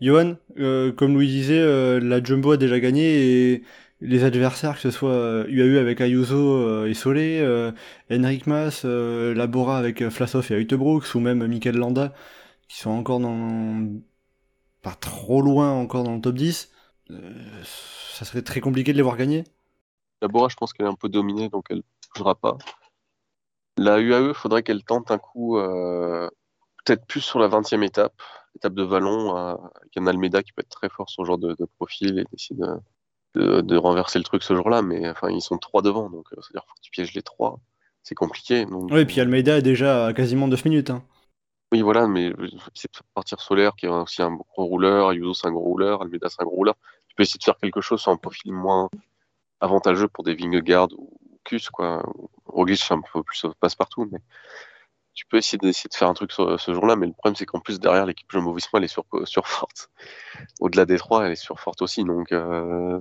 Johan, 0.01 0.37
euh, 0.59 0.93
comme 0.93 1.15
Louis 1.15 1.27
disait, 1.29 1.59
euh, 1.59 2.01
la 2.01 2.23
Jumbo 2.23 2.53
a 2.53 2.57
déjà 2.59 2.79
gagné 2.81 3.53
et 3.55 3.63
les 4.01 4.25
adversaires, 4.25 4.75
que 4.75 4.81
ce 4.83 4.91
soit 4.91 5.11
euh, 5.11 5.47
UAE 5.49 5.79
avec 5.81 6.01
Ayuso 6.03 6.37
euh, 6.37 6.87
et 6.87 6.93
Solé, 6.95 7.41
euh, 7.41 7.73
Henrik 8.11 8.47
Mas, 8.47 8.83
euh, 8.85 9.35
Labora 9.35 9.79
avec 9.79 10.03
euh, 10.03 10.11
Flasov 10.11 10.53
et 10.53 10.57
Utebrooks, 10.61 11.15
ou 11.15 11.21
même 11.21 11.47
Mikel 11.47 11.77
Landa, 11.77 12.13
qui 12.69 12.79
sont 12.79 12.91
encore 12.91 13.21
dans... 13.21 13.89
pas 14.83 14.95
trop 14.95 15.43
loin 15.43 15.73
encore 15.73 16.05
dans 16.05 16.15
le 16.15 16.21
top 16.21 16.35
10, 16.35 16.71
euh, 17.11 17.63
ça 17.65 18.25
serait 18.25 18.43
très 18.43 18.61
compliqué 18.61 18.93
de 18.93 18.99
les 18.99 19.03
voir 19.03 19.17
gagner. 19.17 19.45
La 20.21 20.29
Bora, 20.29 20.49
je 20.49 20.57
pense 20.57 20.73
qu'elle 20.73 20.87
est 20.87 20.91
un 20.91 20.95
peu 20.95 21.09
dominée, 21.09 21.49
donc 21.49 21.67
elle 21.71 21.79
ne 21.79 21.83
bougera 22.15 22.35
pas. 22.35 22.59
La 23.79 23.99
UAE, 24.01 24.35
faudrait 24.35 24.63
qu'elle 24.63 24.85
tente 24.85 25.11
un 25.11 25.19
coup, 25.19 25.59
euh, 25.59 26.29
peut-être 26.85 27.07
plus 27.07 27.21
sur 27.21 27.39
la 27.39 27.49
20e 27.49 27.83
étape, 27.83 28.23
étape 28.57 28.75
de 28.75 28.83
Vallon, 28.83 29.37
euh, 29.37 29.55
avec 29.55 29.97
un 29.97 30.07
Almeida 30.07 30.43
qui 30.43 30.53
peut 30.53 30.63
être 30.63 30.69
très 30.69 30.89
fort 30.89 31.09
sur 31.09 31.25
ce 31.25 31.27
genre 31.27 31.39
de, 31.39 31.55
de 31.59 31.65
profil 31.79 32.19
et 32.19 32.25
d'essayer 32.33 32.61
de, 33.35 33.77
renverser 33.77 34.19
le 34.19 34.25
truc 34.25 34.43
ce 34.43 34.55
jour-là. 34.55 34.83
Mais 34.83 35.09
enfin, 35.09 35.31
ils 35.31 35.43
sont 35.43 35.59
trois 35.59 35.83
devant, 35.83 36.11
donc 36.11 36.27
euh, 36.33 36.41
c'est-à-dire 36.41 36.63
qu'il 36.63 36.69
faut 36.69 36.75
que 36.75 36.81
tu 36.83 36.91
pièges 36.91 37.15
les 37.15 37.23
trois. 37.23 37.61
C'est 38.03 38.15
compliqué. 38.15 38.65
Donc, 38.67 38.91
Ouais, 38.91 39.03
et 39.03 39.07
puis 39.07 39.21
Almeida 39.21 39.59
est 39.59 39.63
déjà 39.63 40.07
à 40.07 40.13
quasiment 40.13 40.49
9 40.49 40.65
minutes. 40.65 40.91
Hein. 40.91 41.03
Oui, 41.73 41.83
voilà, 41.83 42.07
mais 42.07 42.33
c'est 42.75 42.91
partir 43.15 43.41
solaire 43.41 43.75
qui 43.77 43.87
est 43.87 43.89
aussi 43.89 44.23
un 44.23 44.33
gros 44.33 44.65
rouleur, 44.65 45.11
Ayuso 45.11 45.35
c'est 45.35 45.49
un 45.49 45.53
gros 45.53 45.65
rouleur, 45.65 46.03
Almeida 46.03 46.29
c'est 46.29 46.41
un 46.41 46.45
gros 46.45 46.57
rouleur. 46.57 46.77
Tu 47.09 47.17
peux 47.17 47.25
essayer 47.25 47.39
de 47.39 47.45
faire 47.45 47.57
quelque 47.57 47.81
chose 47.81 48.01
sur 48.01 48.13
un 48.13 48.17
profil 48.17 48.53
moins 48.53 48.89
avantageux 49.61 50.09
pour 50.09 50.23
des 50.23 50.35
Vingegaard 50.35 50.89
ou 50.97 51.19
Kus, 51.45 51.71
quoi. 51.71 52.03
Roglic 52.45 52.79
c'est 52.79 52.95
un 52.95 53.01
peu 53.01 53.23
plus 53.23 53.47
passe-partout, 53.61 54.09
mais 54.11 54.19
tu 55.17 55.27
peux 55.27 55.39
essayer 55.39 55.59
d'essayer 55.59 55.89
de 55.91 55.97
faire 55.97 56.09
un 56.09 56.15
truc 56.15 56.33
sur- 56.33 56.61
ce 56.61 56.75
jour-là, 56.75 56.97
mais 56.97 57.07
le 57.09 57.15
problème 57.15 57.37
c'est 57.37 57.47
qu'en 57.47 57.61
plus 57.61 57.81
derrière 57.81 58.07
l'équipe 58.07 58.31
Jumbo-Visma 58.33 58.79
elle 58.81 58.85
est 58.85 58.89
sur, 58.89 59.05
surforte. 59.25 59.91
Au-delà 60.61 60.87
des 60.87 60.99
trois, 60.99 61.27
elle 61.27 61.33
est 61.33 61.37
surforte 61.37 61.83
aussi, 61.83 62.05
donc 62.05 62.33
euh, 62.33 63.01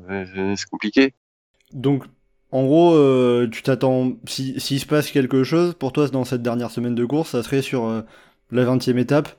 c'est 0.55 0.69
compliqué. 0.69 1.13
Donc, 1.73 2.03
en 2.51 2.63
gros, 2.65 2.95
euh, 2.95 3.47
tu 3.51 3.61
t'attends. 3.63 4.13
Si- 4.27 4.59
S'il 4.59 4.79
se 4.79 4.85
passe 4.85 5.11
quelque 5.11 5.43
chose, 5.43 5.73
pour 5.75 5.93
toi, 5.93 6.07
dans 6.09 6.25
cette 6.25 6.41
dernière 6.41 6.71
semaine 6.71 6.95
de 6.95 7.05
course, 7.05 7.31
ça 7.31 7.43
serait 7.43 7.61
sur 7.61 7.85
euh, 7.85 8.01
la 8.51 8.65
20 8.65 8.87
e 8.87 8.97
étape. 8.97 9.29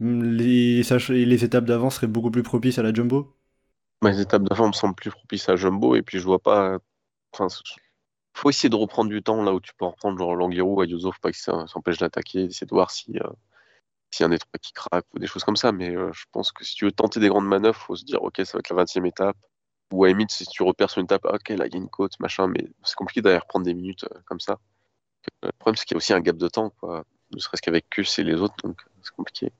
Les, 0.00 0.82
sach- 0.82 1.10
les 1.10 1.44
étapes 1.44 1.64
d'avant 1.64 1.90
seraient 1.90 2.06
beaucoup 2.06 2.30
plus 2.30 2.42
propices 2.42 2.78
à 2.78 2.82
la 2.82 2.92
jumbo. 2.92 3.34
Bah, 4.02 4.10
les 4.10 4.20
étapes 4.20 4.42
d'avant 4.42 4.68
me 4.68 4.72
semblent 4.72 4.94
plus 4.94 5.10
propices 5.10 5.48
à 5.48 5.56
Jumbo, 5.56 5.96
et 5.96 6.02
puis 6.02 6.18
je 6.18 6.24
vois 6.24 6.38
pas. 6.38 6.78
Enfin, 7.32 7.48
faut 8.36 8.50
essayer 8.50 8.68
de 8.70 8.76
reprendre 8.76 9.10
du 9.10 9.22
temps 9.22 9.42
là 9.42 9.52
où 9.54 9.60
tu 9.60 9.72
peux 9.76 9.84
en 9.84 9.90
reprendre, 9.90 10.18
genre 10.18 10.34
Languiro, 10.36 10.80
Ayuso, 10.82 11.12
faut 11.12 11.18
pas 11.20 11.30
qu'ils 11.32 11.40
s'en- 11.42 11.66
s'empêchent 11.66 11.98
d'attaquer, 11.98 12.44
essayer 12.44 12.66
de 12.66 12.74
voir 12.74 12.90
si. 12.90 13.18
euh, 13.18 13.28
s'il 14.12 14.22
y 14.22 14.24
a 14.24 14.26
un 14.28 14.30
des 14.30 14.38
trois 14.38 14.58
qui 14.62 14.72
craque 14.72 15.06
ou 15.14 15.18
des 15.18 15.26
choses 15.26 15.44
comme 15.44 15.56
ça, 15.56 15.72
mais 15.72 15.94
euh, 15.96 16.12
je 16.12 16.24
pense 16.32 16.52
que 16.52 16.64
si 16.64 16.74
tu 16.74 16.84
veux 16.86 16.92
tenter 16.92 17.20
des 17.20 17.28
grandes 17.28 17.46
manœuvres, 17.48 17.76
faut 17.80 17.96
se 17.96 18.04
dire 18.04 18.22
ok, 18.22 18.36
ça 18.44 18.52
va 18.54 18.60
être 18.60 18.70
la 18.70 18.76
20 18.76 18.96
e 18.98 19.06
étape. 19.06 19.36
Ou 19.92 20.04
à 20.04 20.08
limite, 20.08 20.30
si 20.32 20.46
tu 20.46 20.62
repères 20.64 20.90
sur 20.90 21.00
une 21.00 21.04
étape, 21.06 21.24
ok, 21.26 21.50
là 21.50 21.66
il 21.66 21.72
y 21.74 21.76
a 21.76 21.78
une 21.78 21.88
côte, 21.90 22.18
machin, 22.20 22.48
mais 22.48 22.66
c'est 22.84 22.96
compliqué 22.96 23.22
d'aller 23.22 23.38
reprendre 23.38 23.64
des 23.66 23.74
minutes 23.74 24.04
euh, 24.04 24.20
comme 24.26 24.40
ça. 24.40 24.58
Le 25.42 25.52
problème, 25.58 25.76
c'est 25.76 25.86
qu'il 25.86 25.94
y 25.94 25.96
a 25.96 25.98
aussi 25.98 26.12
un 26.14 26.20
gap 26.20 26.36
de 26.36 26.48
temps, 26.48 26.70
quoi. 26.80 27.04
Ne 27.32 27.38
serait-ce 27.40 27.62
qu'avec 27.62 27.88
Kus 27.90 28.06
et 28.18 28.24
les 28.24 28.34
autres, 28.36 28.56
donc 28.64 28.80
c'est 29.02 29.14
compliqué. 29.14 29.52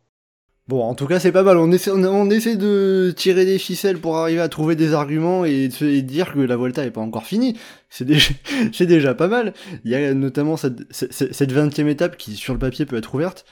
Bon, 0.68 0.82
en 0.82 0.96
tout 0.96 1.06
cas, 1.06 1.20
c'est 1.20 1.30
pas 1.30 1.44
mal. 1.44 1.58
On 1.58 1.70
essaie, 1.70 2.56
de 2.56 3.14
tirer 3.16 3.44
des 3.44 3.58
ficelles 3.58 4.00
pour 4.00 4.16
arriver 4.16 4.40
à 4.40 4.48
trouver 4.48 4.74
des 4.74 4.94
arguments 4.94 5.44
et, 5.44 5.68
dire 5.68 6.32
que 6.32 6.40
la 6.40 6.56
Volta 6.56 6.84
est 6.84 6.90
pas 6.90 7.00
encore 7.00 7.24
finie. 7.24 7.58
C'est 7.88 8.86
déjà, 8.86 9.14
pas 9.14 9.28
mal. 9.28 9.54
Il 9.84 9.92
y 9.92 9.94
a 9.94 10.12
notamment 10.12 10.56
cette, 10.56 10.92
cette, 10.92 11.32
cette 11.32 11.52
20 11.52 11.78
e 11.78 11.88
étape 11.88 12.16
qui, 12.16 12.34
sur 12.34 12.52
le 12.52 12.58
papier, 12.58 12.84
peut 12.84 12.96
être 12.96 13.14
ouverte. 13.14 13.46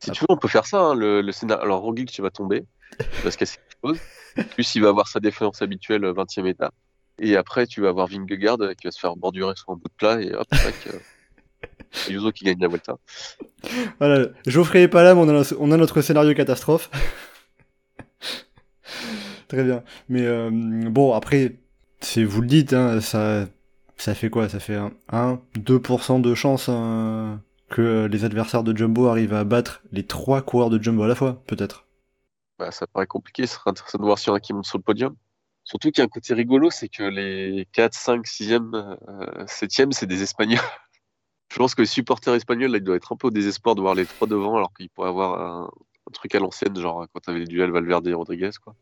Si 0.00 0.10
tu 0.10 0.20
veux, 0.20 0.26
on 0.28 0.36
peut 0.36 0.48
faire 0.48 0.66
ça. 0.66 0.80
hein, 0.80 0.94
le. 0.94 1.22
Alors, 1.50 1.80
Roglic, 1.80 2.10
tu 2.12 2.20
vas 2.20 2.30
tomber. 2.30 2.64
Il 3.00 3.24
va 3.24 3.30
se 3.30 3.38
casser 3.38 3.56
quelque 3.56 3.88
chose. 3.88 4.46
Plus, 4.50 4.74
il 4.74 4.82
va 4.82 4.90
avoir 4.90 5.08
sa 5.08 5.20
défense 5.20 5.62
habituelle, 5.62 6.04
20 6.04 6.38
e 6.38 6.46
étape. 6.46 6.74
Et 7.18 7.36
après, 7.36 7.66
tu 7.66 7.80
vas 7.80 7.88
avoir 7.88 8.06
Vingegaard 8.08 8.60
euh, 8.60 8.74
qui 8.74 8.86
va 8.86 8.90
se 8.90 8.98
faire 8.98 9.16
bordurer 9.16 9.54
sur 9.56 9.70
un 9.70 9.76
bout 9.76 9.88
de 9.88 9.94
plat. 9.96 10.20
Et 10.20 10.34
hop, 10.34 10.46
tac, 10.50 10.74
Ayuso 12.08 12.32
qui 12.32 12.44
gagne 12.44 12.58
la 12.60 12.68
Vuelta. 12.68 12.96
Voilà, 13.98 14.28
Geoffrey 14.46 14.82
est 14.82 14.88
pas 14.88 15.02
là, 15.02 15.14
mais 15.14 15.22
on 15.22 15.40
a, 15.40 15.54
on 15.58 15.72
a 15.72 15.76
notre 15.76 16.02
scénario 16.02 16.34
catastrophe. 16.34 16.90
Très 19.48 19.64
bien. 19.64 19.82
Mais 20.08 20.22
euh, 20.22 20.50
bon, 20.50 21.12
après, 21.12 21.56
c'est 22.00 22.24
vous 22.24 22.40
le 22.40 22.46
dites, 22.46 22.72
hein, 22.72 23.00
ça, 23.00 23.46
ça 23.96 24.14
fait 24.14 24.30
quoi? 24.30 24.48
Ça 24.48 24.60
fait 24.60 24.78
1, 25.08 25.40
2% 25.58 26.20
de 26.20 26.34
chance 26.34 26.68
hein, 26.68 27.40
que 27.68 28.06
les 28.06 28.24
adversaires 28.24 28.62
de 28.62 28.76
Jumbo 28.76 29.06
arrivent 29.06 29.34
à 29.34 29.44
battre 29.44 29.82
les 29.92 30.04
trois 30.04 30.42
coureurs 30.42 30.70
de 30.70 30.82
Jumbo 30.82 31.02
à 31.02 31.08
la 31.08 31.14
fois, 31.14 31.42
peut-être. 31.46 31.86
Bah, 32.58 32.70
ça 32.70 32.86
paraît 32.86 33.06
compliqué. 33.06 33.46
Ce 33.46 33.54
sera 33.54 33.70
intéressant 33.70 33.98
de 33.98 34.04
voir 34.04 34.18
s'il 34.18 34.28
y 34.28 34.30
en 34.30 34.34
a 34.34 34.40
qui 34.40 34.52
montent 34.52 34.66
sur 34.66 34.78
le 34.78 34.84
podium. 34.84 35.14
Surtout 35.64 35.90
qu'il 35.90 35.98
y 35.98 36.02
a 36.02 36.04
un 36.04 36.08
côté 36.08 36.34
rigolo, 36.34 36.70
c'est 36.70 36.88
que 36.88 37.02
les 37.02 37.66
4, 37.72 37.94
5, 37.94 38.26
6e, 38.26 38.74
euh, 38.74 39.44
7e, 39.46 39.92
c'est 39.92 40.06
des 40.06 40.22
Espagnols. 40.22 40.60
Je 41.54 41.58
pense 41.60 41.76
que 41.76 41.82
les 41.82 41.86
supporters 41.86 42.34
espagnols, 42.34 42.72
là, 42.72 42.78
ils 42.78 42.82
doivent 42.82 42.96
être 42.96 43.12
un 43.12 43.16
peu 43.16 43.28
au 43.28 43.30
désespoir 43.30 43.76
de 43.76 43.80
voir 43.80 43.94
les 43.94 44.06
trois 44.06 44.26
devant, 44.26 44.56
alors 44.56 44.72
qu'ils 44.74 44.88
pourraient 44.90 45.08
avoir 45.08 45.40
un, 45.40 45.70
truc 46.12 46.34
à 46.34 46.40
l'ancienne, 46.40 46.76
genre 46.76 47.06
quand 47.12 47.20
t'avais 47.20 47.38
les 47.38 47.46
duels 47.46 47.70
Valverde 47.70 48.08
et 48.08 48.12
Rodriguez, 48.12 48.50
quoi. 48.62 48.74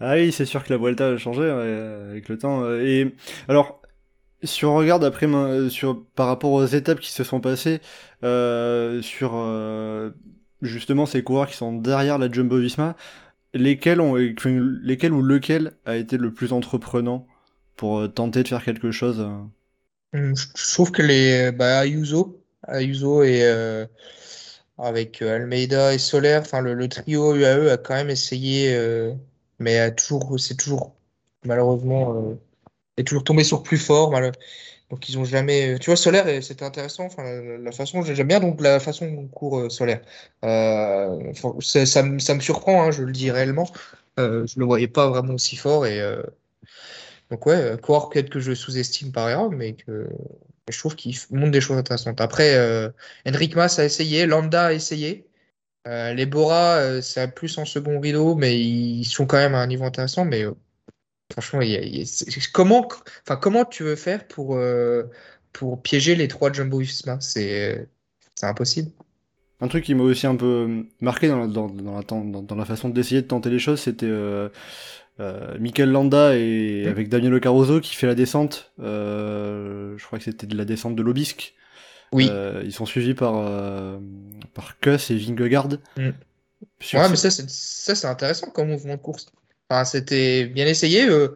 Ah 0.00 0.14
oui, 0.14 0.32
c'est 0.32 0.46
sûr 0.46 0.64
que 0.64 0.72
la 0.72 0.78
Vuelta 0.78 1.08
a 1.08 1.16
changé 1.18 1.42
avec 1.42 2.30
le 2.30 2.38
temps. 2.38 2.66
Et 2.80 3.14
alors, 3.46 3.82
si 4.42 4.64
on 4.64 4.74
regarde 4.74 5.04
après 5.04 5.28
sur, 5.68 6.02
par 6.14 6.28
rapport 6.28 6.52
aux 6.52 6.64
étapes 6.64 7.00
qui 7.00 7.12
se 7.12 7.24
sont 7.24 7.40
passées, 7.40 7.80
euh, 8.24 9.02
sur 9.02 9.32
euh, 9.34 10.12
justement 10.62 11.04
ces 11.04 11.22
coureurs 11.22 11.46
qui 11.46 11.56
sont 11.56 11.74
derrière 11.74 12.16
la 12.16 12.32
Jumbo 12.32 12.58
Visma, 12.58 12.96
lesquels, 13.52 14.00
ont, 14.00 14.14
lesquels 14.14 15.12
ou 15.12 15.20
lequel 15.20 15.72
a 15.84 15.96
été 15.96 16.16
le 16.16 16.32
plus 16.32 16.54
entreprenant 16.54 17.26
pour 17.76 17.98
euh, 17.98 18.08
tenter 18.08 18.42
de 18.42 18.48
faire 18.48 18.64
quelque 18.64 18.90
chose 18.92 19.28
Je 20.16 20.72
trouve 20.72 20.92
que 20.92 21.02
les 21.02 21.52
bah, 21.52 21.84
Ayuso, 21.84 22.40
Ayuso 22.66 23.22
et 23.22 23.44
avec 24.78 25.22
Almeida 25.22 25.94
et 25.94 25.98
Soler, 25.98 26.38
enfin 26.40 26.60
le, 26.60 26.88
trio 26.88 27.34
UAE 27.34 27.72
a 27.72 27.76
quand 27.76 27.94
même 27.94 28.10
essayé, 28.10 28.78
mais 29.58 29.94
toujours, 29.94 30.38
c'est 30.38 30.56
toujours 30.56 30.94
malheureusement 31.44 32.36
est 32.96 33.04
toujours 33.04 33.24
tombé 33.24 33.44
sur 33.44 33.62
plus 33.62 33.78
fort. 33.78 34.12
Donc 34.90 35.08
ils 35.08 35.18
ont 35.18 35.24
jamais. 35.24 35.78
Tu 35.78 35.90
vois, 35.90 35.96
Solaire, 35.96 36.42
c'était 36.42 36.64
intéressant. 36.64 37.08
La 37.18 37.72
façon, 37.72 38.02
j'aime 38.02 38.28
bien 38.28 38.40
donc 38.40 38.60
la 38.60 38.80
façon 38.80 39.10
dont 39.10 39.26
court 39.26 39.58
euh. 39.58 39.68
Euh, 40.44 41.32
ça, 41.60 42.02
me, 42.02 42.40
surprend, 42.40 42.82
hein, 42.82 42.90
je 42.90 43.02
le 43.02 43.12
dis 43.12 43.30
réellement. 43.30 43.68
Euh, 44.18 44.46
je 44.46 44.58
le 44.58 44.64
voyais 44.64 44.88
pas 44.88 45.08
vraiment 45.08 45.34
aussi 45.34 45.56
fort 45.56 45.86
et 45.86 46.00
euh, 46.00 46.22
donc 47.30 47.46
ouais, 47.46 47.72
encore 47.72 48.10
peut-être 48.10 48.30
que 48.30 48.40
je 48.40 48.54
sous-estime 48.54 49.12
par 49.12 49.28
erreur, 49.28 49.50
mais 49.50 49.74
que 49.74 50.08
je 50.70 50.78
trouve 50.78 50.96
qu'il 50.96 51.16
montre 51.30 51.52
des 51.52 51.60
choses 51.60 51.78
intéressantes. 51.78 52.20
Après, 52.20 52.56
Henrik 53.26 53.56
Mas 53.56 53.78
a 53.78 53.84
essayé, 53.84 54.26
Landa 54.26 54.66
a 54.66 54.72
essayé. 54.72 55.26
les 55.86 56.26
Bora, 56.26 57.00
c'est 57.02 57.34
plus 57.34 57.58
en 57.58 57.64
second 57.64 58.00
rideau, 58.00 58.34
mais 58.34 58.58
ils 58.60 59.04
sont 59.04 59.26
quand 59.26 59.38
même 59.38 59.54
à 59.54 59.58
un 59.58 59.66
niveau 59.66 59.84
intéressant. 59.84 60.24
Mais 60.24 60.44
Franchement, 61.32 61.60
comment, 62.52 62.88
comment 63.40 63.64
tu 63.64 63.82
veux 63.82 63.96
faire 63.96 64.26
pour, 64.28 64.56
euh, 64.56 65.04
pour 65.52 65.82
piéger 65.82 66.14
les 66.14 66.28
trois 66.28 66.52
Jumbo 66.52 66.78
Visma? 66.78 67.20
C'est 67.20 67.88
impossible. 68.42 68.90
Un 69.60 69.68
truc 69.68 69.84
qui 69.84 69.94
m'a 69.94 70.04
aussi 70.04 70.26
un 70.26 70.36
peu 70.36 70.84
marqué 71.00 71.28
dans 71.28 71.40
la, 71.40 71.46
dans, 71.46 71.68
dans 71.68 71.96
la, 71.96 72.02
dans, 72.02 72.54
la 72.54 72.64
façon 72.64 72.90
d'essayer 72.90 73.22
de 73.22 73.26
tenter 73.26 73.50
les 73.50 73.58
choses, 73.58 73.80
c'était 73.80 74.06
euh, 74.06 74.50
euh, 75.20 75.58
Mikel 75.58 75.90
Landa 75.90 76.36
et 76.36 76.84
mmh. 76.84 76.88
avec 76.88 77.08
Daniel 77.08 77.40
Caruso 77.40 77.80
qui 77.80 77.94
fait 77.94 78.06
la 78.06 78.14
descente. 78.14 78.72
je 78.78 80.04
crois 80.04 80.18
que 80.18 80.24
c'était 80.24 80.46
de 80.46 80.56
la 80.56 80.64
descente 80.64 80.96
de 80.96 81.02
l'Obisque. 81.02 81.54
Oui. 82.12 82.30
ils 82.64 82.72
sont 82.72 82.86
suivis 82.86 83.14
par, 83.14 83.34
par 84.54 84.78
Kuss 84.80 85.10
et 85.10 85.16
Vingegaard. 85.16 85.68
Mmh. 85.96 86.10
Ouais, 86.94 87.08
mais 87.10 87.16
ça, 87.16 87.30
c'est 87.30 88.06
intéressant 88.06 88.50
comme 88.50 88.68
mouvement 88.68 88.94
de 88.94 89.00
course 89.00 89.26
c'était 89.84 90.46
bien 90.46 90.66
essayé. 90.66 91.08
Euh, 91.08 91.28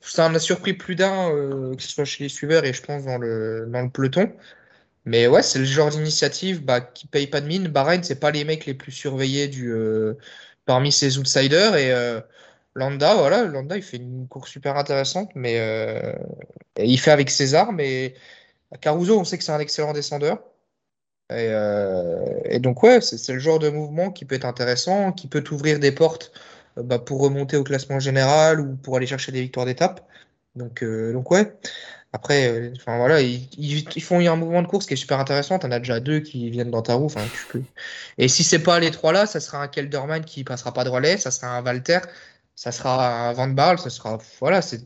ça 0.00 0.28
en 0.28 0.34
a 0.34 0.38
surpris 0.38 0.74
plus 0.74 0.94
d'un, 0.96 1.30
euh, 1.30 1.74
que 1.74 1.82
ce 1.82 1.88
soit 1.88 2.04
chez 2.04 2.24
les 2.24 2.28
suiveurs 2.28 2.64
et 2.64 2.72
je 2.72 2.82
pense 2.82 3.04
dans 3.04 3.18
le, 3.18 3.66
dans 3.68 3.82
le 3.82 3.90
peloton. 3.90 4.32
Mais 5.06 5.26
ouais, 5.26 5.42
c'est 5.42 5.58
le 5.58 5.64
genre 5.64 5.90
d'initiative 5.90 6.64
bah, 6.64 6.80
qui 6.80 7.06
paye 7.06 7.26
pas 7.26 7.40
de 7.40 7.46
mine. 7.46 7.68
Bahreïn, 7.68 8.02
c'est 8.02 8.20
pas 8.20 8.30
les 8.30 8.44
mecs 8.44 8.66
les 8.66 8.74
plus 8.74 8.92
surveillés 8.92 9.48
du, 9.48 9.72
euh, 9.72 10.14
parmi 10.66 10.92
ces 10.92 11.18
outsiders. 11.18 11.76
Et 11.76 11.92
Landa, 12.74 13.14
voilà, 13.14 13.44
Landa, 13.44 13.76
il 13.76 13.82
fait 13.82 13.98
une 13.98 14.26
course 14.28 14.50
super 14.50 14.76
intéressante, 14.76 15.30
mais 15.34 15.60
il 16.78 16.98
fait 16.98 17.12
avec 17.12 17.30
ses 17.30 17.54
armes. 17.54 17.80
Caruso, 18.80 19.18
on 19.18 19.24
sait 19.24 19.38
que 19.38 19.44
c'est 19.44 19.52
un 19.52 19.60
excellent 19.60 19.92
descendeur. 19.92 20.42
Et, 21.30 21.50
et 22.46 22.58
donc, 22.58 22.82
ouais, 22.82 23.00
c'est 23.00 23.32
le 23.32 23.38
genre 23.38 23.58
de 23.60 23.70
mouvement 23.70 24.10
qui 24.10 24.24
peut 24.24 24.34
être 24.34 24.44
intéressant, 24.44 25.12
qui 25.12 25.28
peut 25.28 25.42
t'ouvrir 25.42 25.78
des 25.78 25.92
portes 25.92 26.32
euh, 26.78 26.82
bah, 26.82 26.98
pour 26.98 27.20
remonter 27.20 27.56
au 27.56 27.64
classement 27.64 28.00
général 28.00 28.60
ou 28.60 28.76
pour 28.76 28.96
aller 28.96 29.06
chercher 29.06 29.32
des 29.32 29.42
victoires 29.42 29.66
d'étape. 29.66 30.06
Donc, 30.56 30.82
euh, 30.82 31.12
donc 31.12 31.30
ouais. 31.30 31.52
Après, 32.12 32.48
euh, 32.48 32.72
enfin 32.76 32.96
voilà, 32.98 33.20
ils, 33.20 34.02
font 34.02 34.20
un 34.20 34.36
mouvement 34.36 34.62
de 34.62 34.68
course 34.68 34.86
qui 34.86 34.94
est 34.94 34.96
super 34.96 35.18
intéressant. 35.18 35.58
On 35.64 35.70
a 35.72 35.80
déjà 35.80 36.00
deux 36.00 36.20
qui 36.20 36.50
viennent 36.50 36.70
dans 36.70 36.82
ta 36.82 36.94
roue. 36.94 37.08
Et 38.18 38.28
si 38.28 38.44
c'est 38.44 38.60
pas 38.60 38.78
les 38.78 38.92
trois 38.92 39.12
là, 39.12 39.26
ça 39.26 39.40
sera 39.40 39.62
un 39.62 39.68
Kelderman 39.68 40.24
qui 40.24 40.44
passera 40.44 40.72
pas 40.72 40.84
de 40.84 40.90
relais, 40.90 41.16
ça 41.18 41.32
sera 41.32 41.48
un 41.56 41.64
Walter, 41.64 41.98
ça 42.54 42.72
sera 42.72 43.28
un 43.28 43.32
Van 43.32 43.48
Barl, 43.48 43.78
ça 43.78 43.90
sera 43.90 44.18
voilà, 44.40 44.62
c'est 44.62 44.80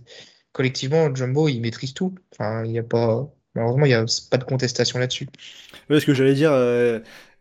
collectivement 0.53 1.15
Jumbo, 1.15 1.49
il 1.49 1.61
maîtrise 1.61 1.95
tout. 1.95 2.15
Enfin, 2.33 2.65
il 2.65 2.73
y 2.73 2.79
a 2.79 2.83
pas 2.83 3.29
malheureusement, 3.55 3.87
il 3.87 3.91
y 3.91 3.95
a 3.95 4.05
pas 4.31 4.39
de 4.39 4.45
contestation 4.45 4.99
là-dessus. 4.99 5.29
Ouais, 5.91 6.01
ce 6.01 6.07
que 6.07 6.15
j'allais 6.15 6.35
dire, 6.35 6.53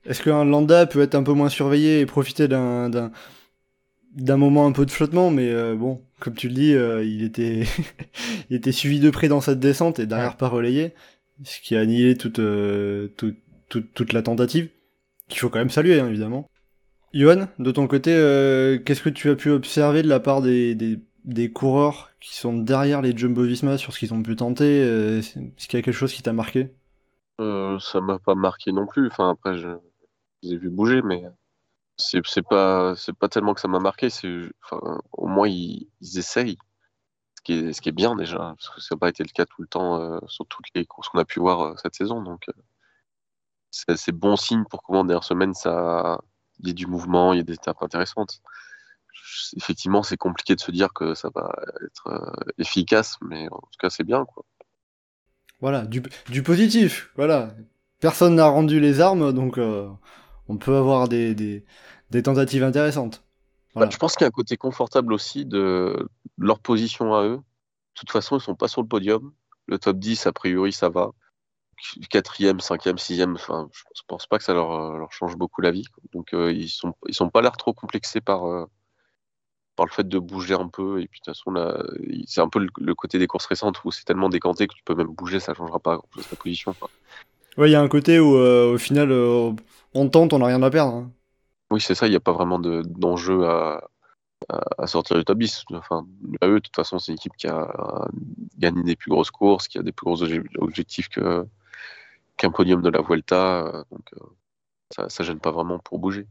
est-ce 0.05 0.21
qu'un 0.23 0.45
Landa 0.45 0.85
peut 0.85 1.01
être 1.01 1.15
un 1.15 1.23
peu 1.23 1.33
moins 1.33 1.49
surveillé 1.49 1.99
et 1.99 2.05
profiter 2.05 2.47
d'un 2.47 3.11
d'un 4.17 4.37
moment 4.37 4.65
un 4.65 4.71
peu 4.71 4.85
de 4.85 4.91
flottement, 4.91 5.29
mais 5.29 5.49
euh, 5.49 5.75
bon, 5.75 6.01
comme 6.19 6.33
tu 6.33 6.47
le 6.47 6.55
dis, 6.55 6.73
euh, 6.73 7.05
il, 7.05 7.23
était 7.23 7.63
il 8.49 8.55
était 8.55 8.71
suivi 8.71 8.99
de 8.99 9.09
près 9.09 9.27
dans 9.27 9.41
cette 9.41 9.59
descente 9.59 9.99
et 9.99 10.07
derrière 10.07 10.37
pas 10.37 10.47
relayé, 10.47 10.93
ce 11.43 11.61
qui 11.61 11.75
a 11.75 11.81
annihilé 11.81 12.17
toute, 12.17 12.39
euh, 12.39 13.09
toute, 13.15 13.37
toute, 13.69 14.13
la 14.13 14.23
tentative, 14.23 14.69
qu'il 15.29 15.39
faut 15.39 15.49
quand 15.49 15.59
même 15.59 15.69
saluer, 15.69 15.99
hein, 15.99 16.07
évidemment. 16.07 16.49
Johan, 17.13 17.47
de 17.59 17.71
ton 17.71 17.87
côté, 17.87 18.11
qu'est-ce 18.85 19.01
que 19.01 19.09
tu 19.09 19.29
as 19.29 19.35
pu 19.35 19.49
observer 19.49 20.03
de 20.03 20.07
la 20.07 20.19
part 20.19 20.41
des, 20.41 20.75
des, 20.75 20.99
des 21.23 21.51
coureurs 21.51 22.11
qui 22.19 22.35
sont 22.35 22.57
derrière 22.57 23.01
les 23.01 23.15
Jumbo 23.15 23.43
Visma 23.43 23.77
sur 23.77 23.93
ce 23.93 23.99
qu'ils 23.99 24.13
ont 24.13 24.21
pu 24.21 24.35
tenter 24.35 24.81
Est-ce 25.19 25.67
qu'il 25.67 25.79
y 25.79 25.81
a 25.81 25.81
quelque 25.81 25.91
chose 25.91 26.13
qui 26.13 26.21
t'a 26.21 26.33
marqué? 26.33 26.71
Ça 27.39 28.01
m'a 28.01 28.19
pas 28.19 28.35
marqué 28.35 28.71
non 28.71 28.87
plus, 28.87 29.07
enfin 29.07 29.29
après 29.29 29.57
je, 29.57 29.69
je 30.43 30.49
les 30.49 30.53
ai 30.55 30.57
vus 30.57 30.69
bouger, 30.69 31.01
mais 31.01 31.23
c'est 31.97 32.21
pas 32.47 32.93
pas 33.19 33.29
tellement 33.29 33.53
que 33.53 33.61
ça 33.61 33.67
m'a 33.67 33.79
marqué. 33.79 34.09
Enfin, 34.63 35.01
au 35.13 35.27
moins 35.27 35.47
ils, 35.47 35.89
essayent. 36.01 36.57
Ce 37.37 37.41
qui 37.43 37.53
est 37.53 37.73
ce 37.73 37.81
qui 37.81 37.89
est 37.89 37.91
bien 37.91 38.15
déjà 38.15 38.37
parce 38.37 38.69
que 38.69 38.81
ça 38.81 38.95
n'a 38.95 38.99
pas 38.99 39.09
été 39.09 39.23
le 39.23 39.29
cas 39.29 39.45
tout 39.45 39.61
le 39.61 39.67
temps 39.67 40.01
euh, 40.01 40.19
sur 40.27 40.45
toutes 40.47 40.65
les 40.75 40.85
courses 40.85 41.09
qu'on 41.09 41.19
a 41.19 41.25
pu 41.25 41.39
voir 41.39 41.61
euh, 41.61 41.75
cette 41.77 41.95
saison. 41.95 42.21
Donc 42.21 42.49
euh, 42.49 42.53
c'est 43.71 44.11
bon 44.11 44.35
signe 44.35 44.63
pour 44.69 44.83
comment 44.83 45.05
dernière 45.05 45.23
semaine 45.23 45.53
ça 45.53 46.21
il 46.59 46.67
y 46.67 46.71
ait 46.71 46.73
du 46.73 46.87
mouvement 46.87 47.33
il 47.33 47.37
y 47.37 47.39
a 47.39 47.43
des 47.43 47.53
étapes 47.53 47.81
intéressantes 47.81 48.41
effectivement 49.55 50.03
c'est 50.03 50.17
compliqué 50.17 50.55
de 50.55 50.61
se 50.61 50.71
dire 50.71 50.93
que 50.93 51.13
ça 51.13 51.29
va 51.33 51.51
être 51.85 52.35
efficace 52.57 53.17
mais 53.21 53.47
en 53.51 53.57
tout 53.57 53.77
cas 53.79 53.89
c'est 53.89 54.03
bien 54.03 54.25
quoi 54.25 54.43
voilà 55.59 55.85
du, 55.85 56.03
du 56.29 56.43
positif 56.43 57.11
voilà 57.15 57.53
personne 57.99 58.35
n'a 58.35 58.47
rendu 58.47 58.79
les 58.79 59.01
armes 59.01 59.33
donc 59.33 59.57
on 60.49 60.57
peut 60.57 60.75
avoir 60.75 61.07
des, 61.07 61.35
des, 61.35 62.23
tentatives 62.23 62.63
intéressantes. 62.63 63.23
Bah, 63.75 63.87
je 63.89 63.97
pense 63.97 64.15
qu'il 64.15 64.21
y 64.21 64.25
a 64.25 64.29
un 64.29 64.31
côté 64.31 64.57
confortable 64.57 65.13
aussi 65.13 65.45
de 65.45 66.09
leur 66.37 66.59
position 66.59 67.13
à 67.13 67.23
eux. 67.23 67.37
De 67.37 67.99
toute 67.99 68.11
façon, 68.11 68.37
ils 68.37 68.41
sont 68.41 68.55
pas 68.55 68.67
sur 68.67 68.81
le 68.81 68.87
podium. 68.87 69.33
Le 69.67 69.77
top 69.77 69.97
10, 69.97 70.25
a 70.25 70.31
priori, 70.31 70.71
ça 70.71 70.89
va. 70.89 71.11
Quatrième, 72.09 72.59
cinquième, 72.59 72.97
sixième, 72.97 73.35
enfin, 73.35 73.69
je 73.71 74.01
pense 74.07 74.25
pas 74.25 74.39
que 74.39 74.43
ça 74.43 74.53
leur, 74.53 74.97
leur 74.97 75.11
change 75.11 75.35
beaucoup 75.35 75.61
la 75.61 75.69
vie. 75.69 75.85
Donc, 76.11 76.33
euh, 76.33 76.51
ils 76.51 76.69
sont, 76.69 76.95
ils 77.07 77.13
sont 77.13 77.29
pas 77.29 77.41
l'air 77.41 77.55
trop 77.55 77.71
complexés 77.71 78.19
par, 78.19 78.45
euh, 78.45 78.65
par 79.75 79.85
le 79.85 79.91
fait 79.91 80.07
de 80.07 80.17
bouger 80.17 80.55
un 80.55 80.69
peu. 80.69 80.99
Et 81.01 81.07
puis, 81.07 81.19
de 81.19 81.25
toute 81.25 81.35
façon, 81.35 81.51
là, 81.51 81.83
c'est 82.25 82.41
un 82.41 82.49
peu 82.49 82.65
le, 82.77 82.95
côté 82.95 83.19
des 83.19 83.27
courses 83.27 83.45
récentes 83.45 83.83
où 83.83 83.91
c'est 83.91 84.05
tellement 84.05 84.29
décanté 84.29 84.65
que 84.65 84.73
tu 84.73 84.83
peux 84.83 84.95
même 84.95 85.07
bouger, 85.07 85.39
ça 85.39 85.53
changera 85.53 85.79
pas 85.79 85.97
grand 85.97 86.07
chose 86.15 86.27
ta 86.27 86.35
position. 86.35 86.75
Ouais, 87.57 87.69
il 87.69 87.73
y 87.73 87.75
a 87.75 87.81
un 87.81 87.87
côté 87.87 88.19
où, 88.19 88.35
euh, 88.35 88.73
au 88.73 88.77
final, 88.79 89.11
on 89.11 90.09
tente, 90.09 90.33
on 90.33 90.39
n'a 90.39 90.47
rien 90.47 90.63
à 90.63 90.71
perdre. 90.71 90.95
Hein. 90.95 91.11
Oui, 91.69 91.79
c'est 91.79 91.95
ça, 91.95 92.07
il 92.07 92.11
n'y 92.11 92.15
a 92.15 92.21
pas 92.21 92.33
vraiment 92.33 92.57
d'enjeu 92.59 93.45
à, 93.45 93.87
à, 94.49 94.87
sortir 94.87 95.15
du 95.17 95.25
top 95.25 95.37
10. 95.37 95.65
Enfin, 95.73 96.07
à 96.41 96.47
eux, 96.47 96.55
de 96.55 96.59
toute 96.59 96.75
façon, 96.75 96.97
c'est 96.97 97.11
une 97.11 97.17
équipe 97.17 97.35
qui 97.37 97.47
a 97.47 98.07
gagné 98.57 98.81
des 98.81 98.95
plus 98.95 99.11
grosses 99.11 99.31
courses, 99.31 99.67
qui 99.67 99.77
a 99.77 99.83
des 99.83 99.91
plus 99.91 100.05
gros 100.05 100.23
objectifs 100.57 101.09
qu'un 102.37 102.51
podium 102.51 102.81
de 102.81 102.89
la 102.89 103.01
Vuelta. 103.01 103.83
Donc, 103.91 104.05
euh, 104.13 104.25
ça, 104.95 105.09
ça 105.09 105.23
gêne 105.23 105.39
pas 105.39 105.51
vraiment 105.51 105.79
pour 105.79 105.99
bouger. 105.99 106.27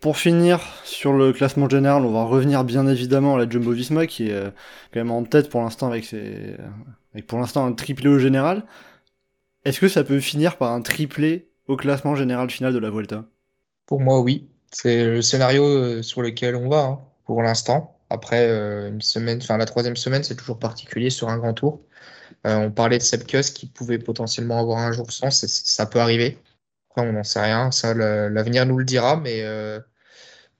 Pour 0.00 0.16
finir 0.16 0.60
sur 0.84 1.12
le 1.12 1.32
classement 1.32 1.68
général, 1.68 2.04
on 2.06 2.12
va 2.12 2.24
revenir 2.24 2.64
bien 2.64 2.86
évidemment 2.86 3.34
à 3.34 3.38
la 3.38 3.48
Jumbo 3.48 3.72
Visma 3.72 4.06
qui 4.06 4.30
est 4.30 4.34
euh, 4.34 4.50
quand 4.92 5.00
même 5.00 5.10
en 5.10 5.24
tête 5.24 5.50
pour 5.50 5.60
l'instant 5.60 5.88
avec, 5.88 6.06
ses... 6.06 6.56
avec 7.12 7.26
pour 7.26 7.38
l'instant 7.38 7.66
un 7.66 7.72
triplé 7.72 8.08
au 8.08 8.18
général. 8.18 8.64
Est-ce 9.66 9.78
que 9.78 9.88
ça 9.88 10.02
peut 10.02 10.20
finir 10.20 10.56
par 10.56 10.72
un 10.72 10.80
triplé 10.80 11.50
au 11.66 11.76
classement 11.76 12.14
général 12.14 12.48
final 12.50 12.72
de 12.72 12.78
la 12.78 12.88
Vuelta? 12.88 13.24
Pour 13.84 14.00
moi, 14.00 14.20
oui. 14.20 14.48
C'est 14.72 15.04
le 15.04 15.20
scénario 15.20 15.64
euh, 15.64 16.02
sur 16.02 16.22
lequel 16.22 16.56
on 16.56 16.68
va 16.68 16.84
hein, 16.84 17.00
pour 17.26 17.42
l'instant. 17.42 17.98
Après 18.08 18.48
euh, 18.48 18.88
une 18.88 19.02
semaine, 19.02 19.38
enfin 19.42 19.58
la 19.58 19.66
troisième 19.66 19.96
semaine, 19.96 20.22
c'est 20.22 20.36
toujours 20.36 20.58
particulier 20.58 21.10
sur 21.10 21.28
un 21.28 21.36
grand 21.36 21.52
tour. 21.52 21.80
Euh, 22.46 22.56
on 22.56 22.70
parlait 22.70 22.98
de 22.98 23.02
Sepkus 23.02 23.50
qui 23.50 23.66
pouvait 23.66 23.98
potentiellement 23.98 24.60
avoir 24.60 24.78
un 24.78 24.92
jour 24.92 25.10
sans, 25.12 25.30
ça 25.30 25.86
peut 25.86 26.00
arriver. 26.00 26.38
Après, 26.90 27.08
on 27.08 27.12
n'en 27.12 27.24
sait 27.24 27.40
rien, 27.40 27.70
ça 27.70 27.94
l'avenir 27.94 28.66
nous 28.66 28.78
le 28.78 28.84
dira, 28.84 29.16
mais, 29.16 29.44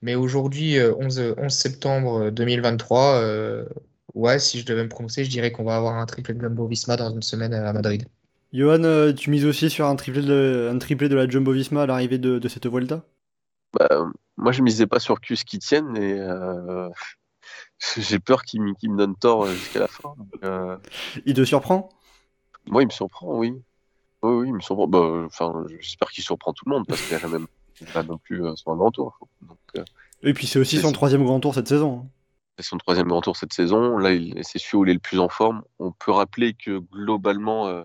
mais 0.01 0.15
aujourd'hui, 0.15 0.79
11, 0.81 1.35
11 1.37 1.53
septembre 1.53 2.29
2023, 2.29 3.65
ouais, 4.13 4.39
si 4.39 4.59
je 4.59 4.65
devais 4.65 4.83
me 4.83 4.89
prononcer, 4.89 5.25
je 5.25 5.29
dirais 5.29 5.51
qu'on 5.51 5.63
va 5.63 5.75
avoir 5.75 5.97
un 5.97 6.05
triple 6.05 6.33
de 6.35 6.41
Jumbo 6.41 6.67
Visma 6.67 6.95
dans 6.95 7.11
une 7.11 7.21
semaine 7.21 7.53
à 7.53 7.73
Madrid. 7.73 8.05
Johan, 8.53 8.83
euh, 8.83 9.13
tu 9.13 9.29
mises 9.29 9.45
aussi 9.45 9.69
sur 9.69 9.85
un 9.85 9.95
triplé 9.95 10.21
de, 10.21 10.69
un 10.71 10.77
triplé 10.77 11.07
de 11.07 11.15
la 11.15 11.27
Jumbo 11.27 11.53
Visma 11.53 11.83
à 11.83 11.85
l'arrivée 11.85 12.17
de, 12.17 12.45
cette 12.49 12.67
Vuelta? 12.67 13.03
Bah, 13.73 14.11
Moi, 14.37 14.51
je 14.51 14.61
misais 14.61 14.87
pas 14.87 14.99
sur 14.99 15.21
Cus 15.21 15.43
qui 15.45 15.59
tienne 15.59 15.95
et 15.95 16.19
euh, 16.19 16.89
j'ai 17.97 18.19
peur 18.19 18.43
qu'il 18.43 18.61
me, 18.61 18.71
me 18.71 18.97
donne 18.97 19.15
tort 19.15 19.47
jusqu'à 19.47 19.79
la 19.79 19.87
fin. 19.87 20.15
Euh. 20.43 20.77
Il 21.25 21.33
te 21.33 21.43
surprend? 21.43 21.89
Moi, 22.67 22.83
il 22.83 22.85
me 22.85 22.91
surprend, 22.91 23.35
oui. 23.37 23.53
Oui, 24.21 24.33
oui, 24.33 24.47
il 24.47 24.53
me 24.53 24.59
surprend. 24.59 24.87
Bah, 24.87 25.23
enfin, 25.25 25.65
j'espère 25.79 26.09
qu'il 26.11 26.23
surprend 26.23 26.53
tout 26.53 26.65
le 26.67 26.71
monde 26.71 26.85
parce 26.87 27.01
qu'il 27.01 27.17
n'y 27.17 27.23
a 27.23 27.27
même 27.27 27.47
pas 27.93 28.03
non 28.03 28.19
plus 28.19 28.43
son 28.55 28.75
grand 28.75 28.91
tour. 28.91 29.17
Et 30.21 30.33
puis 30.33 30.45
c'est 30.45 30.59
aussi 30.59 30.77
son 30.77 30.91
troisième 30.91 31.23
grand 31.23 31.39
tour 31.39 31.55
cette 31.55 31.67
saison. 31.67 32.03
Hein. 32.03 32.09
C'est 32.57 32.65
son 32.67 32.77
troisième 32.77 33.07
grand 33.07 33.21
tour 33.21 33.35
cette 33.35 33.53
saison. 33.53 33.97
Là, 33.97 34.11
c'est 34.43 34.59
celui 34.59 34.77
où 34.77 34.85
il 34.85 34.91
est 34.91 34.93
le 34.93 34.99
plus 34.99 35.17
en 35.17 35.29
forme. 35.29 35.63
On 35.79 35.91
peut 35.91 36.11
rappeler 36.11 36.53
que 36.53 36.77
globalement, 36.77 37.83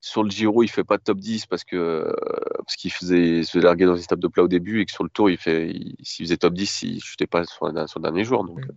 sur 0.00 0.22
le 0.22 0.30
Giro, 0.30 0.62
il 0.62 0.68
fait 0.68 0.84
pas 0.84 0.96
top 0.96 1.18
10 1.18 1.44
parce 1.44 1.64
que 1.64 2.10
parce 2.56 2.76
qu'il 2.76 2.90
faisait 2.90 3.42
se 3.42 3.58
larguer 3.58 3.84
dans 3.84 3.96
une 3.96 4.02
étape 4.02 4.20
de 4.20 4.28
plat 4.28 4.44
au 4.44 4.48
début 4.48 4.80
et 4.80 4.86
que 4.86 4.92
sur 4.92 5.04
le 5.04 5.10
Tour, 5.10 5.28
il 5.28 5.36
fait 5.36 5.74
s'il 6.02 6.24
faisait 6.24 6.38
top 6.38 6.54
10, 6.54 6.82
il 6.84 7.02
chutait 7.02 7.26
pas 7.26 7.44
sur, 7.44 7.70
sur 7.88 7.98
le 7.98 8.02
dernier 8.02 8.24
jour. 8.24 8.44
Donc 8.44 8.60
mm. 8.60 8.72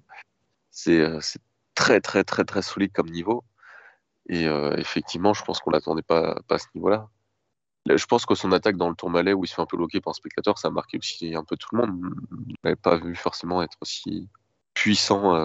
C'est 0.78 1.40
très 1.76 2.02
très 2.02 2.24
très 2.24 2.44
très 2.46 2.62
solide 2.62 2.92
comme 2.94 3.10
niveau. 3.10 3.44
Et 4.30 4.46
effectivement, 4.78 5.34
je 5.34 5.44
pense 5.44 5.60
qu'on 5.60 5.72
l'attendait 5.72 6.02
pas 6.02 6.40
pas 6.48 6.56
à 6.56 6.60
ce 6.60 6.68
niveau-là. 6.76 7.10
Je 7.90 8.06
pense 8.06 8.26
que 8.26 8.36
son 8.36 8.52
attaque 8.52 8.76
dans 8.76 8.90
le 8.90 8.96
Tour 8.96 9.10
Malais 9.10 9.34
où 9.34 9.46
il 9.46 9.48
se 9.48 9.56
fait 9.56 9.62
un 9.62 9.66
peu 9.66 9.78
bloquer 9.78 10.02
par 10.02 10.12
un 10.12 10.14
spectateur, 10.14 10.58
ça 10.58 10.68
a 10.68 10.72
marqué 10.72 10.98
aussi 10.98 11.34
un 11.36 11.46
peu 11.46 11.56
tout 11.56 11.70
le 11.74 11.80
monde. 11.80 12.16
On 12.32 12.54
n'avait 12.64 12.76
pas 12.76 12.98
vu 12.98 13.16
forcément 13.16 13.64
être 13.64 13.78
aussi 13.82 14.30
puissant. 14.74 15.36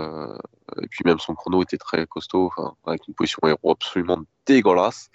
et 0.83 0.89
puis 0.89 1.03
même 1.05 1.19
son 1.21 1.35
chrono 1.35 1.63
était 1.63 1.79
très 1.79 2.07
costaud, 2.07 2.51
avec 2.85 3.07
une 3.07 3.15
position 3.15 3.39
héros 3.45 3.71
absolument 3.71 4.19
dégueulasse. 4.47 5.11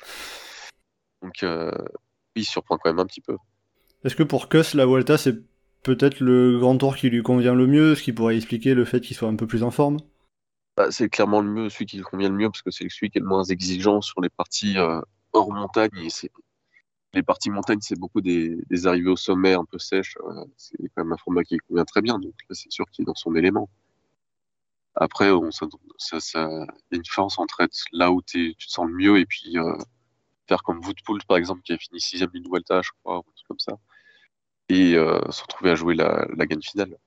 Donc, 1.21 1.43
euh, 1.43 1.71
il 2.35 2.45
surprend 2.45 2.77
quand 2.77 2.89
même 2.89 2.99
un 2.99 3.05
petit 3.05 3.21
peu. 3.21 3.37
Est-ce 4.03 4.15
que 4.15 4.23
pour 4.23 4.49
Kuss, 4.49 4.73
la 4.73 4.85
Vuelta, 4.85 5.17
c'est 5.17 5.35
peut-être 5.87 6.19
le 6.19 6.59
grand 6.59 6.77
tour 6.77 6.97
qui 6.97 7.09
lui 7.09 7.23
convient 7.23 7.55
le 7.55 7.65
mieux, 7.65 7.95
ce 7.95 8.03
qui 8.03 8.11
pourrait 8.11 8.35
expliquer 8.35 8.73
le 8.73 8.83
fait 8.83 8.99
qu'il 8.99 9.15
soit 9.15 9.29
un 9.29 9.37
peu 9.37 9.47
plus 9.47 9.63
en 9.63 9.71
forme 9.71 9.97
bah, 10.75 10.91
C'est 10.91 11.07
clairement 11.07 11.39
le 11.39 11.49
mieux, 11.49 11.69
celui 11.69 11.85
qui 11.85 11.95
lui 11.95 12.03
convient 12.03 12.27
le 12.27 12.35
mieux, 12.35 12.49
parce 12.49 12.61
que 12.61 12.71
c'est 12.71 12.89
celui 12.89 13.09
qui 13.09 13.19
est 13.19 13.21
le 13.21 13.27
moins 13.27 13.45
exigeant 13.45 14.01
sur 14.01 14.19
les 14.19 14.27
parties 14.27 14.77
euh, 14.77 14.99
hors 15.31 15.49
montagne. 15.49 15.89
Les 17.13 17.23
parties 17.23 17.49
montagne, 17.49 17.79
c'est 17.81 17.97
beaucoup 17.97 18.19
des, 18.19 18.59
arrivées 18.85 19.09
au 19.09 19.15
sommet 19.15 19.53
un 19.53 19.63
peu 19.63 19.79
sèches. 19.79 20.17
Euh, 20.17 20.43
c'est 20.57 20.77
quand 20.93 21.05
même 21.05 21.13
un 21.13 21.17
format 21.17 21.43
qui 21.43 21.53
lui 21.53 21.61
convient 21.69 21.85
très 21.85 22.01
bien, 22.01 22.19
donc 22.19 22.33
là, 22.49 22.53
c'est 22.55 22.71
sûr 22.71 22.85
qu'il 22.91 23.03
est 23.03 23.05
dans 23.05 23.15
son 23.15 23.33
élément. 23.35 23.69
Après, 24.95 25.29
ça, 25.99 26.39
y 26.39 26.39
a 26.39 26.67
une 26.91 27.01
différence 27.01 27.39
entre 27.39 27.61
être 27.61 27.77
là 27.93 28.11
où 28.11 28.21
tu 28.21 28.55
te 28.55 28.63
sens 28.67 28.87
le 28.87 28.93
mieux 28.93 29.19
et 29.19 29.25
puis 29.25 29.55
faire 30.49 30.63
comme 30.63 30.79
Woodpool 30.83 31.19
par 31.27 31.37
exemple 31.37 31.61
qui 31.61 31.73
a 31.73 31.77
fini 31.77 31.99
sixième 32.01 32.29
d'une 32.29 32.47
Vuelta 32.49 32.81
je 32.81 32.89
crois 33.03 33.17
ou 33.17 33.19
un 33.19 33.33
truc 33.35 33.47
comme 33.47 33.59
ça 33.59 33.73
et 34.69 34.95
euh, 34.95 35.19
se 35.29 35.41
retrouver 35.41 35.71
à 35.71 35.75
jouer 35.75 35.95
la, 35.95 36.27
la 36.35 36.45
gagne 36.45 36.61
finale 36.61 36.97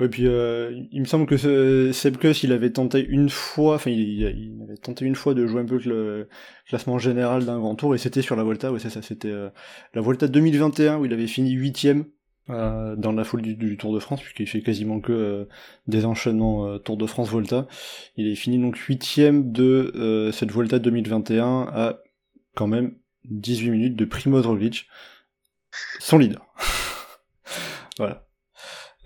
et 0.00 0.08
puis 0.08 0.26
euh, 0.26 0.72
il 0.90 1.00
me 1.00 1.06
semble 1.06 1.26
que 1.26 1.36
ce, 1.36 1.92
Sebkus 1.92 2.42
il 2.42 2.52
avait 2.52 2.70
tenté 2.70 3.04
une 3.04 3.30
fois, 3.30 3.76
enfin 3.76 3.92
il, 3.92 4.60
avait 4.64 4.76
tenté 4.76 5.04
une 5.04 5.14
fois 5.14 5.34
de 5.34 5.46
jouer 5.46 5.60
un 5.60 5.66
peu 5.66 5.78
le 5.84 6.28
classement 6.66 6.98
général 6.98 7.44
d'un 7.44 7.60
grand 7.60 7.76
tour 7.76 7.94
et 7.94 7.98
c'était 7.98 8.22
sur 8.22 8.34
la 8.34 8.42
Volta, 8.42 8.72
ouais 8.72 8.80
c'est 8.80 8.90
ça, 8.90 9.02
c'était 9.02 9.30
euh, 9.30 9.50
la 9.94 10.00
Volta 10.00 10.26
2021 10.26 10.98
où 10.98 11.04
il 11.04 11.12
avait 11.12 11.28
fini 11.28 11.52
huitième 11.52 12.06
dans 12.46 13.12
la 13.16 13.24
foule 13.24 13.40
du, 13.40 13.76
Tour 13.78 13.94
de 13.94 13.98
France 13.98 14.20
puisqu'il 14.20 14.46
fait 14.46 14.60
quasiment 14.60 15.00
que 15.00 15.48
des 15.86 16.04
enchaînements 16.04 16.78
Tour 16.78 16.98
de 16.98 17.06
France 17.06 17.30
Volta. 17.30 17.66
Il 18.18 18.28
est 18.28 18.34
fini 18.34 18.58
donc 18.58 18.76
huitième 18.76 19.50
de 19.50 20.30
cette 20.30 20.50
Volta 20.50 20.78
2021 20.78 21.68
à 21.72 22.00
quand 22.54 22.66
même 22.66 22.96
18 23.30 23.70
minutes 23.70 23.96
de 23.96 24.04
Primoz 24.04 24.46
Roglic, 24.46 24.88
son 26.00 26.18
leader. 26.18 26.44
voilà. 27.98 28.26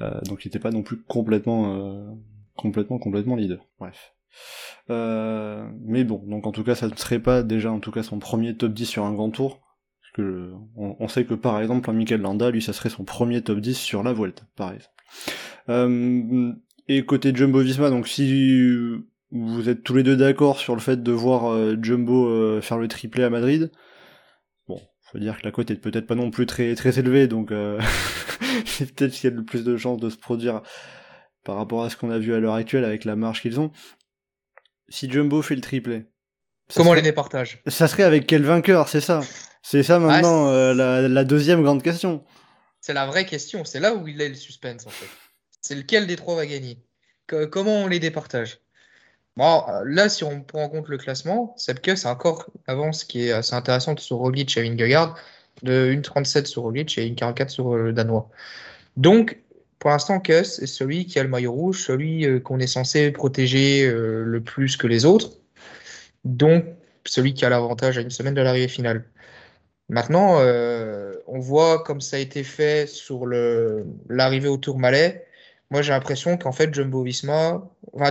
Euh, 0.01 0.20
donc 0.22 0.45
il 0.45 0.49
n'était 0.49 0.59
pas 0.59 0.70
non 0.70 0.82
plus 0.82 1.03
complètement, 1.03 1.74
euh, 1.74 2.11
complètement, 2.57 2.99
complètement 2.99 3.36
leader. 3.36 3.66
Bref. 3.78 4.14
Euh, 4.91 5.68
mais 5.80 6.05
bon, 6.05 6.22
donc 6.26 6.47
en 6.47 6.53
tout 6.53 6.64
cas, 6.64 6.74
ça 6.74 6.89
ne 6.89 6.95
serait 6.95 7.18
pas 7.18 7.43
déjà 7.43 7.72
en 7.72 7.80
tout 7.80 7.91
cas 7.91 8.03
son 8.03 8.18
premier 8.18 8.57
top 8.57 8.72
10 8.72 8.86
sur 8.86 9.05
un 9.05 9.12
grand 9.12 9.30
tour. 9.30 9.61
Parce 10.01 10.12
que 10.14 10.53
on, 10.76 11.09
sait 11.09 11.24
que 11.24 11.34
par 11.34 11.61
exemple, 11.61 11.91
un 11.91 11.93
Michael 11.93 12.22
Landa, 12.22 12.51
lui, 12.51 12.62
ça 12.62 12.72
serait 12.72 12.89
son 12.89 13.05
premier 13.05 13.43
top 13.43 13.59
10 13.59 13.76
sur 13.76 14.03
la 14.03 14.12
Vuelta, 14.12 14.45
par 14.57 14.72
exemple. 14.72 16.57
et 16.89 17.05
côté 17.05 17.34
Jumbo 17.34 17.61
Visma, 17.61 17.91
donc 17.91 18.09
si 18.09 19.05
vous 19.30 19.68
êtes 19.68 19.82
tous 19.82 19.95
les 19.95 20.03
deux 20.03 20.16
d'accord 20.16 20.59
sur 20.59 20.74
le 20.74 20.80
fait 20.80 21.03
de 21.03 21.12
voir 21.12 21.53
euh, 21.53 21.76
Jumbo 21.80 22.28
euh, 22.28 22.61
faire 22.61 22.78
le 22.78 22.89
triplé 22.89 23.24
à 23.24 23.30
Madrid. 23.30 23.70
Bon, 24.66 24.80
faut 25.03 25.18
dire 25.18 25.39
que 25.39 25.45
la 25.45 25.51
cote 25.51 25.70
est 25.70 25.76
peut-être 25.76 26.07
pas 26.07 26.14
non 26.14 26.30
plus 26.30 26.47
très 26.47 26.74
très 26.74 26.99
élevée, 26.99 27.26
donc 27.28 27.53
euh, 27.53 27.78
c'est 28.79 28.93
peut-être 28.95 29.12
qu'il 29.12 29.31
y 29.31 29.33
a 29.33 29.37
le 29.37 29.45
plus 29.45 29.64
de 29.64 29.76
chances 29.76 30.01
de 30.01 30.11
se 30.11 30.16
produire 30.16 30.62
par 31.45 31.57
rapport 31.57 31.85
à 31.85 31.91
ce 31.91 31.97
qu'on 31.97 32.11
a 32.11 32.18
vu 32.18 32.35
à 32.35 32.41
l'heure 32.41 32.55
actuelle 32.55 32.85
avec 32.85 33.05
la 33.05 33.16
marge 33.16 33.43
qu'ils 33.43 33.61
ont. 33.61 33.70
Si 34.89 35.11
Jumbo 35.11 35.43
fait 35.43 35.55
le 35.55 35.61
triplé, 35.61 36.07
comment 36.74 36.95
les 36.95 37.03
départage 37.03 37.62
Ça 37.66 37.89
serait 37.89 38.03
avec 38.03 38.26
quel 38.26 38.43
vainqueur, 38.43 38.89
c'est 38.89 39.01
ça? 39.01 39.20
C'est 39.62 39.83
ça 39.83 39.99
maintenant 39.99 40.51
la, 40.72 41.09
la, 41.09 41.24
deuxième 41.24 41.62
grande 41.62 41.83
question. 41.83 42.24
C'est 42.81 42.95
la 42.95 43.07
vraie 43.07 43.26
question, 43.26 43.64
c'est 43.64 43.81
là 43.81 43.95
où 43.95 44.09
il 44.09 44.20
est 44.20 44.29
le 44.29 44.35
suspense 44.35 44.87
en 44.87 44.91
fait. 44.91 45.09
C'est 45.61 45.74
lequel 45.74 46.07
des 46.07 46.16
trois 46.16 46.37
va 46.37 46.47
gagner? 46.47 46.79
Comment 47.26 47.83
on 47.83 47.87
les 47.87 47.99
départage? 47.99 48.61
Bon, 49.39 49.62
euh, 49.68 49.83
là, 49.85 50.09
si 50.09 50.24
on 50.24 50.41
prend 50.43 50.64
en 50.64 50.68
compte 50.68 50.89
le 50.89 50.99
classement, 50.99 51.55
Sepke, 51.57 51.97
c'est 51.97 52.09
encore 52.09 52.47
une 52.57 52.74
avance 52.74 53.05
qui 53.05 53.29
est 53.29 53.33
assez 53.33 53.55
intéressante 53.55 54.01
sur 54.01 54.16
Roglic 54.16 54.57
et 54.57 54.62
Vingegaard, 54.62 55.16
de 55.62 55.93
1,37 55.93 56.47
sur 56.47 56.62
Roglic 56.62 56.99
et 56.99 57.09
1,44 57.09 57.49
sur 57.49 57.76
le 57.76 57.93
Danois. 57.93 58.29
Donc, 58.99 59.38
pour 59.78 59.90
l'instant, 59.90 60.20
Kuss 60.20 60.59
est 60.59 60.66
celui 60.66 61.07
qui 61.07 61.18
a 61.18 61.22
le 61.22 61.28
maillot 61.30 61.53
rouge, 61.53 61.82
celui 61.82 62.26
euh, 62.26 62.40
qu'on 62.40 62.59
est 62.59 62.66
censé 62.66 63.11
protéger 63.12 63.86
euh, 63.86 64.24
le 64.24 64.40
plus 64.42 64.76
que 64.76 64.86
les 64.86 65.07
autres. 65.07 65.30
Donc, 66.24 66.64
celui 67.07 67.32
qui 67.34 67.44
a 67.44 67.49
l'avantage 67.49 67.96
à 67.99 68.03
une 68.03 68.11
semaine 68.11 68.34
de 68.34 68.42
l'arrivée 68.42 68.68
finale. 68.68 69.05
Maintenant, 69.88 70.38
on 71.26 71.38
voit 71.38 71.82
comme 71.82 72.03
ça 72.03 72.16
a 72.16 72.18
été 72.18 72.44
fait 72.44 72.86
sur 72.86 73.24
l'arrivée 73.26 74.49
au 74.49 74.59
Tour 74.59 74.78
Malais 74.78 75.26
moi, 75.70 75.82
j'ai 75.82 75.92
l'impression 75.92 76.38
qu'en 76.38 76.53
fait, 76.53 76.72
Jumbo 76.72 77.03
Visma, 77.03 77.62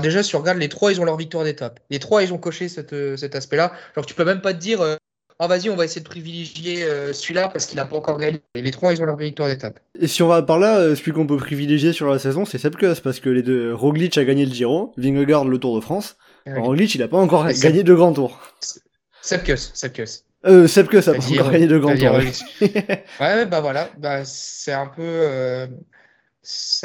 déjà, 0.01 0.21
si 0.21 0.35
on 0.35 0.39
regarde 0.39 0.59
les 0.59 0.69
trois, 0.69 0.91
ils 0.91 1.01
ont 1.01 1.05
leur 1.05 1.17
victoire 1.17 1.43
d'étape. 1.43 1.79
Les 1.89 1.97
trois, 1.97 2.21
ils 2.21 2.31
ont 2.31 2.37
coché 2.37 2.67
euh, 2.93 3.17
cet 3.17 3.35
aspect-là. 3.35 3.73
genre 3.95 4.05
tu 4.05 4.13
peux 4.13 4.25
même 4.25 4.41
pas 4.41 4.53
te 4.53 4.59
dire, 4.59 4.81
euh, 4.81 4.95
ah, 5.39 5.47
vas-y, 5.47 5.69
on 5.69 5.75
va 5.75 5.85
essayer 5.85 6.01
de 6.01 6.07
privilégier 6.07 6.83
euh, 6.83 7.13
celui-là 7.13 7.49
parce 7.49 7.67
qu'il 7.67 7.75
n'a 7.77 7.85
pas 7.85 7.95
encore 7.95 8.17
gagné. 8.17 8.41
Les 8.55 8.71
trois, 8.71 8.91
ils 8.91 9.01
ont 9.01 9.05
leur 9.05 9.17
victoire 9.17 9.47
d'étape. 9.49 9.79
Et 9.99 10.07
si 10.07 10.23
on 10.23 10.27
va 10.27 10.41
par 10.41 10.57
là, 10.57 10.95
celui 10.95 11.11
qu'on 11.11 11.27
peut 11.27 11.37
privilégier 11.37 11.93
sur 11.93 12.09
la 12.09 12.17
saison, 12.17 12.43
c'est 12.43 12.57
Sepkus 12.57 12.99
parce 13.03 13.19
que 13.19 13.29
les 13.29 13.43
deux, 13.43 13.73
Roglic 13.73 14.17
a 14.17 14.25
gagné 14.25 14.45
le 14.45 14.53
Giro, 14.53 14.93
Vingegaard 14.97 15.45
le 15.45 15.59
Tour 15.59 15.75
de 15.75 15.81
France. 15.81 16.17
Roglic, 16.47 16.95
il 16.95 17.01
n'a 17.01 17.07
pas 17.07 17.17
encore 17.17 17.45
gagné 17.47 17.83
de 17.83 17.93
grand 17.93 18.13
tour. 18.13 18.39
Sepkus, 19.21 19.71
Sepkus. 19.73 20.23
Euh, 20.45 20.65
Sepkus 20.67 21.07
a 21.07 21.13
pas 21.13 21.23
encore 21.23 21.51
gagné 21.51 21.67
de 21.67 21.77
grand 21.77 21.95
tour. 21.95 22.19
ouais, 23.19 23.45
bah 23.45 23.59
voilà, 23.59 23.89
bah, 23.97 24.23
c'est 24.25 24.73
un 24.73 24.87
peu. 24.87 25.67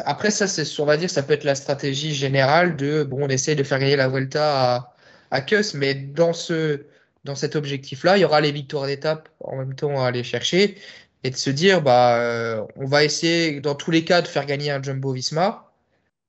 Après, 0.04 0.30
ça, 0.30 0.46
c'est, 0.46 0.64
on 0.80 0.84
va 0.84 0.96
dire, 0.96 1.08
ça 1.08 1.22
peut 1.22 1.34
être 1.34 1.44
la 1.44 1.54
stratégie 1.54 2.14
générale 2.14 2.76
de, 2.76 3.04
bon, 3.04 3.18
on 3.22 3.28
essaye 3.28 3.54
de 3.54 3.62
faire 3.62 3.78
gagner 3.78 3.96
la 3.96 4.08
Vuelta 4.08 4.74
à, 4.74 4.94
à 5.30 5.40
Kuss, 5.40 5.74
mais 5.74 5.94
dans, 5.94 6.32
ce, 6.32 6.80
dans 7.24 7.34
cet 7.34 7.56
objectif-là, 7.56 8.16
il 8.16 8.20
y 8.20 8.24
aura 8.24 8.40
les 8.40 8.52
victoires 8.52 8.86
d'étape 8.86 9.28
en 9.40 9.56
même 9.56 9.74
temps 9.74 10.02
à 10.02 10.08
aller 10.08 10.24
chercher 10.24 10.76
et 11.24 11.30
de 11.30 11.36
se 11.36 11.50
dire, 11.50 11.82
bah, 11.82 12.18
euh, 12.18 12.64
on 12.76 12.86
va 12.86 13.04
essayer, 13.04 13.60
dans 13.60 13.74
tous 13.74 13.90
les 13.90 14.04
cas, 14.04 14.22
de 14.22 14.28
faire 14.28 14.46
gagner 14.46 14.70
un 14.70 14.82
Jumbo 14.82 15.12
Visma. 15.12 15.72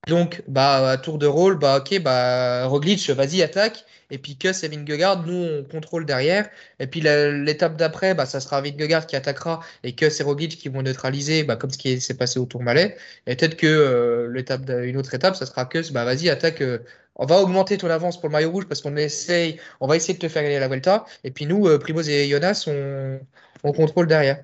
Donc, 0.08 0.44
bah, 0.48 0.90
à 0.92 0.98
tour 0.98 1.18
de 1.18 1.28
rôle, 1.28 1.58
bah, 1.58 1.78
ok, 1.80 2.02
bah, 2.02 2.66
Roglic, 2.68 3.10
vas-y, 3.10 3.42
attaque. 3.42 3.86
Et 4.12 4.20
puis 4.20 4.38
Kuss 4.38 4.64
et 4.64 4.68
Vingegaard, 4.68 5.26
nous, 5.26 5.34
on 5.34 5.64
contrôle 5.64 6.06
derrière. 6.06 6.50
Et 6.80 6.88
puis 6.88 7.02
l'étape 7.02 7.78
d'après, 7.78 8.14
bah, 8.14 8.26
ça 8.28 8.40
sera 8.40 8.62
Vingegaard 8.62 9.08
qui 9.08 9.16
attaquera 9.16 9.62
et 9.84 9.96
Kuss 9.96 10.20
et 10.20 10.24
Roglic 10.24 10.58
qui 10.58 10.70
vont 10.70 10.84
neutraliser, 10.84 11.44
bah, 11.44 11.56
comme 11.56 11.72
ce 11.72 11.78
qui 11.78 12.00
s'est 12.00 12.14
passé 12.16 12.40
au 12.40 12.46
Tour 12.46 12.62
Malais. 12.62 12.96
Et 13.28 13.36
peut-être 13.36 13.56
que 13.56 13.66
euh, 13.66 14.32
l'étape, 14.32 14.70
autre 14.98 15.14
étape, 15.16 15.36
ça 15.36 15.46
sera 15.48 15.66
Kuss, 15.66 15.92
bah, 15.92 16.06
vas-y, 16.06 16.30
attaque. 16.30 16.62
Euh, 16.62 16.80
on 17.16 17.26
va 17.26 17.42
augmenter 17.42 17.78
ton 17.78 17.90
avance 17.90 18.20
pour 18.20 18.30
le 18.30 18.34
maillot 18.34 18.52
rouge 18.52 18.68
parce 18.68 18.82
qu'on 18.82 18.96
essaye, 18.98 19.60
on 19.80 19.88
va 19.88 19.96
essayer 19.96 20.14
de 20.16 20.20
te 20.20 20.28
faire 20.28 20.44
gagner 20.44 20.60
la 20.60 20.68
Vuelta. 20.68 21.06
Et 21.24 21.32
puis 21.32 21.46
nous, 21.46 21.68
euh, 21.68 21.80
Primoz 21.80 22.10
et 22.10 22.30
Jonas, 22.30 22.66
on, 22.68 23.20
on 23.64 23.74
contrôle 23.74 24.08
derrière. 24.08 24.44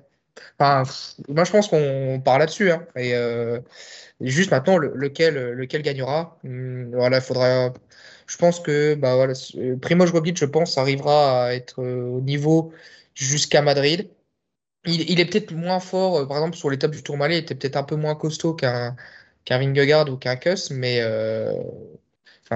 Enfin, 0.58 0.84
moi, 1.28 1.44
je 1.44 1.50
pense 1.52 1.68
qu'on 1.68 2.20
part 2.24 2.38
là-dessus. 2.38 2.70
Hein. 2.70 2.86
Et, 2.96 3.14
juste 4.20 4.50
maintenant, 4.50 4.78
lequel, 4.78 5.52
lequel 5.52 5.82
gagnera, 5.82 6.38
hmm, 6.44 6.94
voilà, 6.94 7.18
il 7.18 7.22
faudra 7.22 7.72
je 8.30 8.36
pense 8.36 8.60
que 8.60 8.94
bah, 8.94 9.16
voilà, 9.16 9.34
euh, 9.56 9.76
Primoz 9.76 10.12
Roglic, 10.12 10.38
je 10.38 10.44
pense, 10.44 10.78
arrivera 10.78 11.46
à 11.46 11.54
être 11.54 11.82
euh, 11.82 12.04
au 12.04 12.20
niveau 12.20 12.72
jusqu'à 13.14 13.62
Madrid. 13.62 14.08
Il, 14.86 15.20
est 15.20 15.26
peut-être 15.26 15.52
moins 15.52 15.80
fort, 15.80 16.18
euh, 16.18 16.26
par 16.26 16.38
exemple, 16.38 16.56
sur 16.56 16.70
l'étape 16.70 16.92
du 16.92 17.02
Tourmalet, 17.02 17.36
il 17.36 17.42
était 17.42 17.54
peut-être 17.56 17.76
un 17.76 17.82
peu 17.84 17.96
moins 17.96 18.14
costaud 18.14 18.54
qu'un 18.54 18.96
qu'un 19.44 19.58
Vingegaard 19.58 20.10
ou 20.10 20.16
qu'un 20.16 20.36
Kuss, 20.36 20.70
mais 20.70 21.00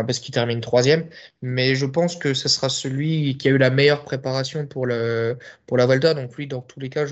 parce 0.03 0.19
qu'il 0.19 0.35
termine 0.35 0.61
troisième. 0.61 1.09
Mais 1.43 1.75
je 1.75 1.87
pense 1.87 2.17
que 2.17 2.35
ce 2.35 2.49
sera 2.49 2.69
celui 2.69 3.37
qui 3.39 3.49
a 3.49 3.53
eu 3.53 3.59
la 3.59 3.71
meilleure 3.71 4.05
préparation 4.05 4.67
pour, 4.67 4.87
la 4.87 5.37
Volta. 5.69 6.15
Donc 6.15 6.37
lui, 6.37 6.47
dans 6.47 6.61
tous 6.61 6.81
les 6.81 6.89
cas, 6.89 7.07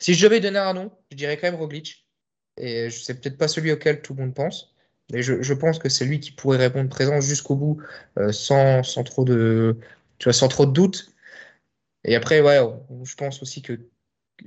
si 0.00 0.14
je 0.14 0.26
devais 0.26 0.40
donner 0.40 0.58
un 0.58 0.74
nom, 0.74 0.90
je 1.10 1.16
dirais 1.16 1.36
quand 1.36 1.50
même 1.50 1.60
Roglic. 1.60 2.06
Et 2.58 2.90
sais 2.90 3.14
peut-être 3.14 3.38
pas 3.38 3.48
celui 3.48 3.72
auquel 3.72 4.02
tout 4.02 4.14
le 4.14 4.22
monde 4.22 4.34
pense. 4.34 4.74
Et 5.12 5.22
je, 5.22 5.52
pense 5.54 5.78
que 5.78 5.88
c'est 5.88 6.04
lui 6.06 6.20
qui 6.20 6.32
pourrait 6.32 6.58
répondre 6.58 6.88
présent 6.88 7.20
jusqu'au 7.20 7.56
bout 7.56 7.82
euh, 8.18 8.32
sans, 8.32 8.82
trop 9.04 9.24
de, 9.24 9.76
tu 10.18 10.24
vois, 10.24 10.32
sans 10.32 10.48
trop 10.48 10.66
de 10.66 10.72
doute. 10.72 11.12
Et 12.04 12.16
après, 12.16 12.40
ouais, 12.40 12.60
je 13.04 13.14
pense 13.14 13.42
aussi 13.42 13.62
que 13.62 13.78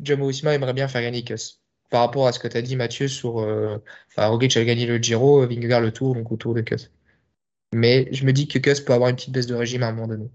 Jumbo 0.02 0.28
Visma 0.30 0.54
aimerait 0.54 0.74
bien 0.74 0.88
faire 0.88 1.02
gagner 1.02 1.24
Kuss. 1.24 1.62
Par 1.90 2.02
rapport 2.02 2.28
à 2.28 2.34
ce 2.34 2.40
que 2.40 2.48
tu 2.48 2.58
as 2.58 2.62
dit, 2.62 2.76
Mathieu, 2.76 3.08
sur 3.08 3.40
euh, 3.40 3.78
enfin, 4.10 4.28
Roglic 4.28 4.58
a 4.58 4.66
gagné 4.66 4.86
le 4.86 4.98
Giro, 4.98 5.46
Vingegaard 5.48 5.82
le 5.82 5.92
Tour, 5.92 6.16
donc 6.16 6.32
autour 6.32 6.54
de 6.54 6.62
Kuss. 6.62 6.92
Mais 7.74 8.08
je 8.12 8.26
me 8.26 8.34
dis 8.34 8.48
que 8.48 8.60
Kuss 8.60 8.82
peut 8.82 8.94
avoir 8.94 9.10
une 9.10 9.16
petite 9.16 9.34
baisse 9.34 9.48
de 9.48 9.56
régime 9.56 9.84
à 9.84 9.88
un 9.88 9.92
moment 9.92 10.08
donné. 10.08 10.30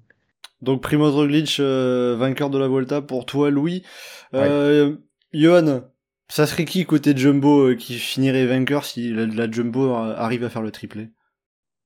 Donc 0.60 0.82
Primoz 0.82 1.14
Roglic, 1.14 1.56
euh, 1.60 2.16
vainqueur 2.16 2.50
de 2.50 2.58
la 2.58 2.68
Volta 2.68 3.02
pour 3.02 3.26
toi, 3.26 3.50
Louis. 3.50 3.82
Euh, 4.34 4.96
Johan, 5.32 5.82
ça 6.28 6.46
serait 6.46 6.64
qui 6.64 6.86
côté 6.86 7.16
Jumbo 7.16 7.68
euh, 7.68 7.74
qui 7.74 7.98
finirait 7.98 8.46
vainqueur 8.46 8.84
si 8.84 9.12
la, 9.12 9.50
Jumbo 9.50 9.92
arrive 9.92 10.44
à 10.44 10.50
faire 10.50 10.62
le 10.62 10.70
triplé? 10.70 11.10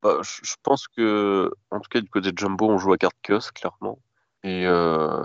Bah, 0.02 0.20
je, 0.22 0.54
pense 0.62 0.86
que, 0.88 1.50
en 1.70 1.80
tout 1.80 1.88
cas, 1.90 2.00
du 2.00 2.08
côté 2.08 2.30
de 2.30 2.38
Jumbo, 2.38 2.68
on 2.68 2.78
joue 2.78 2.92
à 2.92 2.98
carte 2.98 3.16
Kuss, 3.22 3.50
clairement. 3.50 3.98
Et 4.44 4.64
euh, 4.66 5.24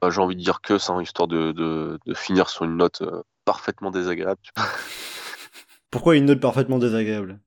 bah, 0.00 0.08
j'ai 0.10 0.20
envie 0.20 0.36
de 0.36 0.40
dire 0.40 0.62
Kuss, 0.62 0.88
hein, 0.88 1.02
histoire 1.02 1.28
de, 1.28 1.52
de, 1.52 1.98
de, 2.06 2.14
finir 2.14 2.48
sur 2.48 2.64
une 2.64 2.76
note 2.76 3.02
euh, 3.02 3.22
parfaitement 3.44 3.90
désagréable. 3.90 4.40
Pourquoi 5.90 6.16
une 6.16 6.24
note 6.24 6.40
parfaitement 6.40 6.78
désagréable? 6.78 7.40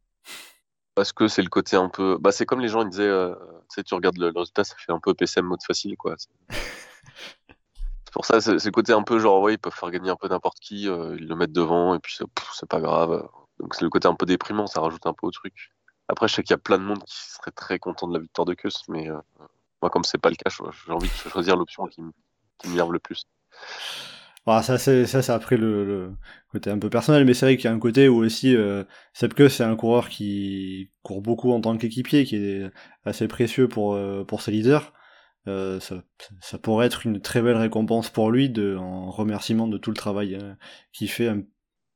Parce 1.01 1.13
que 1.13 1.27
c'est 1.27 1.41
le 1.41 1.49
côté 1.49 1.75
un 1.75 1.89
peu. 1.89 2.19
Bah, 2.19 2.31
c'est 2.31 2.45
comme 2.45 2.59
les 2.59 2.67
gens 2.67 2.83
ils 2.83 2.89
disaient, 2.89 3.07
euh, 3.07 3.33
tu 3.33 3.73
sais, 3.73 3.83
tu 3.83 3.95
regardes 3.95 4.19
le, 4.19 4.29
le, 4.29 4.39
résultat, 4.39 4.63
ça 4.63 4.75
fait 4.77 4.91
un 4.91 4.99
peu 4.99 5.15
PCM 5.15 5.45
mode 5.45 5.63
facile, 5.63 5.97
quoi. 5.97 6.13
C'est 6.15 6.29
pour 8.13 8.23
ça, 8.23 8.39
c'est 8.39 8.63
le 8.63 8.71
côté 8.71 8.93
un 8.93 9.01
peu 9.01 9.17
genre, 9.17 9.41
ouais, 9.41 9.55
ils 9.55 9.57
peuvent 9.57 9.73
faire 9.73 9.89
gagner 9.89 10.11
un 10.11 10.15
peu 10.15 10.27
n'importe 10.27 10.59
qui, 10.59 10.87
euh, 10.87 11.15
ils 11.17 11.27
le 11.27 11.35
mettent 11.35 11.53
devant, 11.53 11.95
et 11.95 11.99
puis 11.99 12.15
c'est 12.53 12.69
pas 12.69 12.79
grave. 12.79 13.27
Donc 13.59 13.73
c'est 13.73 13.81
le 13.81 13.89
côté 13.89 14.07
un 14.07 14.13
peu 14.13 14.27
déprimant, 14.27 14.67
ça 14.67 14.79
rajoute 14.79 15.03
un 15.07 15.13
peu 15.13 15.25
au 15.25 15.31
truc. 15.31 15.71
Après, 16.07 16.27
je 16.27 16.35
sais 16.35 16.43
qu'il 16.43 16.51
y 16.51 16.53
a 16.53 16.59
plein 16.59 16.77
de 16.77 16.83
monde 16.83 17.03
qui 17.03 17.15
serait 17.15 17.49
très 17.49 17.79
content 17.79 18.07
de 18.07 18.13
la 18.13 18.19
victoire 18.19 18.45
de 18.45 18.53
Kuss, 18.53 18.83
mais 18.87 19.09
euh, 19.09 19.17
moi, 19.81 19.89
comme 19.89 20.03
c'est 20.03 20.19
pas 20.19 20.29
le 20.29 20.35
cas, 20.35 20.51
j'ai 20.85 20.93
envie 20.93 21.09
de 21.09 21.31
choisir 21.31 21.55
l'option 21.55 21.87
qui, 21.87 22.03
qui 22.59 22.69
m'énerve 22.69 22.93
le 22.93 22.99
plus. 22.99 23.25
Ah, 24.47 24.63
ça, 24.63 24.77
c'est 24.79 25.05
ça, 25.05 25.21
c'est 25.21 25.31
après 25.31 25.55
le, 25.55 26.13
côté 26.51 26.71
un 26.71 26.79
peu 26.79 26.89
personnel, 26.89 27.25
mais 27.25 27.33
c'est 27.33 27.45
vrai 27.45 27.57
qu'il 27.57 27.65
y 27.65 27.67
a 27.67 27.73
un 27.73 27.79
côté 27.79 28.09
où 28.09 28.17
aussi 28.23 28.55
euh, 28.55 28.83
Kuss, 29.35 29.55
c'est 29.55 29.63
un 29.63 29.75
coureur 29.75 30.09
qui 30.09 30.91
court 31.03 31.21
beaucoup 31.21 31.51
en 31.51 31.61
tant 31.61 31.77
qu'équipier, 31.77 32.25
qui 32.25 32.37
est 32.37 32.71
assez 33.05 33.27
précieux 33.27 33.67
pour 33.67 33.93
euh, 33.93 34.23
pour 34.25 34.41
ses 34.41 34.51
leaders. 34.51 34.93
Euh, 35.47 35.79
ça, 35.79 36.03
ça, 36.39 36.59
pourrait 36.59 36.85
être 36.85 37.05
une 37.05 37.19
très 37.19 37.41
belle 37.41 37.57
récompense 37.57 38.09
pour 38.09 38.29
lui 38.29 38.49
de, 38.49 38.77
en 38.77 39.09
remerciement 39.09 39.67
de 39.67 39.77
tout 39.77 39.89
le 39.89 39.95
travail 39.95 40.35
euh, 40.35 40.53
qu'il 40.93 41.09
fait. 41.09 41.31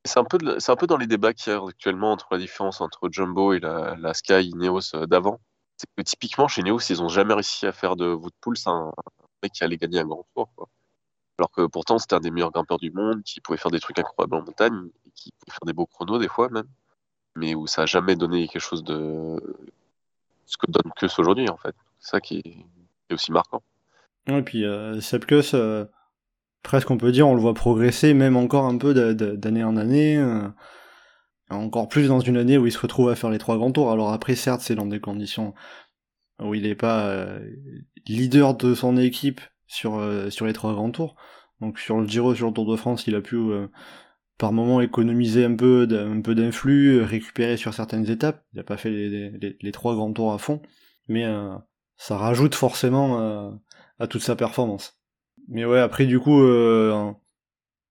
C'est 0.03 0.19
un, 0.19 0.23
peu 0.23 0.37
c'est 0.59 0.71
un 0.71 0.75
peu 0.75 0.87
dans 0.87 0.97
les 0.97 1.07
débats 1.07 1.33
qu'il 1.33 1.53
y 1.53 1.55
a 1.55 1.63
actuellement 1.63 2.11
entre 2.11 2.27
la 2.31 2.37
différence 2.39 2.81
entre 2.81 3.09
Jumbo 3.11 3.53
et 3.53 3.59
la, 3.59 4.13
Sky 4.13 4.51
Neos 4.55 4.95
euh, 4.95 5.05
d'avant. 5.05 5.39
C'est 5.77 5.87
que 5.95 6.01
typiquement 6.03 6.47
chez 6.47 6.63
Neos, 6.63 6.79
ils 6.89 7.03
ont 7.03 7.09
jamais 7.09 7.33
réussi 7.33 7.67
à 7.67 7.71
faire 7.71 7.95
de 7.95 8.07
Woodpool, 8.13 8.57
c'est 8.57 8.69
un, 8.69 8.91
mec 9.43 9.51
qui 9.53 9.63
allait 9.63 9.77
gagner 9.77 9.99
un 9.99 10.05
grand 10.05 10.25
tour. 10.35 10.49
Alors 11.37 11.51
que 11.51 11.65
pourtant, 11.67 11.97
c'était 11.97 12.15
un 12.15 12.19
des 12.19 12.31
meilleurs 12.31 12.51
grimpeurs 12.51 12.77
du 12.77 12.91
monde, 12.91 13.21
qui 13.23 13.41
pouvait 13.41 13.57
faire 13.57 13.71
des 13.71 13.79
trucs 13.79 13.99
incroyables 13.99 14.35
en 14.35 14.41
montagne, 14.43 14.89
qui 15.15 15.31
pouvait 15.31 15.51
faire 15.51 15.65
des 15.65 15.73
beaux 15.73 15.85
chronos 15.85 16.19
des 16.19 16.27
fois 16.27 16.49
même, 16.49 16.67
mais 17.35 17.55
où 17.55 17.67
ça 17.67 17.83
a 17.83 17.85
jamais 17.85 18.15
donné 18.15 18.47
quelque 18.47 18.61
chose 18.61 18.83
de 18.83 19.35
ce 20.45 20.57
que 20.57 20.71
donne 20.71 20.91
que 20.95 21.05
aujourd'hui 21.05 21.49
en 21.49 21.57
fait. 21.57 21.75
C'est 21.99 22.11
ça 22.11 22.21
qui 22.21 22.65
est 23.09 23.13
aussi 23.13 23.31
marquant. 23.31 23.61
Et 24.27 24.41
puis 24.41 24.65
euh, 24.65 25.01
Sepkus, 25.01 25.53
euh, 25.53 25.85
presque 26.63 26.89
on 26.89 26.97
peut 26.97 27.11
dire, 27.11 27.27
on 27.27 27.35
le 27.35 27.41
voit 27.41 27.53
progresser, 27.53 28.13
même 28.13 28.37
encore 28.37 28.65
un 28.65 28.77
peu 28.77 28.93
d'année 29.13 29.63
en 29.63 29.77
année. 29.77 30.17
Euh, 30.17 30.47
encore 31.49 31.87
plus 31.87 32.07
dans 32.07 32.19
une 32.19 32.37
année 32.37 32.57
où 32.57 32.65
il 32.65 32.71
se 32.71 32.79
retrouve 32.79 33.09
à 33.09 33.15
faire 33.15 33.29
les 33.29 33.37
trois 33.37 33.57
grands 33.57 33.71
tours. 33.71 33.91
Alors 33.91 34.11
après, 34.11 34.35
certes, 34.35 34.61
c'est 34.61 34.75
dans 34.75 34.87
des 34.87 34.99
conditions 34.99 35.53
où 36.41 36.53
il 36.53 36.63
n'est 36.63 36.75
pas 36.75 37.07
euh, 37.07 37.39
leader 38.07 38.55
de 38.55 38.73
son 38.73 38.97
équipe 38.97 39.41
sur, 39.67 39.95
euh, 39.95 40.29
sur 40.29 40.45
les 40.45 40.53
trois 40.53 40.73
grands 40.73 40.91
tours. 40.91 41.15
Donc 41.61 41.79
sur 41.79 41.99
le 41.99 42.07
Giro, 42.07 42.35
sur 42.35 42.47
le 42.47 42.53
Tour 42.53 42.69
de 42.69 42.75
France, 42.75 43.07
il 43.07 43.15
a 43.15 43.21
pu 43.21 43.37
par 44.37 44.51
moment 44.51 44.81
économiser 44.81 45.45
un 45.45 45.55
peu 45.55 45.87
un 45.89 46.19
peu 46.19 46.35
d'influx, 46.35 47.01
récupérer 47.01 47.55
sur 47.55 47.73
certaines 47.73 48.09
étapes. 48.09 48.43
Il 48.53 48.57
n'a 48.57 48.63
pas 48.63 48.75
fait 48.75 48.89
les, 48.89 49.57
les, 49.61 49.71
trois 49.71 49.95
grands 49.95 50.11
tours 50.11 50.33
à 50.33 50.37
fond, 50.37 50.61
mais 51.07 51.25
ça 51.97 52.17
rajoute 52.17 52.55
forcément 52.55 53.19
euh, 53.19 53.51
à 53.99 54.07
toute 54.07 54.21
sa 54.21 54.35
performance. 54.35 54.99
Mais 55.47 55.65
ouais, 55.65 55.79
après 55.79 56.05
du 56.05 56.19
coup, 56.19 56.41
euh, 56.41 57.11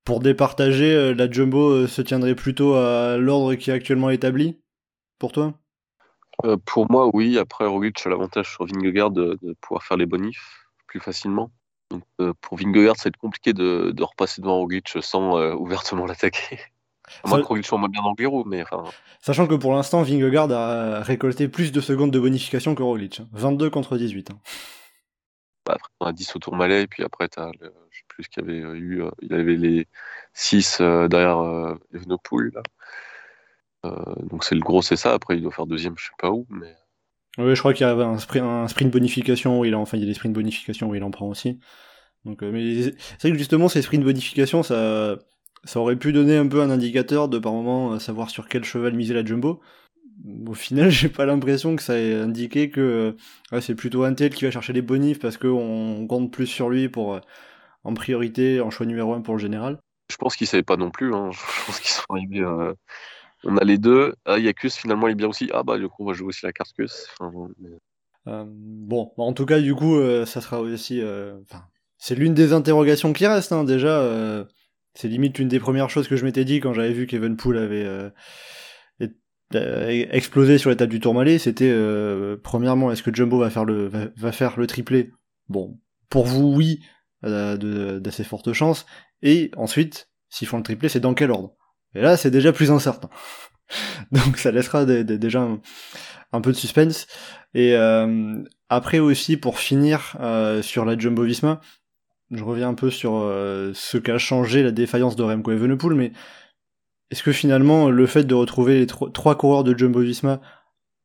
pour 0.05 0.21
départager, 0.21 0.93
euh, 0.95 1.15
la 1.15 1.31
jumbo 1.31 1.87
se 1.87 2.03
tiendrait 2.03 2.35
plutôt 2.35 2.75
à 2.75 3.17
l'ordre 3.17 3.55
qui 3.55 3.71
est 3.71 3.75
actuellement 3.75 4.11
établi, 4.11 4.61
pour 5.19 5.33
toi? 5.33 5.55
Pour 6.67 6.91
moi, 6.91 7.11
oui. 7.15 7.39
Après, 7.39 7.65
Roglic 7.65 8.05
a 8.05 8.11
l'avantage 8.11 8.51
sur 8.51 8.67
Vingegaard 8.67 9.13
de, 9.13 9.39
pouvoir 9.61 9.85
faire 9.85 9.97
les 9.97 10.07
bonifs 10.07 10.67
plus 10.89 10.99
facilement. 10.99 11.53
Donc, 11.91 12.03
pour 12.41 12.59
Vingegaard, 12.59 12.97
ça 12.97 13.05
va 13.05 13.09
être 13.09 13.17
compliqué 13.17 13.53
de, 13.53 13.93
de 13.95 14.03
repasser 14.03 14.41
devant 14.41 14.57
Roglic 14.59 14.97
sans 15.01 15.39
ouvertement 15.55 16.07
l'attaquer. 16.07 16.59
Moi, 17.27 17.39
ça... 17.39 17.45
Roglic 17.47 17.67
soit 17.67 17.79
bien 17.89 18.03
dans 18.03 18.15
le 18.17 18.49
mais 18.49 18.63
enfin... 18.63 18.85
Sachant 19.21 19.47
que 19.47 19.55
pour 19.55 19.75
l'instant, 19.75 20.03
Vingegaard 20.03 20.51
a 20.51 21.01
récolté 21.03 21.49
plus 21.49 21.73
de 21.73 21.81
secondes 21.81 22.11
de 22.11 22.19
bonification 22.19 22.75
que 22.75 22.83
Roglic. 22.83 23.23
22 23.33 23.67
hein. 23.67 23.71
contre 23.71 23.97
18. 23.97 24.31
Hein. 24.31 24.39
Bah, 25.67 25.75
après, 25.77 25.91
on 26.01 26.07
a 26.07 26.13
10 26.13 26.37
au 26.37 26.39
tour 26.39 26.57
Malais, 26.57 26.83
et 26.83 26.87
puis 26.87 27.03
après, 27.05 27.29
as 27.37 27.51
le, 27.61 27.73
je 27.91 27.99
sais 27.99 28.05
plus 28.09 28.25
ce 28.25 28.29
qu'il 28.29 28.43
y 28.43 28.47
avait 28.47 28.59
eu. 28.59 29.03
Euh, 29.03 29.11
il 29.23 29.33
avait 29.33 29.57
les 29.57 29.89
6 30.35 30.79
euh, 30.81 31.09
derrière 31.09 31.39
euh, 31.39 31.75
Evenepoel. 31.95 32.53
Euh, 33.87 34.15
donc 34.25 34.45
c'est 34.45 34.55
le 34.55 34.61
gros, 34.61 34.83
c'est 34.83 34.97
ça. 34.97 35.15
Après, 35.15 35.37
il 35.37 35.43
doit 35.43 35.53
faire 35.53 35.67
deuxième, 35.67 35.97
je 35.99 36.07
sais 36.07 36.13
pas 36.19 36.31
où. 36.31 36.47
mais... 36.51 36.75
Oui, 37.39 37.55
je 37.55 37.59
crois 37.59 37.75
qu'il 37.75 37.87
y 37.87 37.91
avait 37.91 38.05
un 38.05 38.19
sprint, 38.19 38.45
un 38.45 38.89
bonification 38.89 39.59
où 39.61 39.65
il 39.65 39.75
a, 39.75 39.79
enfin, 39.79 39.97
il 39.97 40.01
y 40.01 40.05
a 40.05 40.07
des 40.07 40.15
sprints 40.15 40.35
bonification 40.35 40.89
où 40.89 40.95
il 40.95 41.03
en 41.03 41.11
prend 41.11 41.29
aussi. 41.29 41.59
Donc, 42.25 42.43
mais 42.43 42.83
c'est 42.83 43.23
vrai 43.23 43.33
que 43.33 43.39
justement, 43.39 43.69
ces 43.69 43.83
sprints 43.83 44.05
bonification, 44.05 44.63
ça 44.63 45.19
ça 45.65 45.81
aurait 45.81 45.97
pu 45.97 46.13
donner 46.13 46.37
un 46.37 46.47
peu 46.47 46.61
un 46.61 46.71
indicateur 46.71 47.29
de 47.29 47.39
par 47.39 47.53
moment 47.53 47.99
savoir 47.99 48.31
sur 48.31 48.49
quel 48.49 48.65
cheval 48.65 48.95
miser 48.95 49.15
la 49.15 49.25
jumbo. 49.25 49.61
Au 50.47 50.55
final, 50.55 50.91
j'ai 50.91 51.09
pas 51.09 51.27
l'impression 51.27 51.75
que 51.77 51.83
ça 51.83 51.99
ait 51.99 52.15
indiqué 52.15 52.71
que 52.71 53.17
c'est 53.61 53.75
plutôt 53.75 54.05
un 54.05 54.15
tel 54.15 54.35
qui 54.35 54.45
va 54.45 54.51
chercher 54.51 54.73
les 54.73 54.83
bonifs 54.83 55.19
parce 55.19 55.37
qu'on 55.37 56.07
compte 56.09 56.33
plus 56.33 56.47
sur 56.47 56.69
lui 56.69 56.89
pour 56.89 57.21
en 57.85 57.95
priorité, 57.95 58.61
en 58.61 58.71
choix 58.71 58.87
numéro 58.87 59.15
un 59.15 59.21
pour 59.21 59.35
le 59.35 59.41
général. 59.41 59.79
Je 60.11 60.17
pense 60.17 60.37
qu'ils 60.37 60.47
savaient 60.47 60.63
pas 60.63 60.77
non 60.77 60.91
plus. 60.91 61.15
Hein. 61.15 61.31
Je 61.33 61.67
pense 61.67 61.81
qu'ils 61.81 61.91
sont 61.91 62.05
arrivés. 62.11 62.41
Euh, 62.41 62.75
on 63.45 63.57
a 63.57 63.65
les 63.65 63.79
deux. 63.79 64.15
Ah, 64.25 64.37
finalement 64.71 65.09
il 65.09 65.13
est 65.13 65.17
bien 65.17 65.29
aussi. 65.29 65.51
Ah 65.53 65.63
bah 65.63 65.79
du 65.79 65.89
coup 65.89 66.03
on 66.05 66.07
va 66.07 66.13
jouer 66.13 66.29
aussi 66.29 66.45
la 66.45 66.53
carte 66.53 66.73
Kus. 66.73 67.07
Euh, 68.27 68.45
bon, 68.47 69.13
en 69.19 69.33
tout 69.35 69.45
cas 69.45 69.61
du 69.61 69.75
coup 69.75 69.97
euh, 69.97 70.25
ça 70.25 70.41
sera 70.41 70.61
aussi. 70.61 71.03
c'est 71.99 72.15
l'une 72.15 72.35
des 72.35 72.53
interrogations 72.53 73.13
qui 73.13 73.27
restent 73.27 73.53
hein. 73.53 73.65
déjà 73.65 74.47
c'est 74.95 75.09
limite 75.09 75.39
une 75.39 75.49
des 75.49 75.61
premières 75.61 75.91
choses 75.91 76.09
que 76.09 76.17
je 76.17 76.25
m'étais 76.25 76.45
dit 76.45 76.61
quand 76.61 76.73
j'avais 76.73 76.93
vu 76.93 77.07
qu'Evenpool 77.07 77.59
avait 77.59 77.85
euh, 77.85 78.11
euh, 79.55 80.07
explosé 80.11 80.59
sur 80.59 80.71
l'étape 80.71 80.89
du 80.89 81.01
Tourmalet. 81.01 81.39
C'était 81.39 81.71
euh, 81.71 82.37
premièrement, 82.43 82.93
est-ce 82.93 83.03
que 83.03 83.15
Jumbo 83.15 83.39
va 83.39 83.51
faire 83.51 83.65
le 83.65 83.91
va, 84.17 84.33
faire 84.33 84.59
le 84.59 84.67
triplé? 84.67 85.11
Bon, 85.49 85.79
pour 86.09 86.27
vous, 86.27 86.55
oui, 86.55 86.81
d'assez 87.23 88.25
fortes 88.25 88.53
chances. 88.53 88.87
Et 89.23 89.51
ensuite, 89.57 90.11
s'ils 90.29 90.49
font 90.49 90.59
le 90.59 90.63
triplé, 90.63 90.89
c'est 90.89 91.01
dans 91.01 91.15
quel 91.15 91.31
ordre? 91.31 91.55
Et 91.95 92.01
là, 92.01 92.17
c'est 92.17 92.31
déjà 92.31 92.53
plus 92.53 92.71
incertain. 92.71 93.11
Donc 94.13 94.39
ça 94.39 94.51
laissera 94.51 94.85
déjà 94.85 95.49
un, 96.33 96.41
peu 96.41 96.53
de 96.53 96.57
suspense. 96.57 97.07
Et 97.55 97.77
après 98.69 98.99
aussi, 98.99 99.37
pour 99.37 99.59
finir 99.59 100.17
sur 100.63 100.85
la 100.85 100.99
Jumbo 100.99 101.23
Visma, 101.23 101.61
je 102.31 102.45
reviens 102.45 102.71
un 102.71 102.75
peu 102.75 102.91
sur 102.91 103.17
euh, 103.17 103.73
ce 103.75 103.99
qu'a 103.99 104.19
changé 104.19 104.63
la 104.63 104.71
défaillance 104.71 105.17
de 105.17 105.23
Remco 105.23 105.53
Evenepoel, 105.53 105.95
mais 105.95 106.13
est-ce 107.11 107.23
que 107.23 107.33
finalement 107.33 107.91
le 107.91 108.07
fait 108.07 108.25
de 108.25 108.35
retrouver 108.35 108.79
les 108.79 108.87
trois 108.87 109.37
coureurs 109.37 109.65
de 109.65 109.77
Jumbo 109.77 110.01
Visma 110.01 110.41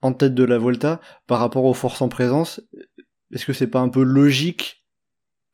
en 0.02 0.14
tête 0.14 0.34
de 0.34 0.44
la 0.44 0.58
Volta 0.58 1.02
par 1.28 1.40
rapport 1.40 1.66
aux 1.66 1.74
forces 1.74 2.02
en 2.02 2.10
présence, 2.10 2.62
est-ce 3.34 3.46
que 3.46 3.54
c'est 3.54 3.68
pas 3.68 3.82
un 3.82 3.90
peu 3.90 4.04
logique 4.04 4.86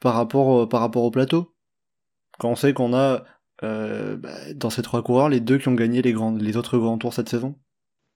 euh, 0.06 0.26
par 0.26 0.80
rapport 0.80 1.04
au 1.04 1.12
plateau? 1.12 1.56
Quand 2.38 2.50
on 2.50 2.56
sait 2.56 2.74
qu'on 2.74 2.94
a 2.94 3.24
euh, 3.66 4.18
bah, 4.18 4.54
dans 4.54 4.70
ces 4.70 4.82
trois 4.82 5.04
coureurs 5.04 5.30
les 5.30 5.40
deux 5.40 5.58
qui 5.58 5.68
ont 5.68 5.74
gagné 5.74 6.02
les, 6.02 6.14
grands, 6.14 6.32
les 6.32 6.58
autres 6.58 6.78
grands 6.78 6.98
tours 6.98 7.14
cette 7.14 7.30
saison? 7.30 7.56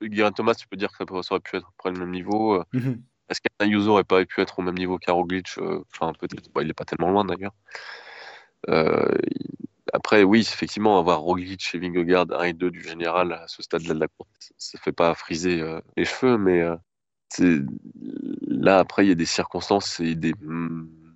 Guérin 0.01 0.31
Thomas, 0.31 0.53
tu 0.53 0.67
peux 0.67 0.77
dire 0.77 0.91
que 0.91 1.03
ça 1.21 1.33
aurait 1.33 1.41
pu 1.41 1.57
être 1.57 1.71
près 1.77 1.91
le 1.91 1.99
même 1.99 2.11
niveau. 2.11 2.63
Mhm. 2.73 3.01
Est-ce 3.29 3.41
qu'Ayuso 3.41 3.91
aurait 3.91 4.03
pas 4.03 4.25
pu 4.25 4.41
être 4.41 4.59
au 4.59 4.61
même 4.63 4.77
niveau 4.77 4.97
qu'Aroglitch 4.97 5.57
euh, 5.59 5.83
Enfin, 5.93 6.13
peut-être. 6.13 6.49
il 6.61 6.69
est 6.69 6.73
pas 6.73 6.85
tellement 6.85 7.11
loin 7.11 7.25
d'ailleurs. 7.25 7.53
Euh, 8.69 9.13
après, 9.93 10.23
oui, 10.23 10.41
effectivement, 10.41 10.99
avoir 10.99 11.21
Roglic 11.21 11.71
et 11.73 11.79
Vingegaard 11.79 12.27
1 12.31 12.43
et 12.43 12.53
2 12.53 12.71
du 12.71 12.81
général 12.81 13.31
à 13.33 13.47
ce 13.47 13.61
stade-là 13.61 13.93
de 13.93 13.99
la 13.99 14.07
course, 14.07 14.53
ça 14.57 14.79
fait 14.79 14.91
pas 14.91 15.13
friser 15.15 15.61
euh, 15.61 15.79
les 15.95 16.05
cheveux, 16.05 16.37
mais 16.37 16.63
là, 18.47 18.79
après, 18.79 19.05
il 19.05 19.09
y 19.09 19.11
a 19.11 19.15
des 19.15 19.25
circonstances 19.25 19.99
et 19.99 20.15
des 20.15 20.33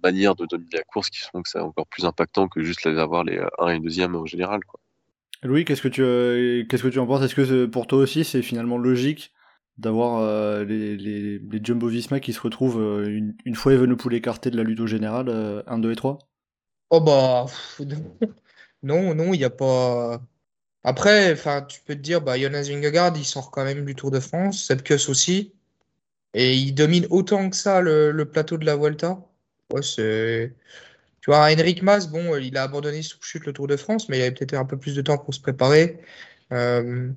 manières 0.04 0.36
de 0.36 0.46
donner 0.46 0.66
la 0.74 0.84
course 0.84 1.10
qui 1.10 1.20
font 1.20 1.42
que 1.42 1.50
c'est 1.50 1.60
encore 1.60 1.88
plus 1.88 2.06
impactant 2.06 2.48
que 2.48 2.62
juste 2.62 2.88
d'avoir 2.88 3.24
les 3.24 3.42
1 3.60 3.68
et 3.70 3.80
2e 3.80 4.14
au 4.14 4.26
général. 4.26 4.64
Quoi. 4.66 4.80
Louis, 5.44 5.66
qu'est-ce 5.66 5.82
que 5.82 5.88
tu 5.88 6.68
qu'est-ce 6.68 6.84
que 6.84 6.88
tu 6.88 7.00
en 7.00 7.08
penses? 7.08 7.24
Est-ce 7.24 7.36
que 7.36 7.66
pour 7.66 7.88
toi 7.88 8.00
aussi 8.00 8.24
c'est 8.24 8.42
finalement 8.42 8.78
logique 8.78 9.34
d'avoir 9.78 10.64
les, 10.66 10.96
les, 10.96 11.40
les, 11.40 11.60
Jumbo 11.64 11.88
Visma 11.88 12.20
qui 12.20 12.32
se 12.32 12.40
retrouvent 12.40 13.04
une, 13.08 13.36
une, 13.44 13.56
fois 13.56 13.74
Evenepoel 13.74 14.14
écarté 14.14 14.52
de 14.52 14.58
la 14.58 14.62
lutte 14.62 14.80
au 14.80 14.86
général, 14.86 15.64
1, 15.66 15.80
2 15.80 15.92
et 15.92 15.96
3 15.96 16.20
Oh 16.92 17.02
bah 17.02 17.48
non, 18.84 19.16
non, 19.16 19.34
il 19.34 19.40
n'y 19.40 19.44
a 19.44 19.50
pas. 19.50 20.22
Après, 20.84 21.32
enfin, 21.34 21.64
tu 21.64 21.82
peux 21.82 21.96
te 21.96 22.02
dire, 22.02 22.22
bah, 22.22 22.38
Jonas 22.38 22.68
Vingegaard, 22.70 23.18
il 23.18 23.26
sort 23.26 23.52
quand 23.52 23.64
même 23.64 23.86
du 23.86 23.96
Tour 23.96 24.12
de 24.12 24.20
France, 24.20 24.64
Sepkus 24.64 25.10
aussi, 25.10 25.54
et 26.34 26.56
il 26.56 26.74
domine 26.74 27.08
autant 27.10 27.50
que 27.50 27.56
ça 27.56 27.82
le, 27.82 28.26
plateau 28.32 28.58
de 28.58 28.66
la 28.66 28.76
Vuelta. 28.76 29.20
Ouais, 29.72 29.82
c'est. 29.82 30.54
Tu 31.22 31.30
vois, 31.30 31.50
Henrik 31.50 31.82
Mas, 31.82 32.10
bon, 32.10 32.36
il 32.38 32.58
a 32.58 32.64
abandonné 32.64 33.02
sur 33.02 33.24
chute 33.24 33.46
le 33.46 33.54
Tour 33.54 33.68
de 33.68 33.78
France, 33.78 34.10
mais 34.10 34.18
il 34.18 34.22
avait 34.22 34.32
peut-être 34.32 34.56
un 34.56 34.66
peu 34.66 34.78
plus 34.78 34.96
de 34.96 35.02
temps 35.02 35.18
pour 35.18 35.34
se 35.34 35.40
préparer. 35.40 36.02
Euh, 36.52 37.10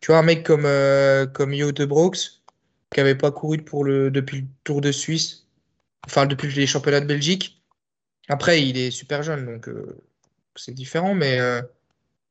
tu 0.00 0.10
vois, 0.10 0.18
un 0.18 0.22
mec 0.22 0.44
comme, 0.44 0.66
euh, 0.66 1.26
comme 1.26 1.54
Yo 1.54 1.72
de 1.72 1.84
Brooks, 1.86 2.42
qui 2.92 3.00
n'avait 3.00 3.14
pas 3.14 3.30
couru 3.30 3.58
pour 3.58 3.84
le, 3.84 4.10
depuis 4.10 4.42
le 4.42 4.46
Tour 4.64 4.82
de 4.82 4.92
Suisse, 4.92 5.46
enfin, 6.06 6.26
depuis 6.26 6.52
les 6.52 6.66
championnats 6.66 7.00
de 7.00 7.06
Belgique. 7.06 7.62
Après, 8.28 8.62
il 8.62 8.76
est 8.76 8.90
super 8.90 9.22
jeune, 9.22 9.46
donc 9.46 9.68
euh, 9.68 9.98
c'est 10.54 10.74
différent, 10.74 11.14
mais 11.14 11.38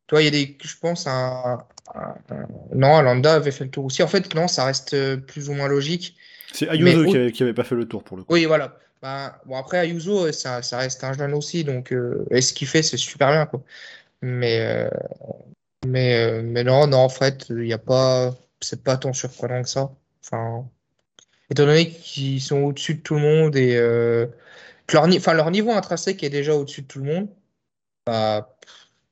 toi, 0.05 0.21
il 0.21 0.25
y 0.25 0.27
a 0.27 0.31
des, 0.31 0.55
je 0.61 0.77
pense, 0.79 1.07
un, 1.07 1.57
non, 2.73 3.01
Landa 3.01 3.35
avait 3.35 3.51
fait 3.51 3.63
le 3.63 3.69
tour 3.69 3.85
aussi. 3.85 4.03
En 4.03 4.07
fait, 4.07 4.33
non, 4.35 4.47
ça 4.47 4.65
reste 4.65 4.93
euh, 4.93 5.17
plus 5.17 5.49
ou 5.49 5.53
moins 5.53 5.67
logique. 5.67 6.15
C'est 6.51 6.69
Ayuso 6.69 7.05
qui, 7.31 7.43
avait, 7.43 7.53
pas 7.53 7.63
fait 7.63 7.75
le 7.75 7.85
tour 7.85 8.03
pour 8.03 8.17
le 8.17 8.23
coup. 8.23 8.33
Oui, 8.33 8.45
voilà. 8.45 8.77
Bah, 9.07 9.41
bon, 9.45 9.55
après, 9.55 9.77
Ayuso, 9.79 10.33
ça, 10.33 10.61
ça, 10.61 10.79
reste 10.79 11.01
un 11.05 11.13
jeune 11.13 11.33
aussi, 11.33 11.63
donc 11.63 11.93
euh, 11.93 12.25
et 12.29 12.41
ce 12.41 12.53
qu'il 12.53 12.67
fait, 12.67 12.83
c'est 12.83 12.97
super 12.97 13.29
bien, 13.31 13.45
quoi. 13.45 13.63
Mais, 14.21 14.59
euh, 14.61 14.89
mais, 15.85 16.41
mais 16.43 16.63
non, 16.65 16.87
non, 16.87 16.99
en 16.99 17.09
fait, 17.09 17.47
pas, 17.85 18.35
c'est 18.61 18.83
pas 18.83 18.97
tant 18.97 19.13
surprenant 19.13 19.63
que 19.63 19.69
ça. 19.69 19.91
Enfin, 20.25 20.69
étant 21.51 21.65
donné 21.65 21.89
qu'ils 21.89 22.41
sont 22.41 22.63
au-dessus 22.63 22.95
de 22.95 23.01
tout 23.01 23.15
le 23.15 23.21
monde 23.21 23.55
et 23.57 23.75
que 24.87 24.93
leur, 24.97 25.51
niveau 25.51 25.71
intrinsèque 25.71 26.23
est 26.23 26.29
déjà 26.29 26.55
au-dessus 26.55 26.83
de 26.83 26.87
tout 26.87 26.99
le 26.99 27.05
monde, 27.05 27.29
bah, 28.05 28.57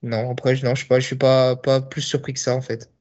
non, 0.04 0.32
après, 0.32 0.56
non, 0.64 0.76
je 0.76 0.86
je 0.89 1.00
suis 1.02 1.16
pas, 1.18 1.56
pas 1.58 1.82
plus 1.82 2.02
surpris 2.02 2.34
que 2.34 2.39
ça 2.41 2.56
en 2.56 2.62
fait. 2.62 2.91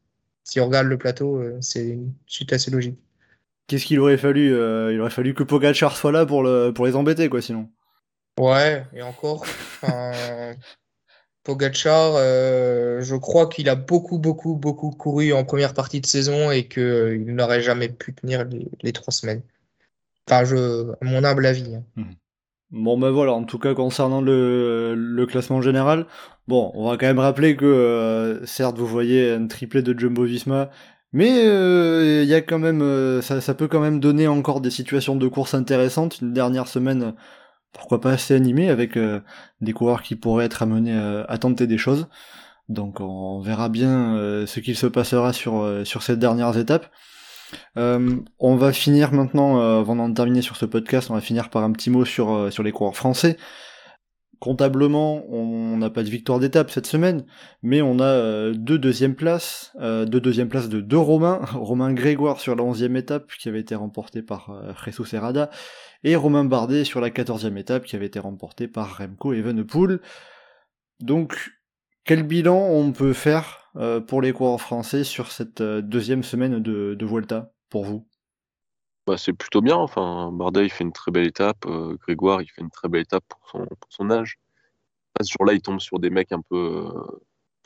Si 0.45 0.61
on 0.61 0.66
regarde 0.66 0.88
le 0.88 0.99
plateau, 0.99 1.38
euh, 1.38 1.61
c'est 1.62 1.86
une 1.88 2.14
suite 2.26 2.53
assez 2.53 2.70
logique. 2.70 2.99
Qu'est-ce 3.66 3.86
qu'il 3.86 4.00
aurait 4.00 4.18
fallu 4.18 4.54
euh, 4.54 4.92
Il 4.92 5.00
aurait 5.00 5.10
fallu 5.10 5.34
que 5.34 5.42
Pogachar 5.42 5.96
soit 5.96 6.12
là 6.12 6.26
pour, 6.26 6.42
le, 6.42 6.72
pour 6.72 6.86
les 6.86 6.96
embêter, 6.96 7.28
quoi, 7.28 7.40
sinon. 7.40 7.70
Ouais, 8.38 8.84
et 8.92 9.02
encore. 9.02 9.44
Pogachar, 11.44 12.14
euh, 12.16 13.00
je 13.02 13.14
crois 13.14 13.48
qu'il 13.48 13.68
a 13.68 13.74
beaucoup, 13.74 14.18
beaucoup, 14.18 14.56
beaucoup 14.56 14.90
couru 14.90 15.32
en 15.32 15.44
première 15.44 15.74
partie 15.74 16.00
de 16.00 16.06
saison 16.06 16.50
et 16.50 16.66
qu'il 16.68 17.26
n'aurait 17.34 17.62
jamais 17.62 17.88
pu 17.88 18.14
tenir 18.14 18.46
les, 18.82 18.92
trois 18.92 19.12
semaines. 19.12 19.42
Enfin, 20.26 20.44
je, 20.44 20.90
à 20.92 20.96
mon 21.02 21.22
humble 21.22 21.44
avis. 21.44 21.74
Hein. 21.74 21.84
Mmh. 21.96 22.12
Bon 22.70 22.98
ben 22.98 23.10
voilà, 23.10 23.34
en 23.34 23.44
tout 23.44 23.58
cas 23.60 23.72
concernant 23.72 24.20
le, 24.20 24.94
le 24.96 25.26
classement 25.26 25.62
général, 25.62 26.06
bon, 26.48 26.72
on 26.74 26.90
va 26.90 26.96
quand 26.96 27.06
même 27.06 27.20
rappeler 27.20 27.56
que 27.56 27.64
euh, 27.64 28.44
certes 28.46 28.78
vous 28.78 28.86
voyez 28.86 29.30
un 29.30 29.46
triplé 29.46 29.80
de 29.80 29.96
Jumbo 29.96 30.24
Visma, 30.24 30.70
mais 31.14 31.46
euh, 31.46 32.22
il 32.22 32.28
y 32.28 32.34
a 32.34 32.42
quand 32.42 32.58
même, 32.58 32.82
euh, 32.82 33.22
ça, 33.22 33.40
ça, 33.40 33.54
peut 33.54 33.68
quand 33.68 33.80
même 33.80 34.00
donner 34.00 34.28
encore 34.28 34.60
des 34.60 34.70
situations 34.70 35.16
de 35.16 35.28
course 35.28 35.54
intéressantes. 35.54 36.20
Une 36.20 36.34
dernière 36.34 36.68
semaine, 36.68 37.14
pourquoi 37.72 38.00
pas 38.02 38.12
assez 38.12 38.34
animée, 38.34 38.68
avec 38.68 38.98
des 39.60 39.72
coureurs 39.72 40.02
qui 40.02 40.16
pourraient 40.16 40.44
être 40.44 40.62
amenés 40.62 40.96
à 41.28 41.38
tenter 41.38 41.66
des 41.66 41.78
choses. 41.78 42.08
Donc 42.68 43.00
on 43.00 43.40
verra 43.40 43.68
bien 43.68 44.44
ce 44.46 44.60
qu'il 44.60 44.76
se 44.76 44.86
passera 44.86 45.32
sur, 45.32 45.82
sur 45.84 46.02
ces 46.02 46.16
dernières 46.16 46.56
étapes. 46.58 46.86
Euh, 47.76 48.16
on 48.38 48.56
va 48.56 48.72
finir 48.72 49.12
maintenant, 49.12 49.60
euh, 49.60 49.80
avant 49.80 49.96
d'en 49.96 50.12
terminer 50.12 50.42
sur 50.42 50.56
ce 50.56 50.66
podcast, 50.66 51.10
on 51.10 51.14
va 51.14 51.20
finir 51.20 51.50
par 51.50 51.62
un 51.62 51.72
petit 51.72 51.90
mot 51.90 52.04
sur, 52.04 52.32
euh, 52.32 52.50
sur 52.50 52.62
les 52.62 52.72
coureurs 52.72 52.96
français. 52.96 53.36
Comptablement, 54.45 55.24
on 55.32 55.78
n'a 55.78 55.88
pas 55.88 56.03
de 56.03 56.11
victoire 56.11 56.38
d'étape 56.38 56.70
cette 56.70 56.86
semaine, 56.86 57.24
mais 57.62 57.80
on 57.80 57.99
a 57.99 58.51
deux 58.53 58.78
deuxièmes 58.78 59.14
places, 59.14 59.72
deux 59.80 60.20
deuxièmes 60.20 60.51
places 60.51 60.68
de 60.68 60.82
deux 60.82 60.99
Romains, 60.99 61.40
Romain 61.55 61.95
Grégoire 61.95 62.40
sur 62.40 62.55
la 62.55 62.62
onzième 62.62 62.95
étape 62.95 63.32
qui 63.38 63.49
avait 63.49 63.61
été 63.61 63.74
remportée 63.74 64.20
par 64.20 64.53
Jesus 64.84 65.07
Serrada, 65.07 65.49
et 66.03 66.14
Romain 66.14 66.45
Bardet 66.45 66.84
sur 66.84 67.01
la 67.01 67.09
quatorzième 67.09 67.57
étape 67.57 67.84
qui 67.84 67.97
avait 67.97 68.05
été 68.05 68.18
remportée 68.18 68.68
par 68.68 68.99
Remco 68.99 69.32
Evenepoel. 69.32 70.01
Donc, 71.01 71.53
quel 72.05 72.22
bilan 72.22 72.68
on 72.70 72.92
peut 72.92 73.14
faire 73.14 73.70
euh, 73.76 74.01
pour 74.01 74.20
les 74.20 74.32
coureurs 74.32 74.61
français 74.61 75.05
sur 75.05 75.32
cette 75.32 75.62
euh, 75.62 75.80
deuxième 75.80 76.22
semaine 76.22 76.61
de, 76.61 76.95
de 76.95 77.07
Vuelta 77.07 77.53
pour 77.70 77.84
vous? 77.84 78.07
Bah, 79.07 79.16
C'est 79.18 79.32
plutôt 79.32 79.61
bien. 79.61 79.76
Enfin, 79.76 80.30
Bardet 80.32 80.64
il 80.64 80.70
fait 80.70 80.84
une 80.84 80.92
très 80.92 81.11
belle 81.11 81.26
étape. 81.26 81.66
Euh, 81.66 81.96
Grégoire 82.00 82.42
il 82.42 82.48
fait 82.48 82.62
une 82.62 82.70
très 82.70 82.88
belle 82.88 83.02
étape 83.02 83.24
pour 83.28 83.40
son, 83.50 83.66
pour 83.66 83.90
son 83.90 84.11
âge. 84.11 84.38
ce 85.20 85.32
jour-là, 85.32 85.55
il 85.55 85.62
tombe 85.62 85.80
sur 85.80 85.98
des 85.98 86.11
mecs 86.11 86.32
un 86.32 86.40
peu 86.40 86.86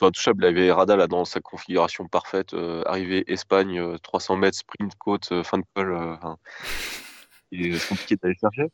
intouchables. 0.01 0.43
Il 0.43 0.47
avait 0.47 0.71
Rada 0.71 0.95
là, 0.95 1.07
dans 1.07 1.25
sa 1.25 1.41
configuration 1.41 2.07
parfaite. 2.07 2.55
arrivée 2.85 3.23
Espagne, 3.31 3.97
300 3.99 4.37
mètres, 4.37 4.57
sprint, 4.57 4.95
côte, 4.95 5.43
fin 5.43 5.57
de 5.57 5.65
col. 5.75 6.17
il 7.51 7.75
est 7.75 7.89
compliqué 7.89 8.15
d'aller 8.15 8.35
chercher. 8.39 8.71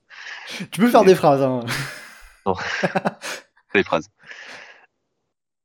Tu 0.72 0.82
peux 0.82 0.90
faire 0.90 1.04
des 1.04 1.16
phrases. 1.16 1.42
Hein. 1.42 1.62
Non. 2.46 2.56
des 3.74 3.84
phrases. 3.84 4.10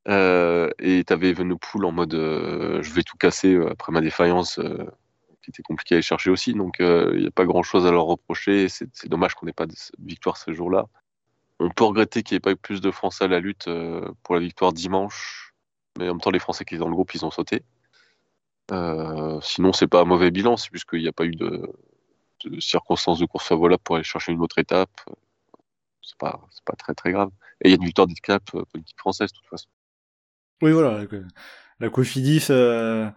Euh, 0.09 0.71
et 0.79 1.05
tu 1.05 1.13
avais 1.13 1.31
Evenepoel 1.31 1.85
en 1.85 1.93
mode 1.93 2.15
euh, 2.15 2.83
je 2.83 2.93
vais 2.93 3.03
tout 3.03 3.17
casser 3.19 3.55
euh, 3.55 3.71
après 3.71 3.93
ma 3.93 4.01
défaillance, 4.01 4.59
qui 5.43 5.51
était 5.51 5.63
compliqué 5.63 5.95
à 5.95 5.97
aller 5.97 6.03
chercher 6.03 6.31
aussi. 6.31 6.55
Donc 6.55 6.77
il 6.81 7.21
n'y 7.21 7.27
a 7.27 7.31
pas 7.31 7.45
grand 7.45 7.63
chose 7.63 7.87
à 7.87 7.91
leur 7.91 8.05
reprocher. 8.05 8.69
C'est 8.69 9.09
dommage 9.09 9.35
qu'on 9.35 9.47
n'ait 9.47 9.53
pas 9.53 9.67
de 9.67 9.75
victoire 9.99 10.37
ce 10.37 10.53
jour-là. 10.53 10.87
On 11.59 11.71
peut 11.71 11.85
regretter 11.85 12.23
qu'il 12.23 12.35
n'y 12.35 12.39
ait 12.39 12.41
pas 12.41 12.53
eu 12.53 12.57
plus 12.57 12.81
de 12.81 12.91
Français 12.91 13.25
à 13.25 13.29
la 13.29 13.41
lutte 13.41 13.69
pour 14.23 14.35
la 14.35 14.41
victoire 14.41 14.73
dimanche. 14.73 15.55
Mais 15.99 16.09
en 16.09 16.15
même 16.15 16.21
temps, 16.21 16.31
les 16.31 16.39
Français 16.39 16.65
qui 16.65 16.75
étaient 16.75 16.81
dans 16.81 16.89
le 16.89 16.95
groupe, 16.95 17.15
ils 17.15 17.25
ont 17.25 17.31
sauté. 17.31 17.63
sinon, 19.43 19.73
c'est 19.73 19.89
pas 19.89 20.01
un 20.03 20.05
mauvais 20.05 20.31
bilan, 20.31 20.57
c'est 20.57 20.71
juste 20.73 20.91
n'y 20.93 21.09
a 21.09 21.13
pas 21.13 21.25
eu 21.25 21.35
de, 21.35 21.71
circonstances 22.59 23.19
de 23.19 23.27
course 23.27 23.53
voilà 23.53 23.77
pour 23.77 23.97
aller 23.97 24.05
chercher 24.05 24.33
une 24.33 24.41
autre 24.41 24.59
étape. 24.59 25.01
C'est 26.03 26.19
pas, 26.19 26.41
pas 26.65 26.75
très 26.75 26.95
très 26.95 27.13
grave. 27.13 27.31
Et 27.63 27.69
il 27.69 27.71
y 27.71 27.75
a 27.75 27.77
une 27.77 27.85
victoire 27.85 28.07
d'étape 28.07 28.51
politique 28.73 28.99
française, 28.99 29.31
de 29.33 29.37
toute 29.37 29.49
façon. 29.49 29.69
Oui, 30.63 30.73
voilà, 30.73 31.05
la 31.81 31.89
Cofidis 31.89 32.47
euh, 32.51 33.11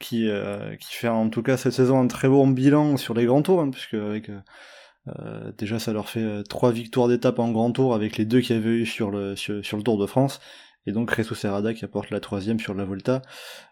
qui, 0.00 0.28
euh, 0.28 0.74
qui 0.76 0.94
fait 0.94 1.08
en 1.08 1.28
tout 1.28 1.42
cas 1.42 1.56
cette 1.56 1.74
saison 1.74 2.00
un 2.00 2.08
très 2.08 2.28
bon 2.28 2.48
bilan 2.48 2.96
sur 2.96 3.14
les 3.14 3.26
grands 3.26 3.42
tours, 3.42 3.60
hein, 3.60 3.70
puisque 3.70 3.94
avec 3.94 4.30
euh, 4.30 5.52
déjà 5.56 5.78
ça 5.78 5.92
leur 5.92 6.08
fait 6.08 6.42
trois 6.48 6.72
victoires 6.72 7.06
d'étape 7.06 7.38
en 7.38 7.52
grand 7.52 7.70
tour 7.70 7.94
avec 7.94 8.16
les 8.16 8.24
deux 8.24 8.40
qu'il 8.40 8.56
y 8.56 8.58
avait 8.58 8.70
eu 8.70 8.86
sur 8.86 9.10
le, 9.10 9.36
sur, 9.36 9.54
le 9.54 9.82
Tour 9.82 9.98
de 9.98 10.06
France, 10.06 10.40
et 10.86 10.92
donc 10.92 11.10
Resso 11.10 11.34
Serrada 11.34 11.74
qui 11.74 11.84
apporte 11.84 12.10
la 12.10 12.20
troisième 12.20 12.58
sur 12.58 12.74
la 12.74 12.84
Volta. 12.84 13.22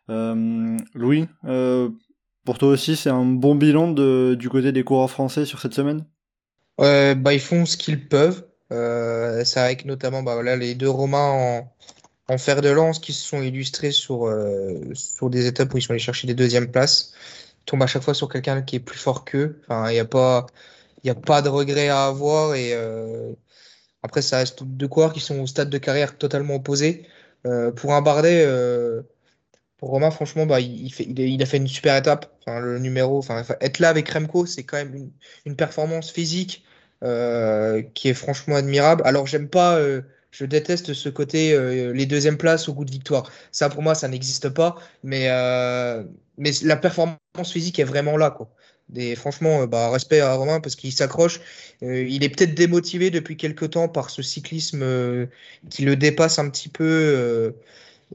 Louis, 0.09 1.27
pour 2.45 2.59
toi 2.59 2.69
aussi 2.69 2.95
c'est 2.95 3.11
un 3.11 3.25
bon 3.25 3.57
bilan 3.57 3.93
du 3.93 4.49
côté 4.49 4.71
des 4.71 4.85
coureurs 4.85 5.11
français 5.11 5.45
sur 5.45 5.61
cette 5.61 5.75
semaine? 5.75 6.05
Bah, 6.79 7.33
Ils 7.33 7.41
font 7.41 7.67
ce 7.67 7.77
qu'ils 7.77 8.07
peuvent. 8.09 8.45
c'est 8.71 9.61
avec 9.61 9.87
notamment 9.87 10.23
bah, 10.23 10.41
les 10.57 10.75
deux 10.75 10.91
Romains 10.91 11.31
en 11.31 11.73
en 12.29 12.39
fer 12.39 12.61
de 12.61 12.69
lance 12.69 12.99
qui 12.99 13.13
se 13.13 13.27
sont 13.27 13.43
illustrés 13.43 13.91
sur, 13.91 14.27
euh, 14.27 14.81
sur 14.95 15.31
des 15.31 15.47
étapes 15.47 15.73
où 15.73 15.79
ils 15.79 15.83
sont 15.83 15.93
allés 15.93 15.99
chercher 15.99 16.27
des 16.27 16.35
deuxièmes 16.35 16.71
places. 16.71 17.15
Ils 17.63 17.65
tombent 17.65 17.83
à 17.83 17.87
chaque 17.87 18.03
fois 18.03 18.15
sur 18.15 18.29
quelqu'un 18.29 18.63
qui 18.63 18.77
est 18.77 18.81
plus 18.81 18.99
fort 18.99 19.25
qu'eux. 19.25 19.61
Enfin, 19.65 19.91
il 19.91 19.95
n'y 19.95 19.99
a, 19.99 20.05
pas, 20.05 20.47
a 21.07 21.15
pas 21.15 21.43
de 21.43 21.49
regret 21.49 21.89
à 21.89 22.07
avoir. 22.07 22.55
Et 22.55 22.75
euh, 22.75 23.33
après, 24.03 24.23
ça 24.23 24.39
reste 24.39 24.63
deux 24.63 24.89
coureurs 24.89 25.13
qui 25.13 25.21
sont 25.21 25.41
au 25.41 25.47
stade 25.47 25.71
de 25.71 25.79
carrière 25.79 26.19
totalement 26.19 26.57
opposé. 26.57 27.07
Euh, 27.47 27.73
pour 27.73 27.95
un 27.95 28.03
Bardet, 28.03 28.47
pour 29.79 29.91
Romain, 29.91 30.11
franchement, 30.11 30.45
bah, 30.45 30.61
il, 30.61 30.93
fait, 30.93 31.05
il, 31.05 31.43
a 31.43 31.47
fait 31.47 31.57
une 31.57 31.69
super 31.69 31.97
étape. 31.97 32.31
Enfin, 32.41 32.61
le 32.61 32.79
numéro, 32.79 33.19
enfin, 33.19 33.43
être 33.61 33.79
là 33.79 33.89
avec 33.89 34.09
Remco, 34.11 34.45
c'est 34.45 34.65
quand 34.65 34.77
même 34.77 34.95
une, 34.95 35.11
une 35.47 35.57
performance 35.57 36.11
physique 36.11 36.65
qui 37.01 38.09
est 38.09 38.15
franchement 38.15 38.57
admirable. 38.57 39.03
Alors, 39.07 39.27
j'aime 39.27 39.49
pas 39.49 39.81
je 40.39 40.45
déteste 40.45 40.95
ce 40.95 41.09
côté 41.09 41.53
euh, 41.53 41.93
les 41.93 42.07
deuxièmes 42.07 42.39
places 42.39 42.69
au 42.69 42.73
goût 42.73 42.85
de 42.85 42.93
victoire. 42.93 43.29
Ça, 43.51 43.69
pour 43.69 43.83
moi, 43.83 43.97
ça 43.97 44.07
n'existe 44.07 44.49
pas. 44.51 44.77
Mais, 45.03 45.27
euh, 45.31 46.05
la 46.63 46.77
performance 46.77 47.19
physique 47.53 47.81
est 47.81 47.85
vraiment 47.85 48.17
là. 48.17 48.31
Quoi. 48.31 48.49
Des, 48.89 49.17
franchement, 49.17 49.63
euh, 49.63 49.67
bah, 49.67 49.91
respect 49.91 50.21
à 50.21 50.35
Romain 50.35 50.61
parce 50.61 50.77
qu'il 50.77 50.93
s'accroche. 50.93 51.41
il 51.83 52.23
est 52.23 52.29
peut-être 52.29 52.55
démotivé 52.55 53.11
depuis 53.11 53.37
quelques 53.37 53.71
temps 53.71 53.89
par 53.89 54.11
ce 54.11 54.23
cyclisme 54.23 54.85
qui 55.71 55.85
le 55.85 55.97
dépasse 55.97 56.39
un 56.39 56.49
petit 56.51 56.69
peu. 56.69 57.55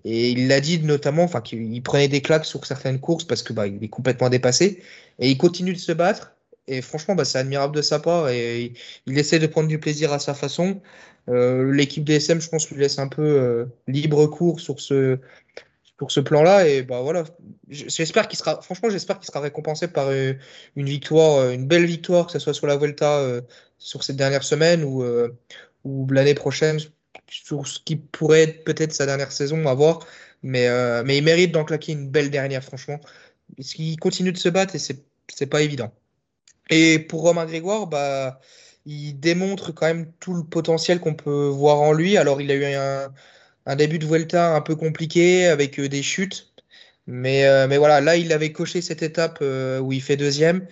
et 0.06 0.30
il 0.32 0.48
l'a 0.48 0.62
dit 0.62 0.80
notamment, 0.80 1.24
enfin, 1.24 1.42
qu'il 1.42 1.84
prenait 1.84 2.08
des 2.08 2.22
claques 2.22 2.46
sur 2.46 2.66
certaines 2.66 3.00
courses 3.02 3.26
parce 3.26 3.44
que 3.44 3.52
bah, 3.54 3.68
il 3.68 3.84
est 3.84 3.90
complètement 3.90 4.30
dépassé. 4.30 4.82
Et 5.20 5.30
il 5.30 5.38
continue 5.38 5.74
de 5.74 5.80
se 5.80 5.92
battre. 5.92 6.33
Et 6.68 6.82
franchement, 6.82 7.16
bah, 7.16 7.26
c'est 7.26 7.38
admirable 7.40 7.76
de 7.76 7.82
sa 7.82 8.00
part 8.00 8.30
et 8.30 8.74
il, 9.06 9.18
essaie 9.18 9.40
de 9.40 9.48
prendre 9.48 9.68
du 9.68 9.80
plaisir 9.80 10.14
à 10.14 10.20
sa 10.20 10.34
façon. 10.34 10.82
Euh, 11.30 11.72
l'équipe 11.74 12.04
DSM, 12.04 12.40
je 12.42 12.50
pense, 12.50 12.70
lui 12.70 12.80
laisse 12.80 13.00
un 13.00 13.08
peu 13.08 13.22
euh, 13.22 13.66
libre 13.88 14.28
cours 14.28 14.60
sur 14.62 14.80
ce, 14.80 15.20
pour 15.98 16.12
ce 16.12 16.20
plan-là. 16.22 16.68
Et 16.68 16.84
bah 16.84 17.02
voilà, 17.02 17.26
j'espère 17.70 18.28
qu'il 18.28 18.40
sera, 18.40 18.62
franchement, 18.62 18.90
j'espère 18.90 19.20
qu'il 19.20 19.28
sera 19.28 19.42
récompensé 19.42 19.88
par 19.90 20.08
euh, 20.08 20.34
une 20.76 20.86
victoire, 20.88 21.50
une 21.52 21.68
belle 21.68 21.86
victoire, 21.86 22.28
que 22.28 22.34
ce 22.34 22.40
soit 22.40 22.54
sur 22.54 22.68
la 22.68 22.78
Vuelta 22.78 23.42
sur 23.78 24.04
cette 24.04 24.16
dernière 24.16 24.44
semaine 24.44 24.84
ou, 24.84 25.04
ou 25.84 26.08
l'année 26.10 26.36
prochaine, 26.36 26.80
sur 27.30 27.68
ce 27.68 27.80
qui 27.80 27.98
pourrait 27.98 28.44
être 28.44 28.64
peut-être 28.64 28.94
sa 28.94 29.06
dernière 29.06 29.32
saison 29.32 29.68
à 29.68 29.74
voir. 29.74 30.06
Mais, 30.44 30.68
mais 31.04 31.18
il 31.18 31.24
mérite 31.24 31.52
d'en 31.52 31.66
claquer 31.66 31.94
une 31.94 32.10
belle 32.10 32.30
dernière, 32.30 32.64
franchement. 32.64 33.00
Parce 33.58 33.74
qu'il 33.74 34.00
continue 34.00 34.32
de 34.32 34.38
se 34.38 34.50
battre 34.50 34.76
et 34.76 34.80
c'est 34.80 35.48
pas 35.48 35.62
évident. 35.62 35.94
Et 36.70 37.00
pour 37.00 37.22
Romain 37.22 37.46
Grégoire, 37.46 37.88
bah, 37.88 38.40
il 38.86 39.20
démontre 39.20 39.72
quand 39.74 39.88
même 39.88 40.12
tout 40.20 40.34
le 40.34 40.44
potentiel 40.44 41.00
qu'on 41.00 41.14
peut 41.16 41.48
voir 41.48 41.82
en 41.82 41.94
lui. 41.94 42.18
Alors, 42.18 42.42
il 42.42 42.52
a 42.52 42.56
eu 42.56 42.66
un, 43.66 43.76
début 43.76 44.00
de 44.00 44.06
Vuelta 44.06 44.56
un 44.56 44.62
peu 44.62 44.76
compliqué 44.76 45.48
avec 45.48 45.80
euh, 45.80 45.90
des 45.90 46.04
chutes. 46.04 46.54
Mais, 47.08 47.46
euh, 47.46 47.68
mais 47.68 47.78
voilà, 47.78 48.02
là, 48.02 48.16
il 48.18 48.32
avait 48.34 48.52
coché 48.52 48.82
cette 48.82 49.04
étape 49.04 49.40
euh, 49.42 49.80
où 49.80 49.94
il 49.94 50.02
fait 50.02 50.18
deuxième. 50.18 50.68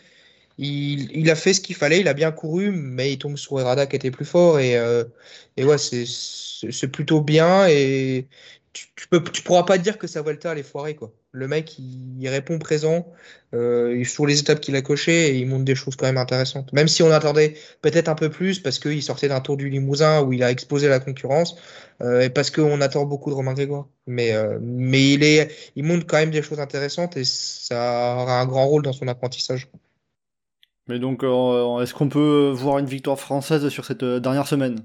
Il, 0.57 1.29
a 1.31 1.35
fait 1.35 1.53
ce 1.53 1.61
qu'il 1.61 1.75
fallait, 1.75 2.01
il 2.01 2.07
a 2.07 2.13
bien 2.13 2.31
couru, 2.31 2.71
mais 2.71 3.11
il 3.13 3.17
tombe 3.17 3.37
sur 3.37 3.59
Errada 3.59 3.87
qui 3.87 3.95
était 3.95 4.11
plus 4.11 4.25
fort. 4.25 4.59
Et, 4.59 4.73
et 5.57 5.63
ouais, 5.63 5.77
c'est 5.79 6.87
plutôt 6.89 7.21
bien. 7.21 7.67
Et 7.67 8.27
tu, 8.73 8.87
tu, 9.33 9.43
pourras 9.43 9.63
pas 9.63 9.77
dire 9.77 9.97
que 9.97 10.07
sa 10.07 10.21
Vuelta, 10.21 10.51
elle 10.51 10.59
est 10.59 10.63
foirée, 10.63 10.95
quoi. 10.95 11.13
Le 11.31 11.47
mec, 11.47 11.77
il, 11.77 12.27
répond 12.29 12.57
présent 12.59 13.11
euh, 13.53 14.03
sur 14.05 14.25
les 14.25 14.39
étapes 14.39 14.61
qu'il 14.61 14.75
a 14.75 14.81
cochées 14.81 15.29
et 15.29 15.37
il 15.37 15.47
montre 15.47 15.65
des 15.65 15.75
choses 15.75 15.95
quand 15.95 16.05
même 16.05 16.17
intéressantes. 16.17 16.71
Même 16.73 16.87
si 16.87 17.03
on 17.03 17.11
attendait 17.11 17.55
peut-être 17.81 18.07
un 18.09 18.15
peu 18.15 18.29
plus 18.29 18.59
parce 18.59 18.79
qu'il 18.79 19.01
sortait 19.03 19.27
d'un 19.27 19.41
tour 19.41 19.57
du 19.57 19.69
Limousin 19.69 20.21
où 20.21 20.33
il 20.33 20.43
a 20.43 20.51
exposé 20.51 20.87
la 20.87 20.99
concurrence 20.99 21.55
euh, 22.01 22.21
et 22.21 22.29
parce 22.29 22.49
qu'on 22.49 22.81
attend 22.81 23.05
beaucoup 23.05 23.29
de 23.29 23.35
Romain 23.35 23.53
Grégoire. 23.53 23.87
Mais, 24.07 24.33
euh, 24.33 24.59
il, 24.61 25.23
est, 25.23 25.51
il 25.75 26.05
quand 26.05 26.17
même 26.17 26.31
des 26.31 26.41
choses 26.41 26.59
intéressantes 26.59 27.17
et 27.17 27.23
ça 27.25 28.15
aura 28.19 28.39
un 28.41 28.45
grand 28.45 28.67
rôle 28.67 28.83
dans 28.83 28.93
son 28.93 29.07
apprentissage. 29.07 29.69
Mais 30.87 30.99
donc, 30.99 31.23
est-ce 31.23 31.93
qu'on 31.93 32.09
peut 32.09 32.51
voir 32.53 32.79
une 32.79 32.85
victoire 32.85 33.19
française 33.19 33.67
sur 33.69 33.85
cette 33.85 34.03
dernière 34.03 34.47
semaine? 34.47 34.83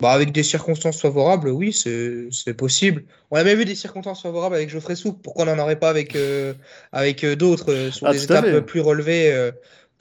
Bah, 0.00 0.12
avec 0.12 0.30
des 0.30 0.44
circonstances 0.44 1.00
favorables, 1.00 1.48
oui, 1.48 1.72
c'est 1.72 2.54
possible. 2.54 3.04
On 3.30 3.36
a 3.36 3.42
même 3.42 3.58
vu 3.58 3.64
des 3.64 3.74
circonstances 3.74 4.22
favorables 4.22 4.54
avec 4.54 4.70
Geoffrey 4.70 4.94
Soupe. 4.94 5.20
Pourquoi 5.22 5.44
on 5.44 5.46
n'en 5.46 5.60
aurait 5.60 5.78
pas 5.78 5.90
avec, 5.90 6.14
euh, 6.14 6.54
avec 6.92 7.24
euh, 7.24 7.34
d'autres 7.34 7.72
euh, 7.72 7.90
sur 7.90 8.06
ah, 8.06 8.12
des 8.12 8.22
étapes 8.22 8.60
plus 8.60 8.80
relevées 8.80 9.50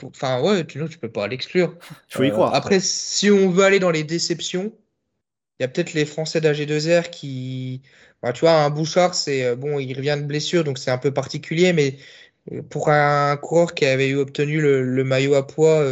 Enfin, 0.04 0.40
ouais, 0.42 0.64
tu 0.64 0.78
ne 0.78 0.88
tu 0.88 1.00
peux 1.00 1.10
pas 1.10 1.28
l'exclure. 1.28 1.74
Faut 2.10 2.22
y 2.22 2.30
croire. 2.30 2.54
Après, 2.54 2.80
si 2.80 3.32
on 3.32 3.50
veut 3.50 3.64
aller 3.64 3.80
dans 3.80 3.90
les 3.90 4.04
déceptions, 4.04 4.72
il 5.60 5.64
y 5.64 5.66
a 5.66 5.68
peut-être 5.68 5.94
les 5.94 6.06
Français 6.06 6.40
d'AG2R 6.40 7.10
qui. 7.10 7.82
Bah, 8.22 8.32
tu 8.32 8.42
vois, 8.42 8.52
un 8.52 8.70
Bouchard, 8.70 9.16
c'est 9.16 9.56
bon, 9.56 9.80
il 9.80 9.96
revient 9.96 10.18
de 10.20 10.26
blessure, 10.26 10.64
donc 10.64 10.78
c'est 10.78 10.92
un 10.92 11.00
peu 11.00 11.12
particulier, 11.12 11.74
mais 11.74 11.98
pour 12.70 12.90
un 12.90 13.36
coureur 13.38 13.74
qui 13.74 13.86
avait 13.86 14.14
obtenu 14.14 14.62
le, 14.62 14.84
le 14.84 15.04
maillot 15.04 15.34
à 15.34 15.48
poids 15.48 15.84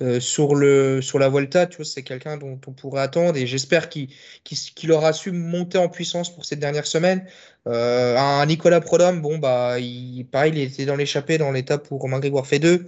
euh, 0.00 0.20
sur, 0.20 0.54
le, 0.54 1.02
sur 1.02 1.18
la 1.18 1.28
Volta, 1.28 1.66
tu 1.66 1.78
vois, 1.78 1.84
c'est 1.84 2.04
quelqu'un 2.04 2.36
dont 2.36 2.60
on 2.68 2.72
pourrait 2.72 3.02
attendre 3.02 3.36
et 3.36 3.48
j'espère 3.48 3.88
qu'il 3.88 4.08
qu'il 4.44 4.92
aura 4.92 5.12
su 5.12 5.32
monter 5.32 5.76
en 5.78 5.88
puissance 5.88 6.32
pour 6.32 6.44
cette 6.44 6.60
dernière 6.60 6.86
semaine. 6.86 7.26
Euh, 7.66 8.16
un 8.16 8.46
Nicolas 8.46 8.80
Prodhomme, 8.80 9.20
bon, 9.20 9.38
bah, 9.38 9.80
il, 9.80 10.24
pareil, 10.30 10.52
il 10.54 10.60
était 10.60 10.86
dans 10.86 10.94
l'échappée 10.94 11.36
dans 11.36 11.50
l'étape 11.50 11.90
où 11.90 11.98
Romain 11.98 12.20
Grégoire 12.20 12.46
fait 12.46 12.60
deux. 12.60 12.86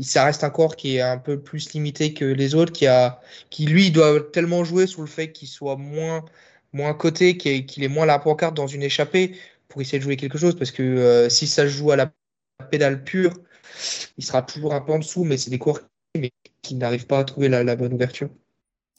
Ça 0.00 0.24
reste 0.24 0.44
un 0.44 0.50
corps 0.50 0.76
qui 0.76 0.96
est 0.96 1.00
un 1.00 1.18
peu 1.18 1.40
plus 1.40 1.72
limité 1.72 2.14
que 2.14 2.24
les 2.24 2.54
autres, 2.54 2.72
qui, 2.72 2.86
a, 2.86 3.20
qui 3.50 3.66
lui 3.66 3.90
doit 3.90 4.20
tellement 4.32 4.64
jouer 4.64 4.86
sur 4.86 5.02
le 5.02 5.08
fait 5.08 5.32
qu'il 5.32 5.48
soit 5.48 5.76
moins, 5.76 6.24
moins 6.72 6.94
coté, 6.94 7.36
qu'il 7.36 7.84
est 7.84 7.88
moins 7.88 8.06
la 8.06 8.18
pancarte 8.18 8.54
dans 8.54 8.68
une 8.68 8.82
échappée 8.84 9.36
pour 9.68 9.80
essayer 9.82 9.98
de 9.98 10.04
jouer 10.04 10.16
quelque 10.16 10.38
chose. 10.38 10.56
Parce 10.56 10.70
que 10.70 10.82
euh, 10.82 11.28
si 11.28 11.46
ça 11.46 11.66
joue 11.66 11.90
à 11.90 11.96
la 11.96 12.12
pédale 12.70 13.04
pure, 13.04 13.34
il 14.18 14.24
sera 14.24 14.42
toujours 14.42 14.74
un 14.74 14.80
peu 14.80 14.92
en 14.92 14.98
dessous, 15.00 15.24
mais 15.24 15.36
c'est 15.38 15.50
des 15.50 15.58
coureurs 15.58 15.82
mais 16.18 16.30
qui 16.62 16.74
n'arrivent 16.74 17.06
pas 17.06 17.18
à 17.18 17.24
trouver 17.24 17.48
la, 17.48 17.76
bonne 17.76 17.92
ouverture. 17.92 18.30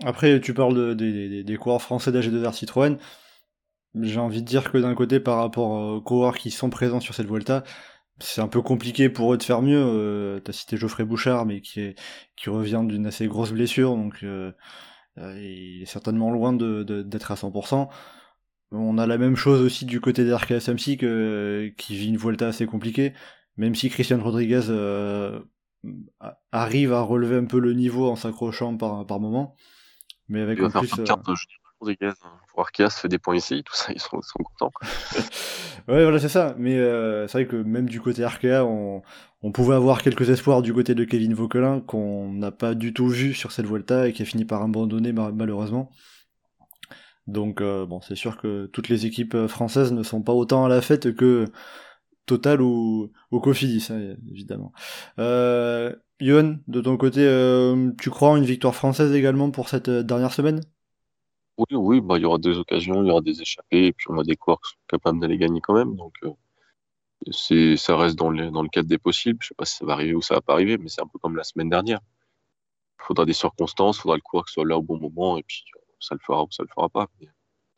Après, 0.04 0.40
tu 0.42 0.54
parles 0.54 0.96
des 0.96 1.58
coureurs 1.60 1.82
français 1.82 2.12
d'AG2R 2.12 2.54
Citroën. 2.54 2.98
J'ai 4.02 4.20
envie 4.20 4.42
de 4.42 4.48
dire 4.48 4.72
que 4.72 4.78
d'un 4.78 4.96
côté, 4.96 5.20
par 5.20 5.38
rapport 5.38 5.70
aux 5.70 6.02
coureurs 6.02 6.38
qui 6.38 6.52
sont 6.52 6.70
présents 6.70 7.00
sur 7.00 7.14
cette 7.14 7.28
Volta, 7.28 7.64
c'est 8.20 8.42
un 8.42 8.48
peu 8.48 8.62
compliqué 8.62 9.10
pour 9.10 9.34
eux 9.34 9.38
de 9.38 9.44
faire 9.44 9.62
mieux. 9.62 9.84
Euh, 9.84 10.40
T'as 10.40 10.54
cité 10.54 10.78
Geoffrey 10.78 11.06
Bouchard, 11.06 11.46
mais 11.46 11.62
qui, 11.62 11.96
revient 12.48 12.84
d'une 12.88 13.06
assez 13.08 13.28
grosse 13.28 13.52
blessure, 13.52 13.96
donc 13.96 14.24
euh, 14.24 14.52
euh, 15.20 15.40
il 15.40 15.84
est 15.84 15.86
certainement 15.86 16.32
loin 16.32 16.54
d'être 16.54 17.32
à 17.32 17.36
100%. 17.36 17.90
On 18.72 18.98
a 18.98 19.06
la 19.06 19.18
même 19.20 19.36
chose 19.36 19.62
aussi 19.62 19.86
du 19.86 20.02
côté 20.02 20.26
d'RKS 20.26 20.60
SMC 20.60 20.98
qui 21.78 21.96
vit 21.96 22.08
une 22.08 22.18
Volta 22.18 22.48
assez 22.48 22.66
compliquée, 22.66 23.14
même 23.58 23.76
si 23.76 23.90
Christian 23.90 24.22
Rodriguez 24.22 24.64
euh, 24.70 25.40
arrive 26.52 26.94
à 26.94 27.02
relever 27.02 27.38
un 27.38 27.46
peu 27.46 27.60
le 27.60 27.74
niveau 27.74 28.10
en 28.10 28.16
s'accrochant 28.16 28.78
par, 28.78 29.06
par 29.06 29.20
moment. 29.20 29.56
Mais 30.30 30.42
avec 30.42 30.62
en 30.62 30.70
plus. 30.70 30.92
Euh... 31.00 32.12
Pour 32.50 32.62
Arceas 32.62 33.02
fait 33.02 33.10
des 33.10 33.20
points 33.20 33.36
ici, 33.36 33.64
tout 33.64 33.76
ça, 33.76 33.92
ils 33.92 34.00
sont, 34.00 34.22
sont 34.22 34.44
contents. 34.44 34.72
ouais, 35.88 36.04
voilà, 36.04 36.20
c'est 36.20 36.30
ça. 36.30 36.56
Mais 36.58 36.78
euh, 36.78 37.28
c'est 37.28 37.40
vrai 37.40 37.48
que 37.48 37.56
même 37.56 37.90
du 37.90 38.00
côté 38.00 38.24
Arkea, 38.24 38.64
on, 38.64 39.02
on, 39.42 39.52
pouvait 39.52 39.76
avoir 39.76 40.02
quelques 40.02 40.30
espoirs 40.30 40.62
du 40.62 40.74
côté 40.74 40.96
de 40.96 41.04
Kevin 41.04 41.34
Vauquelin 41.34 41.82
qu'on 41.82 42.32
n'a 42.32 42.52
pas 42.52 42.74
du 42.74 42.94
tout 42.94 43.08
vu 43.08 43.34
sur 43.34 43.52
cette 43.52 43.66
Volta 43.66 44.08
et 44.08 44.14
qui 44.14 44.22
a 44.22 44.26
fini 44.26 44.46
par 44.46 44.62
abandonner 44.62 45.12
malheureusement. 45.12 45.90
Donc 47.28 47.62
euh, 47.62 47.86
bon, 47.86 48.02
c'est 48.02 48.16
sûr 48.16 48.38
que 48.38 48.68
toutes 48.68 48.90
les 48.90 49.06
équipes 49.06 49.48
françaises 49.48 49.92
ne 49.92 50.04
sont 50.04 50.22
pas 50.22 50.34
autant 50.34 50.66
à 50.66 50.70
la 50.70 50.82
fête 50.82 51.16
que 51.16 51.46
Total 52.26 52.62
ou, 52.62 53.12
ou 53.32 53.40
Cofidis, 53.40 53.90
évidemment. 54.32 54.72
Euh, 55.20 55.94
de 56.20 56.82
ton 56.82 56.98
côté, 56.98 57.20
euh, 57.22 57.92
tu 58.00 58.10
crois 58.10 58.30
en 58.30 58.38
une 58.38 58.46
victoire 58.46 58.76
française 58.76 59.14
également 59.14 59.52
pour 59.52 59.70
cette 59.70 59.90
euh, 59.90 60.04
dernière 60.04 60.34
semaine? 60.34 60.62
Oui, 61.58 61.66
oui, 61.72 62.02
bah, 62.02 62.18
il 62.18 62.22
y 62.22 62.26
aura 62.26 62.38
des 62.38 62.58
occasions, 62.58 63.04
il 63.04 63.08
y 63.08 63.12
aura 63.12 63.22
des 63.22 63.42
échappées, 63.42 63.88
et 63.88 63.94
puis 63.94 64.08
on 64.10 64.18
a 64.18 64.24
des 64.24 64.36
coureurs 64.36 64.60
qui 64.62 64.72
sont 64.72 64.78
capables 64.88 65.20
d'aller 65.20 65.38
gagner 65.38 65.62
quand 65.62 65.74
même. 65.74 65.96
Donc, 65.96 66.14
euh, 66.24 67.76
ça 67.78 67.98
reste 67.98 68.18
dans, 68.18 68.30
le 68.30 68.70
cadre 68.70 68.88
des 68.88 68.98
possibles. 68.98 69.40
Je 69.42 69.50
sais 69.50 69.56
pas 69.56 69.66
si 69.66 69.76
ça 69.78 69.86
va 69.86 69.94
arriver 69.94 70.16
ou 70.16 70.22
ça 70.22 70.36
va 70.36 70.42
pas 70.42 70.54
arriver, 70.54 70.78
mais 70.78 70.90
c'est 70.90 71.02
un 71.02 71.08
peu 71.08 71.20
comme 71.20 71.36
la 71.36 71.44
semaine 71.44 71.70
dernière. 71.70 72.00
Il 73.00 73.06
faudra 73.06 73.26
des 73.26 73.34
circonstances, 73.34 73.98
il 73.98 74.02
faudra 74.02 74.16
le 74.16 74.22
coureur 74.22 74.46
qui 74.46 74.54
soit 74.54 74.66
là 74.66 74.78
au 74.78 74.82
bon 74.82 74.98
moment, 75.00 75.38
et 75.38 75.44
puis 75.44 75.66
ça 76.00 76.16
le 76.16 76.22
fera 76.26 76.44
ou 76.44 76.52
ça 76.52 76.64
le 76.64 76.70
fera 76.70 76.90
pas. 76.90 77.08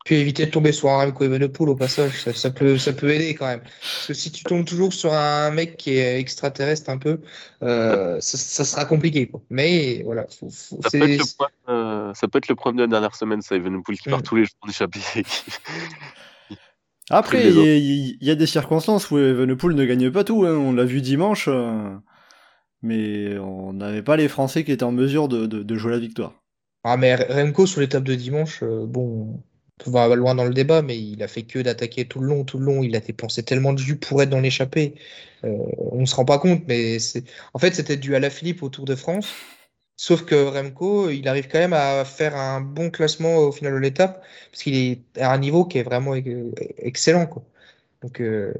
Puis 0.06 0.14
éviter 0.14 0.46
de 0.46 0.52
tomber 0.52 0.70
sur 0.70 0.88
un 0.88 1.04
Remco 1.04 1.24
Evenepoel 1.24 1.68
au 1.68 1.74
passage, 1.74 2.22
ça, 2.32 2.50
peut, 2.52 2.78
ça 2.78 2.92
peut 2.92 3.10
aider 3.10 3.34
quand 3.34 3.48
même. 3.48 3.62
Parce 3.62 4.06
que 4.06 4.14
si 4.14 4.30
tu 4.30 4.44
tombes 4.44 4.64
toujours 4.64 4.92
sur 4.92 5.12
un 5.12 5.50
mec 5.50 5.76
qui 5.76 5.96
est 5.96 6.20
extraterrestre 6.20 6.90
un 6.90 6.98
peu, 6.98 7.18
euh, 7.64 8.16
ça, 8.20 8.64
sera 8.64 8.84
compliqué. 8.84 9.28
Mais 9.50 10.02
voilà. 10.04 10.26
ça, 10.28 10.90
peut 10.92 11.08
le 11.08 11.18
euh, 11.68 12.14
ça, 12.14 12.28
peut 12.28 12.38
être 12.38 12.46
le 12.46 12.54
problème 12.54 12.76
de 12.76 12.82
la 12.82 13.00
dernière 13.00 13.16
semaine, 13.16 13.42
ça, 13.42 13.56
Evenepoel 13.56 13.98
qui 13.98 14.08
part 14.08 14.20
mm. 14.20 14.22
tous 14.22 14.36
les 14.36 14.44
jours 14.44 14.54
d'échapper. 14.64 15.00
Après, 17.10 17.50
il 17.50 18.16
y, 18.20 18.30
a 18.30 18.36
des 18.36 18.46
circonstances 18.46 19.10
où 19.10 19.18
Evenepoel 19.18 19.74
ne 19.74 19.84
gagne 19.84 20.12
pas 20.12 20.22
tout. 20.22 20.44
Hein. 20.46 20.54
On 20.54 20.72
l'a 20.72 20.84
vu 20.84 21.00
dimanche, 21.00 21.48
euh, 21.48 21.96
mais 22.80 23.36
on 23.38 23.72
n'avait 23.72 24.02
pas 24.02 24.16
les 24.16 24.28
Français 24.28 24.62
qui 24.62 24.70
étaient 24.70 24.84
en 24.84 24.92
mesure 24.92 25.26
de, 25.26 25.46
de, 25.46 25.76
jouer 25.76 25.90
la 25.90 25.98
victoire. 25.98 26.32
Ah, 26.84 26.96
mais 26.96 27.16
Remco 27.16 27.66
sur 27.66 27.80
l'étape 27.80 28.04
de 28.04 28.14
dimanche, 28.14 28.62
bon 28.62 29.42
on 29.84 29.90
va 29.90 30.14
loin 30.16 30.34
dans 30.34 30.44
le 30.44 30.54
débat, 30.54 30.82
mais 30.82 30.98
il 30.98 31.22
a 31.22 31.28
fait 31.28 31.42
que 31.42 31.58
d'attaquer 31.58 32.06
tout 32.06 32.20
le 32.20 32.28
long, 32.28 32.44
tout 32.44 32.58
le 32.58 32.64
long. 32.64 32.82
Il 32.82 32.96
a 32.96 33.00
dépensé 33.00 33.42
tellement 33.42 33.72
de 33.72 33.78
jus 33.78 33.96
pour 33.96 34.22
être 34.22 34.30
dans 34.30 34.40
l'échappée. 34.40 34.94
Euh, 35.44 35.56
on 35.92 36.00
ne 36.00 36.06
se 36.06 36.14
rend 36.14 36.24
pas 36.24 36.38
compte, 36.38 36.62
mais 36.66 36.98
c'est 36.98 37.24
en 37.54 37.58
fait 37.58 37.74
c'était 37.74 37.96
dû 37.96 38.14
à 38.16 38.20
la 38.20 38.30
Philippe 38.30 38.62
au 38.62 38.68
Tour 38.70 38.84
de 38.86 38.94
France. 38.94 39.28
Sauf 39.96 40.24
que 40.26 40.34
Remco, 40.34 41.08
il 41.10 41.26
arrive 41.26 41.48
quand 41.48 41.58
même 41.58 41.72
à 41.72 42.04
faire 42.04 42.36
un 42.36 42.60
bon 42.60 42.90
classement 42.90 43.38
au 43.38 43.52
final 43.52 43.72
de 43.72 43.78
l'étape, 43.78 44.22
parce 44.50 44.62
qu'il 44.62 44.74
est 44.74 45.02
à 45.18 45.32
un 45.32 45.38
niveau 45.38 45.64
qui 45.64 45.78
est 45.78 45.82
vraiment 45.82 46.14
excellent. 46.14 47.26
Quoi. 47.26 47.42
Donc, 48.02 48.20
euh... 48.20 48.52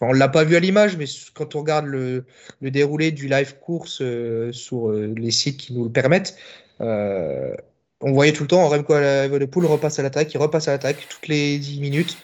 on 0.00 0.12
l'a 0.12 0.28
pas 0.28 0.44
vu 0.44 0.56
à 0.56 0.60
l'image, 0.60 0.96
mais 0.98 1.06
quand 1.34 1.54
on 1.54 1.60
regarde 1.60 1.86
le, 1.86 2.26
déroulé 2.60 3.12
du 3.12 3.28
live 3.28 3.58
course 3.60 4.00
euh, 4.02 4.52
sur 4.52 4.90
euh, 4.90 5.14
les 5.16 5.30
sites 5.30 5.56
qui 5.58 5.72
nous 5.72 5.84
le 5.84 5.92
permettent, 5.92 6.36
euh, 6.80 7.54
on 8.00 8.12
voyait 8.12 8.32
tout 8.32 8.44
le 8.44 8.48
temps 8.48 8.68
Remco 8.68 8.94
Evenepoel 8.96 9.66
repasse 9.66 9.98
à 9.98 10.02
l'attaque, 10.02 10.32
il 10.34 10.38
repasse 10.38 10.68
à 10.68 10.72
l'attaque 10.72 11.06
toutes 11.08 11.28
les 11.28 11.58
10 11.58 11.80
minutes. 11.80 12.16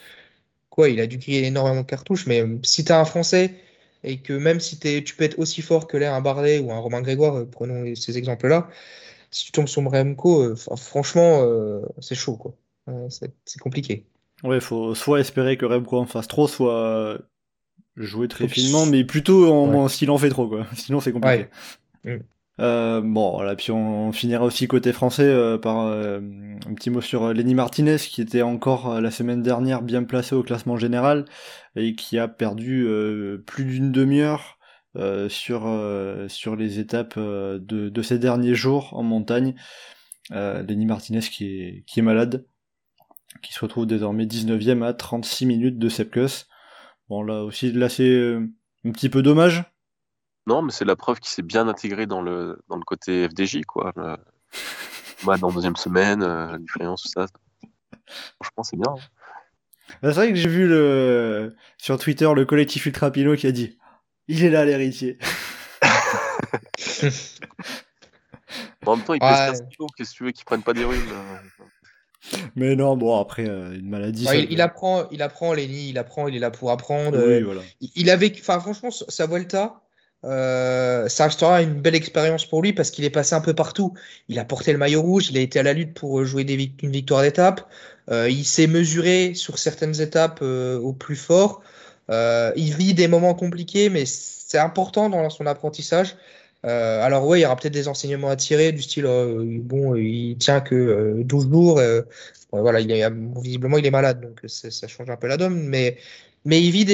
Quoi, 0.69 0.89
il 0.89 0.99
a 0.99 1.07
dû 1.07 1.17
griller 1.17 1.45
énormément 1.45 1.81
de 1.81 1.85
cartouches, 1.85 2.27
mais 2.27 2.41
euh, 2.41 2.59
si 2.63 2.83
tu 2.83 2.91
as 2.91 2.99
un 2.99 3.05
Français 3.05 3.55
et 4.03 4.17
que 4.17 4.33
même 4.33 4.59
si 4.59 4.77
es, 4.83 5.03
tu 5.03 5.15
peux 5.15 5.23
être 5.23 5.39
aussi 5.39 5.61
fort 5.61 5.87
que 5.87 5.97
l'air 5.97 6.13
un 6.13 6.21
Bardet 6.21 6.59
ou 6.59 6.71
un 6.71 6.79
Romain 6.79 7.01
Grégoire, 7.01 7.37
euh, 7.37 7.45
prenons 7.45 7.95
ces 7.95 8.17
exemples-là, 8.17 8.69
si 9.31 9.45
tu 9.45 9.51
tombes 9.51 9.67
sur 9.67 9.83
Remco, 9.89 10.41
euh, 10.41 10.55
franchement, 10.77 11.45
c'est 11.99 12.15
chaud, 12.15 12.35
quoi. 12.37 12.53
c'est 13.09 13.59
compliqué. 13.59 14.05
Ouais, 14.43 14.57
il 14.57 14.61
faut 14.61 14.93
soit 14.95 15.19
espérer 15.19 15.57
que 15.57 15.65
Remco 15.65 15.97
en 15.97 16.05
fasse 16.05 16.27
trop, 16.27 16.47
soit 16.47 17.19
jouer 17.95 18.27
très 18.27 18.47
finement, 18.47 18.85
mais 18.85 19.03
plutôt 19.03 19.51
en, 19.51 19.69
Ouais. 19.69 19.75
en- 19.77 19.87
s'il 19.87 20.11
en 20.11 20.17
fait 20.17 20.29
trop, 20.29 20.47
quoi. 20.47 20.67
Sinon, 20.75 20.99
c'est 20.99 21.11
compliqué. 21.11 21.47
Ouais. 22.03 22.21
Euh, 22.61 23.01
bon, 23.01 23.33
voilà, 23.33 23.55
puis 23.55 23.71
on, 23.71 24.07
on 24.07 24.11
finira 24.13 24.45
aussi 24.45 24.67
côté 24.67 24.93
français 24.93 25.23
euh, 25.23 25.57
par 25.57 25.87
euh, 25.87 26.19
un 26.19 26.73
petit 26.73 26.89
mot 26.89 27.01
sur 27.01 27.23
euh, 27.23 27.33
Lenny 27.33 27.53
Martinez, 27.53 27.97
qui 27.97 28.21
était 28.21 28.43
encore 28.43 28.93
euh, 28.93 29.01
la 29.01 29.11
semaine 29.11 29.41
dernière 29.41 29.81
bien 29.81 30.03
placé 30.03 30.35
au 30.35 30.43
classement 30.43 30.77
général 30.77 31.25
et 31.75 31.95
qui 31.95 32.17
a 32.17 32.27
perdu 32.29 32.87
plus 33.45 33.65
d'une 33.65 33.91
demi-heure 33.91 34.57
sur, 35.27 35.63
sur 36.29 36.55
les 36.55 36.79
étapes 36.79 37.19
de, 37.19 37.59
de 37.89 38.01
ces 38.01 38.17
derniers 38.17 38.55
jours 38.55 38.93
en 38.93 39.03
montagne. 39.03 39.55
Lenny 40.29 40.85
Martinez 40.85 41.19
qui 41.19 41.47
est, 41.47 41.83
qui 41.85 41.99
est 41.99 42.03
malade, 42.03 42.45
qui 43.41 43.51
se 43.51 43.59
retrouve 43.59 43.87
désormais 43.87 44.25
19ème 44.25 44.83
à 44.85 44.93
36 44.93 45.45
minutes 45.47 45.77
de 45.77 45.89
Sepkus. 45.89 46.47
Bon, 47.09 47.23
là 47.23 47.43
aussi, 47.43 47.73
là 47.73 47.89
c'est 47.89 48.35
un 48.85 48.91
petit 48.91 49.09
peu 49.09 49.21
dommage. 49.21 49.65
Non, 50.47 50.61
mais 50.61 50.71
c'est 50.71 50.85
la 50.85 50.95
preuve 50.95 51.19
qu'il 51.19 51.29
s'est 51.29 51.41
bien 51.41 51.67
intégré 51.67 52.05
dans 52.05 52.21
le, 52.21 52.59
dans 52.69 52.77
le 52.77 52.83
côté 52.83 53.27
FDJ, 53.27 53.61
quoi. 53.67 53.91
Le... 53.95 54.17
Bah, 55.23 55.37
dans 55.37 55.47
la 55.47 55.53
deuxième 55.55 55.75
semaine, 55.77 56.21
euh, 56.21 56.51
la 56.51 56.57
différence, 56.59 57.01
tout 57.03 57.07
ça. 57.07 57.25
Franchement, 58.41 58.63
c'est 58.63 58.75
bien. 58.77 58.91
hein. 58.91 58.99
Bah, 60.01 60.09
c'est 60.09 60.15
vrai 60.15 60.29
que 60.29 60.35
j'ai 60.35 60.49
vu 60.49 60.67
le 60.67 61.55
sur 61.77 61.97
Twitter 61.97 62.29
le 62.35 62.45
collectif 62.45 62.85
Ultra 62.85 63.09
Pino 63.11 63.35
qui 63.35 63.47
a 63.47 63.51
dit 63.51 63.79
Il 64.27 64.43
est 64.43 64.49
là 64.49 64.65
l'héritier. 64.65 65.17
Bon, 68.83 68.91
en 68.91 68.95
même 68.97 69.05
temps, 69.05 69.13
il 69.13 69.23
Ouais. 69.23 69.29
pèse 69.29 69.61
15 69.61 69.69
kilos, 69.69 69.89
qu'est-ce 69.97 70.11
que 70.11 70.17
tu 70.17 70.23
veux 70.25 70.31
qu'il 70.31 70.45
prenne 70.45 70.61
pas 70.63 70.73
des 70.73 70.85
ruines 70.85 71.01
euh. 71.11 71.63
Mais 72.55 72.75
non, 72.75 72.97
bon 72.97 73.19
après 73.19 73.47
euh, 73.47 73.73
une 73.73 73.89
maladie. 73.89 74.25
Ouais, 74.25 74.31
ça- 74.33 74.37
il, 74.37 74.51
il 74.51 74.61
apprend, 74.61 75.07
il 75.11 75.21
apprend, 75.21 75.53
Lenny, 75.53 75.89
il 75.89 75.97
apprend, 75.97 76.27
il 76.27 76.35
est 76.35 76.39
là 76.39 76.51
pour 76.51 76.71
apprendre. 76.71 77.17
Oui, 77.17 77.35
euh, 77.41 77.43
voilà. 77.45 77.61
il- 77.81 77.91
il 77.95 78.09
avait, 78.09 78.31
enfin 78.39 78.59
franchement, 78.59 78.89
sa 78.91 79.27
Vuelta, 79.27 79.81
euh, 80.25 81.07
ça 81.09 81.25
restera 81.25 81.61
une 81.61 81.81
belle 81.81 81.95
expérience 81.95 82.45
pour 82.45 82.61
lui 82.61 82.73
parce 82.73 82.91
qu'il 82.91 83.05
est 83.05 83.09
passé 83.09 83.35
un 83.35 83.41
peu 83.41 83.53
partout. 83.53 83.93
Il 84.27 84.39
a 84.39 84.45
porté 84.45 84.71
le 84.71 84.77
maillot 84.77 85.01
rouge, 85.01 85.29
il 85.29 85.37
a 85.37 85.41
été 85.41 85.59
à 85.59 85.63
la 85.63 85.73
lutte 85.73 85.93
pour 85.93 86.23
jouer 86.25 86.43
des 86.43 86.55
vic- 86.57 86.81
une 86.83 86.91
victoire 86.91 87.21
d'étape. 87.21 87.67
Euh, 88.09 88.29
il 88.29 88.45
s'est 88.45 88.67
mesuré 88.67 89.33
sur 89.35 89.57
certaines 89.59 90.01
étapes 90.01 90.39
euh, 90.41 90.77
au 90.79 90.93
plus 90.93 91.15
fort. 91.15 91.61
Euh, 92.09 92.51
il 92.55 92.73
vit 92.75 92.93
des 92.93 93.07
moments 93.07 93.33
compliqués, 93.35 93.89
mais 93.89 94.05
c'est 94.05 94.59
important 94.59 95.09
dans 95.09 95.29
son 95.29 95.45
apprentissage. 95.47 96.15
Euh, 96.65 97.01
alors 97.03 97.27
ouais, 97.27 97.39
il 97.39 97.43
y 97.43 97.45
aura 97.45 97.55
peut-être 97.55 97.73
des 97.73 97.87
enseignements 97.87 98.29
à 98.29 98.35
tirer 98.35 98.71
du 98.71 98.81
style, 98.81 99.05
euh, 99.05 99.43
bon, 99.61 99.95
il 99.95 100.37
tient 100.37 100.61
que 100.61 100.75
euh, 100.75 101.23
12 101.23 101.49
jours. 101.49 101.79
euh, 101.79 102.01
voilà, 102.51 102.79
visiblement, 103.41 103.77
il 103.77 103.85
est 103.85 103.91
malade, 103.91 104.21
donc 104.21 104.39
ça 104.47 104.87
change 104.87 105.09
un 105.09 105.17
peu 105.17 105.27
la 105.27 105.37
donne. 105.37 105.67
Mais, 105.67 105.97
il 106.45 106.71
vit 106.71 106.85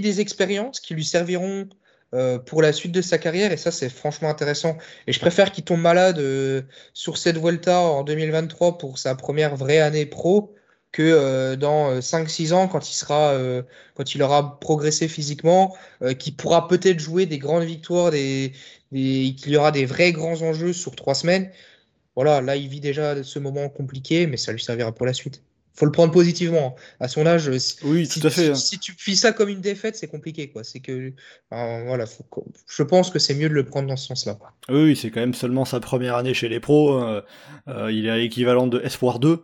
des 0.00 0.20
expériences 0.20 0.80
qui 0.80 0.94
lui 0.94 1.04
serviront 1.04 1.68
euh, 2.14 2.38
pour 2.38 2.62
la 2.62 2.72
suite 2.72 2.92
de 2.92 3.02
sa 3.02 3.18
carrière, 3.18 3.52
et 3.52 3.56
ça, 3.56 3.70
c'est 3.70 3.88
franchement 3.88 4.28
intéressant. 4.28 4.76
Et 5.06 5.12
je 5.12 5.20
préfère 5.20 5.52
qu'il 5.52 5.64
tombe 5.64 5.80
malade 5.80 6.18
euh, 6.18 6.62
sur 6.92 7.18
cette 7.18 7.38
Vuelta 7.38 7.80
en 7.80 8.02
2023 8.04 8.78
pour 8.78 8.98
sa 8.98 9.14
première 9.14 9.56
vraie 9.56 9.78
année 9.80 10.06
pro 10.06 10.54
que 10.92 11.02
euh, 11.02 11.56
dans 11.56 11.90
euh, 11.90 12.00
5-6 12.00 12.52
ans, 12.52 12.68
quand 12.68 12.90
il 12.90 12.94
sera, 12.94 13.32
euh, 13.32 13.62
quand 13.94 14.14
il 14.14 14.22
aura 14.22 14.58
progressé 14.60 15.08
physiquement, 15.08 15.76
euh, 16.02 16.14
qu'il 16.14 16.34
pourra 16.36 16.68
peut-être 16.68 16.98
jouer 16.98 17.26
des 17.26 17.38
grandes 17.38 17.64
victoires, 17.64 18.10
des, 18.10 18.52
des, 18.92 19.34
qu'il 19.38 19.52
y 19.52 19.56
aura 19.56 19.70
des 19.72 19.86
vrais 19.86 20.12
grands 20.12 20.42
enjeux 20.42 20.72
sur 20.72 20.96
trois 20.96 21.14
semaines. 21.14 21.50
Voilà, 22.16 22.40
là, 22.40 22.56
il 22.56 22.68
vit 22.68 22.80
déjà 22.80 23.22
ce 23.24 23.38
moment 23.38 23.68
compliqué, 23.68 24.26
mais 24.26 24.36
ça 24.36 24.52
lui 24.52 24.62
servira 24.62 24.92
pour 24.92 25.06
la 25.06 25.14
suite. 25.14 25.42
Faut 25.74 25.86
le 25.86 25.92
prendre 25.92 26.12
positivement. 26.12 26.76
hein. 26.78 26.82
À 27.00 27.08
son 27.08 27.24
âge, 27.26 27.56
si, 27.58 27.76
Oui, 27.84 28.06
si- 28.06 28.20
tout 28.20 28.26
à 28.26 28.30
fait. 28.30 28.50
hein. 28.50 28.54
si 28.54 28.78
tu 28.78 28.94
vis 29.06 29.16
ça 29.16 29.32
comme 29.32 29.48
une 29.48 29.60
défaite, 29.60 29.96
c'est 29.96 30.08
compliqué, 30.08 30.50
quoi. 30.50 30.64
C'est 30.64 30.80
que, 30.80 31.12
voilà, 31.50 32.06
faut 32.06 32.24
je 32.68 32.82
pense 32.82 33.10
que 33.10 33.18
c'est 33.18 33.34
mieux 33.34 33.48
de 33.48 33.54
le 33.54 33.64
prendre 33.64 33.88
dans 33.88 33.96
ce 33.96 34.06
sens-là. 34.08 34.38
Oui, 34.68 34.96
c'est 34.96 35.10
quand 35.10 35.20
même 35.20 35.34
seulement 35.34 35.64
sa 35.64 35.80
première 35.80 36.16
année 36.16 36.34
chez 36.34 36.48
les 36.48 36.60
pros. 36.60 36.94
euh, 37.02 37.22
euh, 37.68 37.90
il 37.92 38.06
est 38.06 38.10
à 38.10 38.16
l'équivalent 38.18 38.66
de 38.66 38.80
Espoir 38.80 39.18
2. 39.20 39.42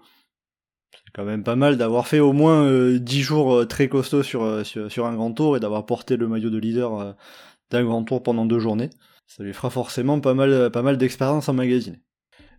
C'est 0.93 1.12
quand 1.14 1.24
même 1.24 1.45
pas 1.45 1.57
mal 1.57 1.77
d'avoir 1.79 2.07
fait 2.07 2.20
au 2.20 2.33
moins 2.33 2.64
euh, 2.64 2.99
10 2.99 3.22
jours 3.22 3.55
euh, 3.55 3.64
très 3.66 3.89
costauds 3.89 4.22
sur, 4.22 4.43
euh, 4.43 4.64
sur, 4.64 4.91
sur 4.91 5.07
un 5.07 5.14
grand 5.14 5.33
tour 5.33 5.57
et 5.57 5.61
d'avoir 5.61 5.87
porté 5.87 6.16
le 6.16 6.29
maillot 6.29 6.51
de 6.51 6.59
leader 6.59 7.01
euh, 7.01 7.12
d'un 7.70 7.85
grand 7.85 8.05
tour 8.05 8.22
pendant 8.22 8.47
deux 8.47 8.59
journées. 8.59 8.91
Ça 9.27 9.43
lui 9.43 9.53
fera 9.53 9.70
forcément 9.70 10.20
pas 10.20 10.35
mal, 10.35 10.70
pas 10.70 10.83
mal 10.83 10.99
d'expérience 10.99 11.49
emmagasinée. 11.49 12.01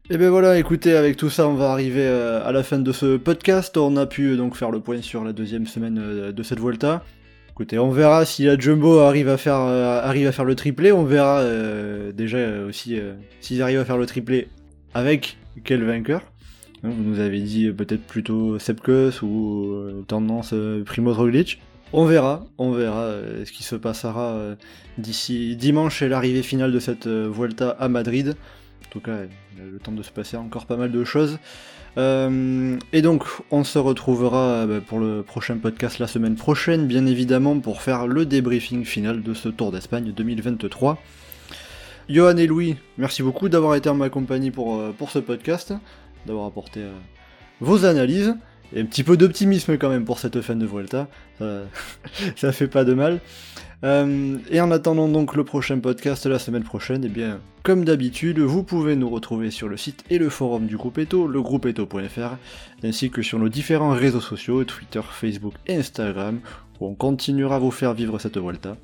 Et 0.10 0.16
ben 0.16 0.30
voilà, 0.30 0.58
écoutez, 0.58 0.96
avec 0.96 1.18
tout 1.18 1.30
ça, 1.30 1.50
on 1.50 1.56
va 1.56 1.70
arriver 1.70 2.06
euh, 2.06 2.42
à 2.48 2.54
la 2.54 2.64
fin 2.64 2.80
de 2.80 2.92
ce 2.94 3.18
podcast. 3.18 3.76
On 3.76 3.98
a 3.98 4.06
pu 4.06 4.30
euh, 4.30 4.38
donc 4.38 4.56
faire 4.56 4.72
le 4.72 4.80
point 4.80 5.02
sur 5.02 5.22
la 5.26 5.34
deuxième 5.34 5.68
semaine 5.68 6.00
euh, 6.02 6.32
de 6.32 6.44
cette 6.44 6.62
Volta. 6.62 7.04
Écoutez, 7.50 7.78
on 7.78 7.92
verra 7.92 8.24
si 8.24 8.46
la 8.46 8.58
Jumbo 8.58 9.00
arrive 9.00 9.28
à 9.28 9.36
faire, 9.36 9.56
arrive 9.56 10.28
à 10.28 10.32
faire 10.32 10.46
le 10.46 10.56
triplé. 10.56 10.94
On 10.94 11.04
verra 11.04 11.44
déjà 12.14 12.38
aussi 12.62 13.00
s'ils 13.42 13.64
arrivent 13.64 13.80
à 13.80 13.86
faire 13.86 13.98
le 13.98 14.06
triplé 14.06 14.48
avec 14.94 15.38
quel 15.64 15.84
vainqueur. 15.84 16.22
Hein, 16.84 16.90
Vous 16.96 17.04
nous 17.04 17.20
avez 17.20 17.40
dit 17.40 17.72
peut-être 17.72 18.04
plutôt 18.04 18.60
Sepkus 18.60 19.24
ou 19.24 20.04
tendance 20.08 20.54
Primoz 20.86 21.18
Roglic. 21.18 21.60
On 21.94 22.06
verra, 22.06 22.46
on 22.60 22.74
verra 22.74 23.12
ce 23.44 23.52
qui 23.52 23.64
se 23.64 23.76
passera 23.76 24.56
d'ici 25.00 25.56
dimanche 25.56 26.04
et 26.04 26.10
l'arrivée 26.10 26.44
finale 26.44 26.72
de 26.72 26.80
cette 26.80 27.08
Vuelta 27.08 27.72
à 27.72 27.90
Madrid. 27.90 28.36
En 28.88 28.92
tout 28.92 29.00
cas, 29.02 29.18
il 29.56 29.62
a 29.62 29.66
le 29.66 29.80
temps 29.80 29.92
de 29.92 30.02
se 30.02 30.12
passer 30.12 30.38
encore 30.38 30.66
pas 30.66 30.78
mal 30.78 30.92
de 30.92 31.04
choses. 31.04 31.40
Euh, 31.98 32.78
et 32.94 33.02
donc, 33.02 33.24
on 33.52 33.64
se 33.64 33.80
retrouvera 33.80 34.38
euh, 34.38 34.68
bah, 34.68 34.86
pour 34.86 35.00
le 35.00 35.24
prochain 35.24 35.58
podcast 35.58 36.00
la 36.00 36.08
semaine 36.08 36.36
prochaine, 36.36 36.88
bien 36.88 37.06
évidemment, 37.06 37.60
pour 37.60 37.82
faire 37.82 38.08
le 38.08 38.26
débriefing 38.26 38.86
final 38.86 39.24
de 39.24 39.34
ce 39.34 39.50
Tour 39.50 39.72
d'Espagne 39.72 40.14
2023. 40.16 41.02
Johan 42.08 42.38
et 42.38 42.48
Louis, 42.48 42.78
merci 42.98 43.24
beaucoup 43.24 43.50
d'avoir 43.50 43.76
été 43.76 43.90
en 43.90 43.96
ma 43.96 44.10
compagnie 44.10 44.52
pour, 44.52 44.78
euh, 44.78 44.94
pour 44.98 45.10
ce 45.10 45.20
podcast, 45.20 45.74
d'avoir 46.26 46.46
apporté 46.46 46.82
vos 47.60 47.84
analyses, 47.84 48.36
et 48.74 48.82
un 48.82 48.86
petit 48.86 49.04
peu 49.04 49.18
d'optimisme 49.18 49.78
quand 49.78 49.90
même 49.90 50.06
pour 50.06 50.20
cette 50.20 50.40
fin 50.42 50.56
de 50.56 50.66
Vuelta, 50.66 51.08
ça, 51.40 51.62
ça 52.38 52.52
fait 52.54 52.68
pas 52.68 52.86
de 52.86 52.94
mal. 52.94 53.20
Euh, 53.84 54.38
et 54.50 54.60
en 54.60 54.72
attendant 54.72 55.08
donc 55.08 55.36
le 55.36 55.44
prochain 55.44 55.80
podcast 55.80 56.26
la 56.26 56.40
semaine 56.40 56.64
prochaine, 56.64 57.06
et 57.06 57.10
bien 57.10 57.40
comme 57.64 57.84
d'habitude, 57.84 58.40
vous 58.40 58.64
pouvez 58.64 58.96
nous 58.96 59.10
retrouver 59.10 59.52
sur 59.52 59.68
le 59.68 59.76
site 59.76 60.06
et 60.10 60.18
le 60.20 60.30
forum 60.30 60.68
du 60.68 60.78
groupe 60.78 60.98
Eto, 61.00 61.28
legroupeeto.fr, 61.28 62.38
ainsi 62.82 63.10
que 63.12 63.22
sur 63.22 63.40
nos 63.40 63.50
différents 63.50 63.92
réseaux 63.92 64.22
sociaux, 64.22 64.64
Twitter, 64.64 65.02
Facebook 65.04 65.54
et 65.68 65.76
Instagram, 65.76 66.40
où 66.80 66.88
on 66.88 66.96
continuera 66.96 67.58
à 67.58 67.60
vous 67.60 67.72
faire 67.72 67.94
vivre 67.94 68.20
cette 68.20 68.38
Volta. 68.38 68.78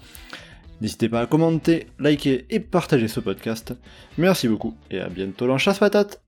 N'hésitez 0.82 1.08
pas 1.08 1.22
à 1.22 1.28
commenter, 1.28 1.88
liker 1.98 2.46
et 2.50 2.60
partager 2.60 3.08
ce 3.08 3.22
podcast. 3.22 3.74
Merci 4.18 4.50
beaucoup 4.50 4.76
et 4.92 5.00
à 5.00 5.08
bientôt 5.08 5.48
dans 5.48 5.58
Chasse 5.58 5.80
Patate 5.80 6.22